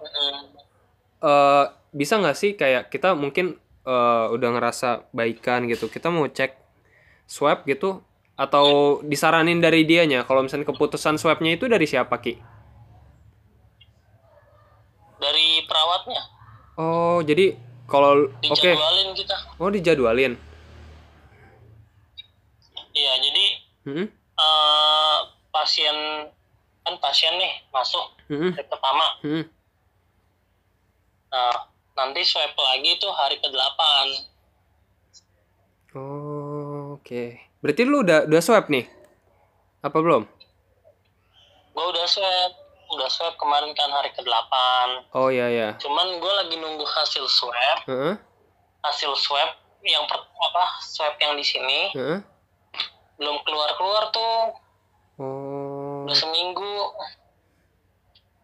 eh 1.24 1.64
bisa 1.94 2.20
nggak 2.20 2.36
sih 2.36 2.52
kayak 2.58 2.92
kita 2.92 3.16
mungkin 3.16 3.56
eh, 3.86 4.26
udah 4.28 4.48
ngerasa 4.58 5.08
baikan 5.14 5.64
gitu 5.70 5.88
kita 5.88 6.12
mau 6.12 6.26
cek 6.28 6.52
swab 7.24 7.64
gitu 7.64 8.04
atau 8.36 9.00
disaranin 9.06 9.62
dari 9.62 9.86
dianya? 9.88 10.26
Kalau 10.28 10.44
misalnya 10.44 10.68
keputusan 10.68 11.16
swabnya 11.16 11.56
itu 11.56 11.70
dari 11.70 11.86
siapa 11.88 12.18
ki? 12.20 12.34
Dari 15.22 15.48
perawatnya? 15.64 16.22
Oh 16.76 17.18
jadi 17.24 17.56
kalau 17.88 18.28
oke. 18.28 18.42
dijadwalin 18.44 19.08
kita. 19.16 19.36
Oh 19.56 19.70
dijadwalin 19.70 20.34
iya 22.94 23.12
jadi 23.18 23.44
Hmm, 23.84 24.08
eh, 24.08 25.18
pasien 25.52 25.96
kan 26.84 27.00
pasien 27.00 27.32
nih 27.36 27.52
masuk 27.68 28.16
hmm, 28.32 28.56
hari 28.56 28.64
pertama. 28.64 29.06
Hmm. 29.20 29.44
nah 31.28 31.68
nanti 31.92 32.24
swab 32.24 32.56
lagi 32.56 32.96
tuh 32.96 33.12
hari 33.12 33.36
ke 33.40 33.48
8 33.48 35.96
oh 36.00 36.96
oke. 36.96 37.24
Berarti 37.60 37.82
lu 37.84 38.00
udah 38.00 38.24
udah 38.24 38.40
swab 38.40 38.72
nih? 38.72 38.88
Apa 39.84 40.00
belum? 40.00 40.24
Gue 41.76 41.86
udah 41.92 42.08
swab. 42.08 42.52
Udah 42.92 43.08
swab 43.08 43.32
kemarin 43.40 43.72
kan 43.76 43.88
hari 43.92 44.12
ke 44.16 44.24
8 44.24 45.12
oh 45.16 45.28
iya 45.28 45.48
ya 45.52 45.76
cuman 45.80 46.20
gue 46.20 46.32
lagi 46.40 46.56
nunggu 46.56 46.84
hasil 46.88 47.28
swab. 47.28 47.84
Heeh, 47.84 48.16
hasil 48.80 49.12
swab 49.16 49.60
yang 49.84 50.08
per, 50.08 50.24
apa 50.24 50.64
swab 50.80 51.20
yang 51.20 51.36
di 51.36 51.44
sini. 51.44 51.92
Heeh. 51.92 52.33
Belum 53.20 53.36
keluar 53.46 53.70
keluar 53.78 54.04
tuh 54.10 54.38
oh 55.22 56.04
udah 56.04 56.16
seminggu 56.16 56.72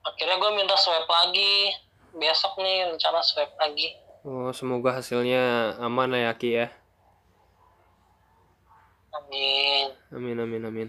akhirnya 0.06 0.36
gue 0.40 0.50
minta 0.56 0.76
swab 0.78 1.04
lagi 1.06 1.74
besok 2.16 2.58
nih 2.62 2.90
rencana 2.90 3.20
swab 3.20 3.50
lagi 3.58 3.96
oh 4.24 4.50
semoga 4.54 4.96
hasilnya 4.98 5.76
aman 5.82 6.16
ya 6.16 6.32
ki 6.34 6.50
ya 6.54 6.66
amin 9.14 10.00
Amin 10.10 10.42
amin 10.42 10.62
amin. 10.66 10.88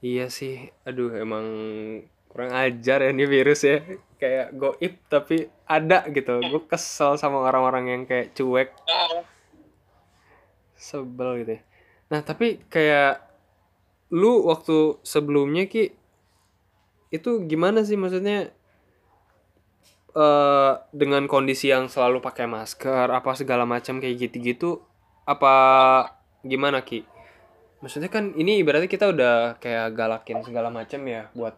Iya 0.00 0.32
sih, 0.32 0.72
aduh 0.88 1.12
emang 1.12 1.44
kurang 2.32 2.56
ajar 2.56 3.04
ya 3.04 3.12
nih 3.12 3.28
virus 3.28 3.60
ya. 3.60 3.84
Kayak 4.16 4.56
goib 4.56 4.94
tapi 5.12 5.52
ada 5.68 6.08
gitu. 6.08 6.40
Gue 6.48 6.64
kesel 6.64 7.20
sama 7.20 7.44
orang-orang 7.44 7.84
yang 7.92 8.02
kayak 8.08 8.32
cuek, 8.32 8.72
sebel 10.80 11.44
gitu. 11.44 11.60
ya. 11.60 11.62
Nah 12.08 12.20
tapi 12.24 12.62
kayak 12.72 13.20
lu 14.08 14.48
waktu 14.48 14.96
sebelumnya 15.04 15.68
ki 15.68 15.92
itu 17.12 17.30
gimana 17.44 17.84
sih 17.84 17.96
maksudnya 18.00 18.52
eh 20.16 20.72
dengan 20.92 21.28
kondisi 21.28 21.68
yang 21.68 21.92
selalu 21.92 22.24
pakai 22.24 22.48
masker 22.48 23.12
apa 23.12 23.36
segala 23.36 23.68
macam 23.68 24.00
kayak 24.00 24.28
gitu-gitu 24.28 24.80
apa 25.28 25.54
gimana 26.40 26.80
ki? 26.80 27.04
Maksudnya 27.84 28.10
kan 28.10 28.34
ini 28.34 28.58
ibaratnya 28.58 28.90
kita 28.90 29.12
udah 29.12 29.60
kayak 29.62 29.94
galakin 29.94 30.42
segala 30.42 30.72
macam 30.72 31.04
ya 31.06 31.30
buat 31.36 31.54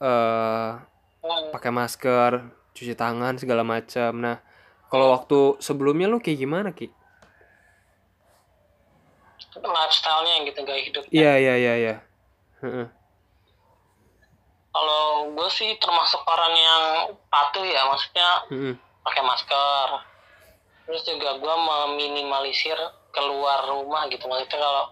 mm. 0.00 1.52
pakai 1.54 1.70
masker, 1.70 2.32
cuci 2.74 2.94
tangan 2.98 3.38
segala 3.38 3.62
macam. 3.62 4.18
Nah, 4.18 4.42
kalau 4.90 5.14
waktu 5.14 5.60
sebelumnya 5.62 6.10
lu 6.10 6.18
kayak 6.18 6.38
gimana 6.42 6.68
ki? 6.74 6.90
Lifestyle-nya 9.60 10.46
gitu 10.46 10.60
gaya 10.62 10.82
hidupnya 10.82 11.12
Iya 11.12 11.32
iya 11.38 11.54
iya 11.56 11.74
iya. 11.76 11.94
Heeh. 12.58 12.86
kalau 14.68 15.34
gue 15.34 15.48
sih 15.50 15.74
termasuk 15.80 16.22
orang 16.22 16.54
yang 16.54 16.82
patuh 17.28 17.64
ya 17.64 17.82
maksudnya 17.86 18.28
Heeh. 18.50 18.74
pakai 19.02 19.22
masker 19.24 19.88
terus 20.86 21.02
juga 21.04 21.36
gue 21.36 21.54
meminimalisir 21.58 22.78
keluar 23.10 23.66
rumah 23.66 24.06
gitu 24.08 24.24
maksudnya 24.26 24.58
kalau 24.60 24.84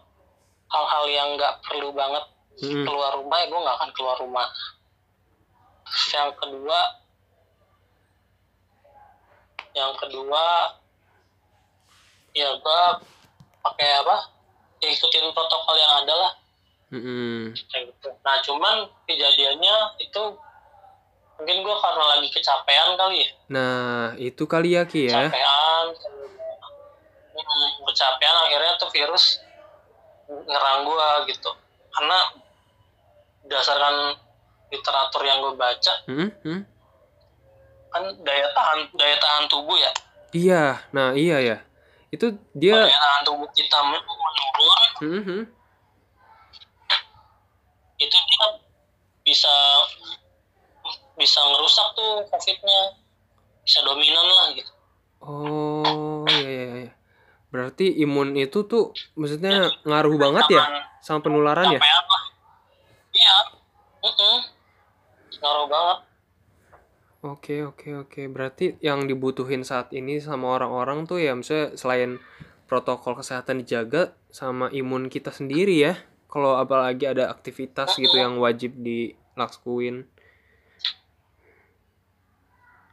hal-hal 0.67 1.05
yang 1.07 1.29
nggak 1.39 1.55
perlu 1.63 1.95
banget 1.95 2.25
Mm-mm. 2.59 2.83
keluar 2.89 3.15
rumah 3.15 3.37
ya 3.39 3.47
gue 3.47 3.61
nggak 3.63 3.77
akan 3.79 3.91
keluar 3.95 4.17
rumah 4.19 4.49
terus 5.87 6.07
yang 6.11 6.31
kedua 6.35 6.81
yang 9.77 9.93
kedua 10.01 10.45
ya 12.33 12.49
gue 12.57 12.83
pakai 13.63 13.89
apa 14.03 14.17
ya 14.87 14.91
ikutin 14.95 15.35
protokol 15.35 15.75
yang 15.75 15.93
ada 16.07 16.15
lah 16.15 16.33
gitu. 17.83 18.09
Nah 18.23 18.37
cuman 18.47 18.87
kejadiannya 19.11 19.75
itu 19.99 20.23
mungkin 21.37 21.57
gue 21.67 21.77
karena 21.83 22.05
lagi 22.17 22.29
kecapean 22.33 22.97
kali 22.97 23.21
ya, 23.21 23.29
Nah, 23.53 24.17
itu 24.17 24.49
kali 24.49 24.73
ya 24.73 24.89
ki 24.89 25.11
ya. 25.11 25.29
kecapean, 25.29 25.85
hmm, 27.37 27.69
kecapean 27.91 28.37
akhirnya 28.49 28.73
tuh 28.81 28.89
virus 28.89 29.45
nyerang 30.31 30.89
gue 30.89 31.09
gitu. 31.35 31.51
Karena 31.93 32.19
berdasarkan 33.45 34.17
literatur 34.73 35.23
yang 35.29 35.39
gue 35.45 35.55
baca 35.55 35.93
heeh. 36.09 36.61
kan 37.93 38.03
daya 38.27 38.47
tahan 38.57 38.79
daya 38.99 39.17
tahan 39.21 39.45
tubuh 39.47 39.77
ya, 39.79 39.93
Iya, 40.35 40.65
nah 40.93 41.15
iya 41.17 41.39
ya. 41.41 41.57
Itu 42.17 42.33
dia 42.57 42.73
tahan 42.89 43.23
tubuh 43.29 43.49
kita 43.53 43.79
menurun 43.85 44.33
Heeh, 45.05 45.23
heeh. 45.29 45.45
itu 47.97 48.17
dia 48.17 48.47
bisa 49.21 49.53
bisa 51.21 51.41
ngerusak 51.45 51.87
tuh 51.93 52.25
covidnya 52.29 52.81
bisa 53.65 53.85
dominan 53.85 54.25
lah 54.25 54.47
gitu. 54.57 54.73
Oh, 55.21 56.25
iya 56.29 56.49
iya 56.49 56.75
iya. 56.89 56.93
Berarti 57.53 57.89
imun 58.01 58.37
itu 58.37 58.65
tuh 58.65 58.97
maksudnya 59.17 59.73
ngaruh 59.85 60.17
banget 60.17 60.45
ya 60.57 60.63
sama 61.05 61.21
penularan 61.21 61.77
ya? 61.77 61.81
Iya. 63.13 63.39
Mm-mm. 64.05 64.37
Ngaruh 65.41 65.67
banget. 65.69 65.99
Oke 67.27 67.67
oke 67.67 68.07
oke. 68.07 68.23
Berarti 68.31 68.79
yang 68.79 69.11
dibutuhin 69.11 69.67
saat 69.67 69.91
ini 69.91 70.23
sama 70.23 70.55
orang-orang 70.55 71.11
tuh 71.11 71.19
ya 71.19 71.35
misalnya 71.35 71.75
selain 71.75 72.23
protokol 72.71 73.19
kesehatan 73.19 73.67
dijaga 73.67 74.15
sama 74.31 74.71
imun 74.71 75.11
kita 75.11 75.35
sendiri 75.35 75.75
ya. 75.75 75.99
Kalau 76.31 76.55
apalagi 76.55 77.03
ada 77.11 77.27
aktivitas 77.27 77.99
gitu 77.99 78.15
yang 78.15 78.39
wajib 78.39 78.79
dilakuin. 78.79 80.07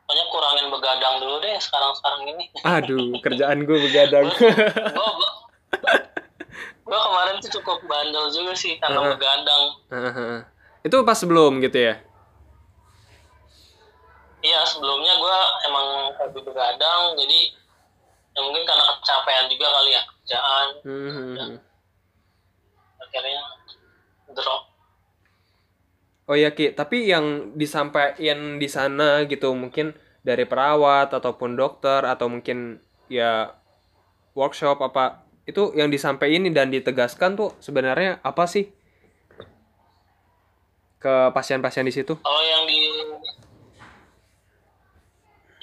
Pokoknya 0.09 0.25
kurangin 0.34 0.67
begadang 0.73 1.15
dulu 1.21 1.38
deh 1.38 1.53
sekarang-sekarang 1.61 2.21
ini. 2.34 2.45
Aduh, 2.65 3.13
kerjaan 3.25 3.57
gue 3.69 3.77
begadang. 3.86 4.34
Gue 4.34 5.09
gue 6.84 6.99
kemarin 6.99 7.34
tuh 7.41 7.51
cukup 7.61 7.86
bandel 7.86 8.34
juga 8.34 8.53
sih 8.57 8.81
karena 8.81 8.97
Heeh. 9.01 9.13
begadang. 9.13 9.63
itu 10.84 10.97
pas 11.05 11.17
sebelum 11.17 11.61
gitu 11.63 11.79
ya? 11.79 11.95
Iya 14.44 14.60
sebelumnya 14.68 15.16
gue 15.16 15.38
emang 15.72 15.88
hobi 16.20 16.39
begadang 16.44 17.16
jadi 17.16 17.39
ya 18.34 18.39
mungkin 18.44 18.64
karena 18.68 18.84
kecapean 19.00 19.46
juga 19.48 19.68
kali 19.72 19.91
ya 19.96 20.02
kerjaan 20.04 20.68
Hmm. 20.84 21.56
akhirnya 23.00 23.41
drop. 24.34 24.62
oh 26.28 26.36
ya 26.36 26.50
ki 26.52 26.74
tapi 26.74 27.08
yang 27.08 27.56
disampaikan 27.56 28.58
di 28.58 28.68
sana 28.68 29.24
gitu 29.30 29.54
mungkin 29.54 29.94
dari 30.26 30.44
perawat 30.50 31.14
ataupun 31.14 31.56
dokter 31.56 32.04
atau 32.04 32.28
mungkin 32.32 32.80
ya 33.08 33.54
workshop 34.34 34.82
apa 34.82 35.24
itu 35.46 35.76
yang 35.76 35.91
disampaikan 35.91 36.48
dan 36.56 36.72
ditegaskan 36.72 37.36
tuh 37.36 37.52
sebenarnya 37.60 38.24
apa 38.24 38.48
sih 38.48 38.72
ke 41.04 41.36
pasien-pasien 41.36 41.84
di 41.84 41.91
situ? 41.91 42.16
Kalau 42.16 42.41
yang 42.48 42.64
di 42.64 42.80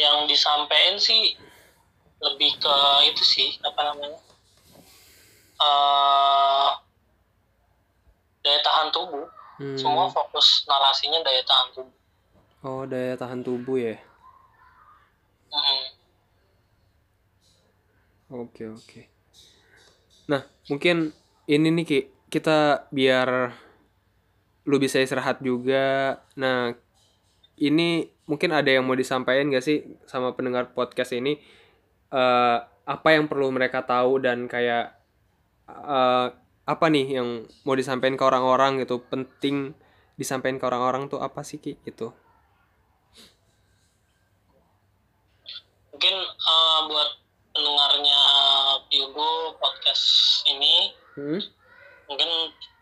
yang 0.00 0.24
disampaikan 0.24 0.96
sih 0.96 1.36
lebih 2.20 2.56
ke 2.56 2.76
itu 3.12 3.24
sih 3.24 3.48
apa 3.60 3.80
namanya 3.92 4.16
uh, 5.60 6.72
daya 8.40 8.60
tahan 8.64 8.88
tubuh. 8.88 9.28
Hmm. 9.60 9.76
Semua 9.76 10.08
fokus 10.08 10.64
narasinya 10.64 11.20
daya 11.20 11.44
tahan 11.44 11.68
tubuh. 11.76 11.96
Oh 12.64 12.82
daya 12.88 13.12
tahan 13.20 13.44
tubuh 13.44 13.76
ya. 13.76 13.96
Hmm. 15.52 15.84
Oke 18.48 18.72
oke. 18.72 19.00
Nah 20.32 20.48
mungkin 20.72 21.12
ini 21.44 21.68
nih 21.68 21.84
Ki 21.84 22.00
kita 22.30 22.88
biar 22.94 23.52
lu 24.70 24.76
bisa 24.78 25.02
istirahat 25.02 25.42
juga. 25.42 26.22
Nah, 26.38 26.70
ini 27.58 28.06
mungkin 28.30 28.54
ada 28.54 28.70
yang 28.70 28.86
mau 28.86 28.94
disampaikan 28.94 29.50
gak 29.50 29.66
sih 29.66 29.82
sama 30.06 30.38
pendengar 30.38 30.70
podcast 30.70 31.10
ini? 31.18 31.42
Uh, 32.14 32.62
apa 32.86 33.18
yang 33.18 33.26
perlu 33.26 33.50
mereka 33.50 33.82
tahu 33.82 34.22
dan 34.22 34.46
kayak 34.46 34.94
uh, 35.66 36.30
apa 36.62 36.86
nih 36.86 37.18
yang 37.18 37.50
mau 37.66 37.74
disampaikan 37.74 38.14
ke 38.14 38.22
orang-orang 38.22 38.86
gitu? 38.86 39.02
Penting 39.02 39.74
disampaikan 40.14 40.62
ke 40.62 40.64
orang-orang 40.70 41.10
tuh 41.10 41.18
apa 41.18 41.42
sih 41.42 41.58
Ki 41.58 41.74
gitu? 41.82 42.14
Mungkin 45.90 46.16
uh, 46.22 46.78
buat 46.86 47.10
pendengarnya 47.50 48.20
Yugo 48.94 49.58
podcast 49.58 50.46
ini, 50.46 50.94
hmm? 51.18 51.40
mungkin 52.06 52.30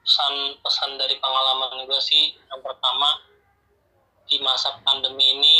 pesan-pesan 0.04 0.96
dari 1.00 1.16
pengalaman 1.20 1.84
gue 1.88 2.00
sih 2.00 2.36
yang 2.48 2.60
pertama 2.64 3.27
di 4.28 4.36
masa 4.44 4.76
pandemi 4.84 5.40
ini 5.40 5.58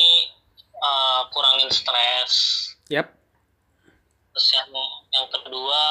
uh, 0.77 1.27
kurangin 1.33 1.73
stres. 1.73 2.33
Yep. 2.93 3.09
Terus 4.33 4.49
yang 4.55 4.71
yang 5.11 5.27
kedua 5.33 5.83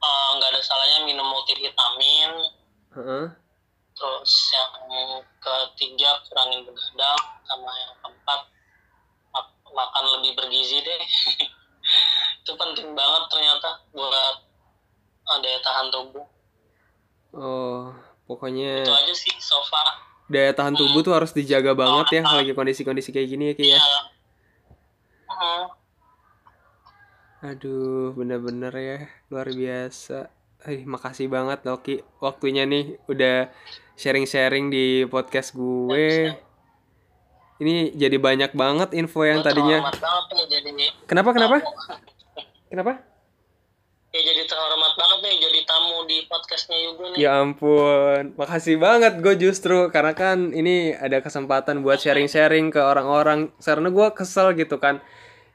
eh, 0.00 0.28
nggak 0.38 0.48
uh, 0.48 0.52
ada 0.54 0.60
salahnya 0.62 1.04
minum 1.04 1.26
multivitamin. 1.28 2.30
Uh 2.94 2.98
-huh. 2.98 3.26
Terus 3.94 4.32
yang 4.54 4.70
ketiga 5.38 6.24
kurangin 6.30 6.64
begadang 6.66 7.22
sama 7.44 7.70
yang 7.70 7.92
keempat 8.00 8.40
mak 9.34 9.46
makan 9.70 10.04
lebih 10.18 10.32
bergizi 10.38 10.80
deh. 10.80 11.02
Itu 12.42 12.56
penting 12.56 12.96
banget 12.96 13.22
ternyata 13.28 13.82
buat 13.92 14.36
uh, 15.28 15.38
daya 15.42 15.58
tahan 15.60 15.92
tubuh. 15.92 16.26
Oh, 17.34 17.90
pokoknya 18.30 18.86
itu 18.86 18.94
aja 18.94 19.10
sih 19.10 19.34
so 19.42 19.58
far. 19.66 20.13
Daya 20.34 20.50
tahan 20.50 20.74
tubuh 20.74 21.06
tuh 21.06 21.14
harus 21.14 21.30
dijaga 21.30 21.78
banget 21.78 22.18
ya 22.18 22.22
uh, 22.26 22.42
lagi 22.42 22.50
kondisi-kondisi 22.50 23.14
kayak 23.14 23.28
gini 23.30 23.44
ya 23.50 23.54
Ki 23.54 23.64
ya. 23.70 23.80
Uh, 25.30 25.66
Aduh, 27.44 28.16
bener-bener 28.16 28.72
ya 28.74 28.98
luar 29.30 29.52
biasa. 29.52 30.32
Eh, 30.64 30.80
makasih 30.88 31.28
banget 31.28 31.60
Loki 31.68 32.00
waktunya 32.18 32.64
nih 32.64 32.96
udah 33.06 33.52
sharing-sharing 34.00 34.72
di 34.72 35.04
podcast 35.06 35.52
gue. 35.52 36.34
Ini 37.60 37.94
jadi 37.94 38.16
banyak 38.18 38.56
banget 38.56 38.96
info 38.98 39.22
yang 39.22 39.44
tadinya. 39.44 39.92
Kenapa 41.06 41.30
kenapa? 41.30 41.62
Kenapa? 42.72 43.13
Ya 44.14 44.22
jadi 44.22 44.46
terhormat 44.46 44.94
banget 44.94 45.18
nih 45.26 45.36
jadi 45.42 45.60
tamu 45.66 46.06
di 46.06 46.22
podcastnya 46.30 46.78
Yugo 46.86 47.04
nih. 47.10 47.26
Ya 47.26 47.42
ampun, 47.42 48.38
makasih 48.38 48.78
banget 48.78 49.18
gue 49.18 49.34
justru 49.34 49.90
karena 49.90 50.14
kan 50.14 50.54
ini 50.54 50.94
ada 50.94 51.18
kesempatan 51.18 51.82
buat 51.82 51.98
sharing-sharing 51.98 52.70
ke 52.70 52.78
orang-orang 52.78 53.50
karena 53.58 53.90
gue 53.90 54.08
kesel 54.14 54.54
gitu 54.54 54.78
kan. 54.78 55.02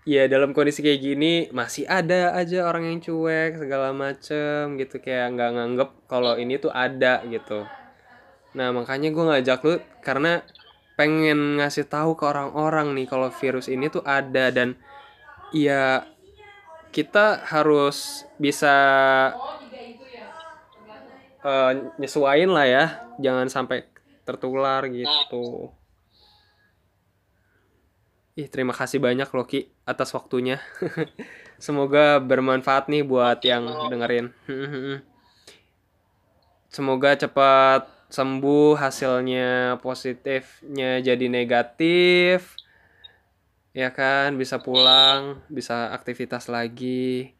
Ya 0.03 0.27
dalam 0.27 0.51
kondisi 0.51 0.83
kayak 0.83 0.99
gini 0.99 1.47
masih 1.55 1.87
ada 1.87 2.35
aja 2.35 2.67
orang 2.67 2.83
yang 2.83 2.99
cuek 2.99 3.63
segala 3.63 3.95
macem 3.95 4.75
gitu 4.75 4.99
kayak 4.99 5.39
nggak 5.39 5.49
nganggep 5.55 5.89
kalau 6.11 6.35
ini 6.35 6.59
tuh 6.59 6.75
ada 6.75 7.23
gitu. 7.31 7.63
Nah 8.59 8.75
makanya 8.75 9.07
gue 9.15 9.23
ngajak 9.23 9.59
lu 9.63 9.75
karena 10.03 10.43
pengen 10.99 11.63
ngasih 11.63 11.87
tahu 11.87 12.19
ke 12.19 12.27
orang-orang 12.27 12.91
nih 12.91 13.07
kalau 13.07 13.31
virus 13.31 13.71
ini 13.71 13.87
tuh 13.87 14.03
ada 14.03 14.51
dan 14.51 14.75
ya 15.55 16.03
kita 16.89 17.45
harus 17.45 18.25
bisa 18.41 18.75
uh, 21.45 21.71
nyesuain 22.01 22.49
lah 22.49 22.65
ya. 22.65 22.85
Jangan 23.21 23.47
sampai 23.49 23.85
tertular 24.25 24.85
gitu. 24.89 25.73
Ih 28.39 28.47
terima 28.47 28.71
kasih 28.71 29.03
banyak 29.03 29.27
Loki 29.35 29.67
atas 29.83 30.15
waktunya. 30.15 30.63
Semoga 31.59 32.23
bermanfaat 32.23 32.87
nih 32.87 33.03
buat 33.03 33.43
yang 33.43 33.67
dengerin. 33.91 34.31
Semoga 36.75 37.17
cepat 37.19 37.89
sembuh 38.09 38.73
hasilnya 38.73 39.77
positifnya 39.85 40.97
jadi 41.03 41.25
negatif 41.29 42.57
ya 43.79 43.95
kan 43.95 44.35
bisa 44.35 44.59
pulang 44.59 45.39
bisa 45.47 45.95
aktivitas 45.95 46.51
lagi. 46.51 47.31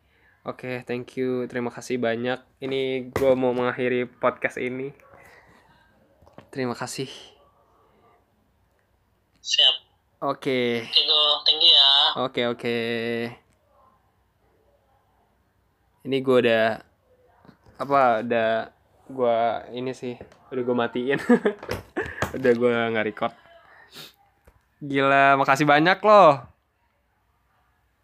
Oke 0.48 0.80
okay, 0.80 0.88
thank 0.88 1.20
you. 1.20 1.44
Terima 1.52 1.68
kasih 1.68 2.00
banyak. 2.00 2.40
Ini 2.64 3.12
gue 3.12 3.32
mau 3.36 3.52
mengakhiri 3.52 4.08
podcast 4.08 4.56
ini. 4.56 4.96
Terima 6.48 6.72
kasih. 6.80 7.12
Siap. 9.44 9.76
Oke. 10.24 10.88
Okay. 10.88 11.04
thank 11.44 11.60
you 11.60 11.72
ya. 11.76 11.92
Oke 11.92 12.16
okay, 12.16 12.46
oke. 12.48 12.60
Okay. 12.64 13.36
ini 16.08 16.24
gue 16.24 16.38
udah 16.48 16.80
apa 17.76 18.24
udah 18.24 18.72
gue 19.12 19.38
ini 19.76 19.92
sih 19.92 20.16
udah 20.56 20.64
gue 20.64 20.76
matiin. 20.76 21.20
Udah 22.30 22.54
gue 22.54 22.70
nggak 22.94 23.08
record 23.10 23.34
Gila, 24.80 25.36
makasih 25.36 25.68
banyak 25.68 26.00
loh. 26.00 26.40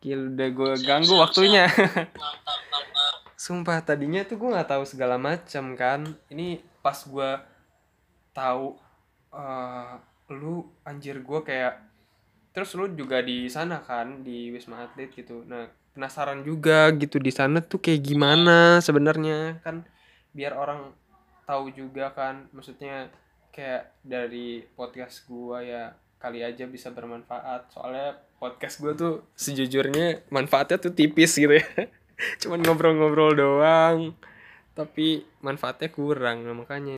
Gila, 0.03 0.36
udah 0.36 0.49
gue 0.51 0.71
ganggu 0.84 1.15
waktunya. 1.15 1.71
Sumpah 3.45 3.80
tadinya 3.80 4.28
tuh 4.28 4.36
gue 4.36 4.49
nggak 4.51 4.69
tahu 4.76 4.84
segala 4.84 5.15
macam 5.15 5.76
kan. 5.80 6.03
Ini 6.28 6.59
pas 6.84 6.99
gue 6.99 7.32
tahu 8.36 8.76
uh, 9.32 9.95
lu 10.36 10.67
anjir 10.84 11.23
gue 11.23 11.39
kayak 11.47 11.80
terus 12.51 12.76
lu 12.76 12.91
juga 12.91 13.23
di 13.23 13.47
sana 13.47 13.80
kan 13.84 14.23
di 14.23 14.51
Wisma 14.51 14.84
Atlet 14.84 15.15
gitu. 15.15 15.47
Nah, 15.47 15.71
penasaran 15.95 16.43
juga 16.43 16.91
gitu 16.91 17.23
di 17.23 17.32
sana 17.32 17.63
tuh 17.63 17.80
kayak 17.80 18.03
gimana 18.03 18.84
sebenarnya 18.84 19.63
kan 19.63 19.88
biar 20.36 20.51
orang 20.51 20.91
tahu 21.47 21.71
juga 21.71 22.11
kan 22.11 22.51
maksudnya 22.51 23.07
kayak 23.55 23.95
dari 24.03 24.67
podcast 24.76 25.23
gua 25.23 25.63
ya 25.63 25.95
kali 26.22 26.45
aja 26.45 26.70
bisa 26.70 26.93
bermanfaat. 26.93 27.74
Soalnya 27.74 28.22
podcast 28.38 28.78
gue 28.78 28.93
tuh 28.93 29.13
sejujurnya 29.34 30.30
manfaatnya 30.30 30.78
tuh 30.78 30.93
tipis 30.93 31.34
gitu 31.34 31.57
ya. 31.57 31.66
Cuman 32.45 32.61
ngobrol-ngobrol 32.61 33.34
doang. 33.34 34.13
Tapi 34.78 35.26
manfaatnya 35.41 35.89
kurang 35.89 36.45
makanya 36.53 36.93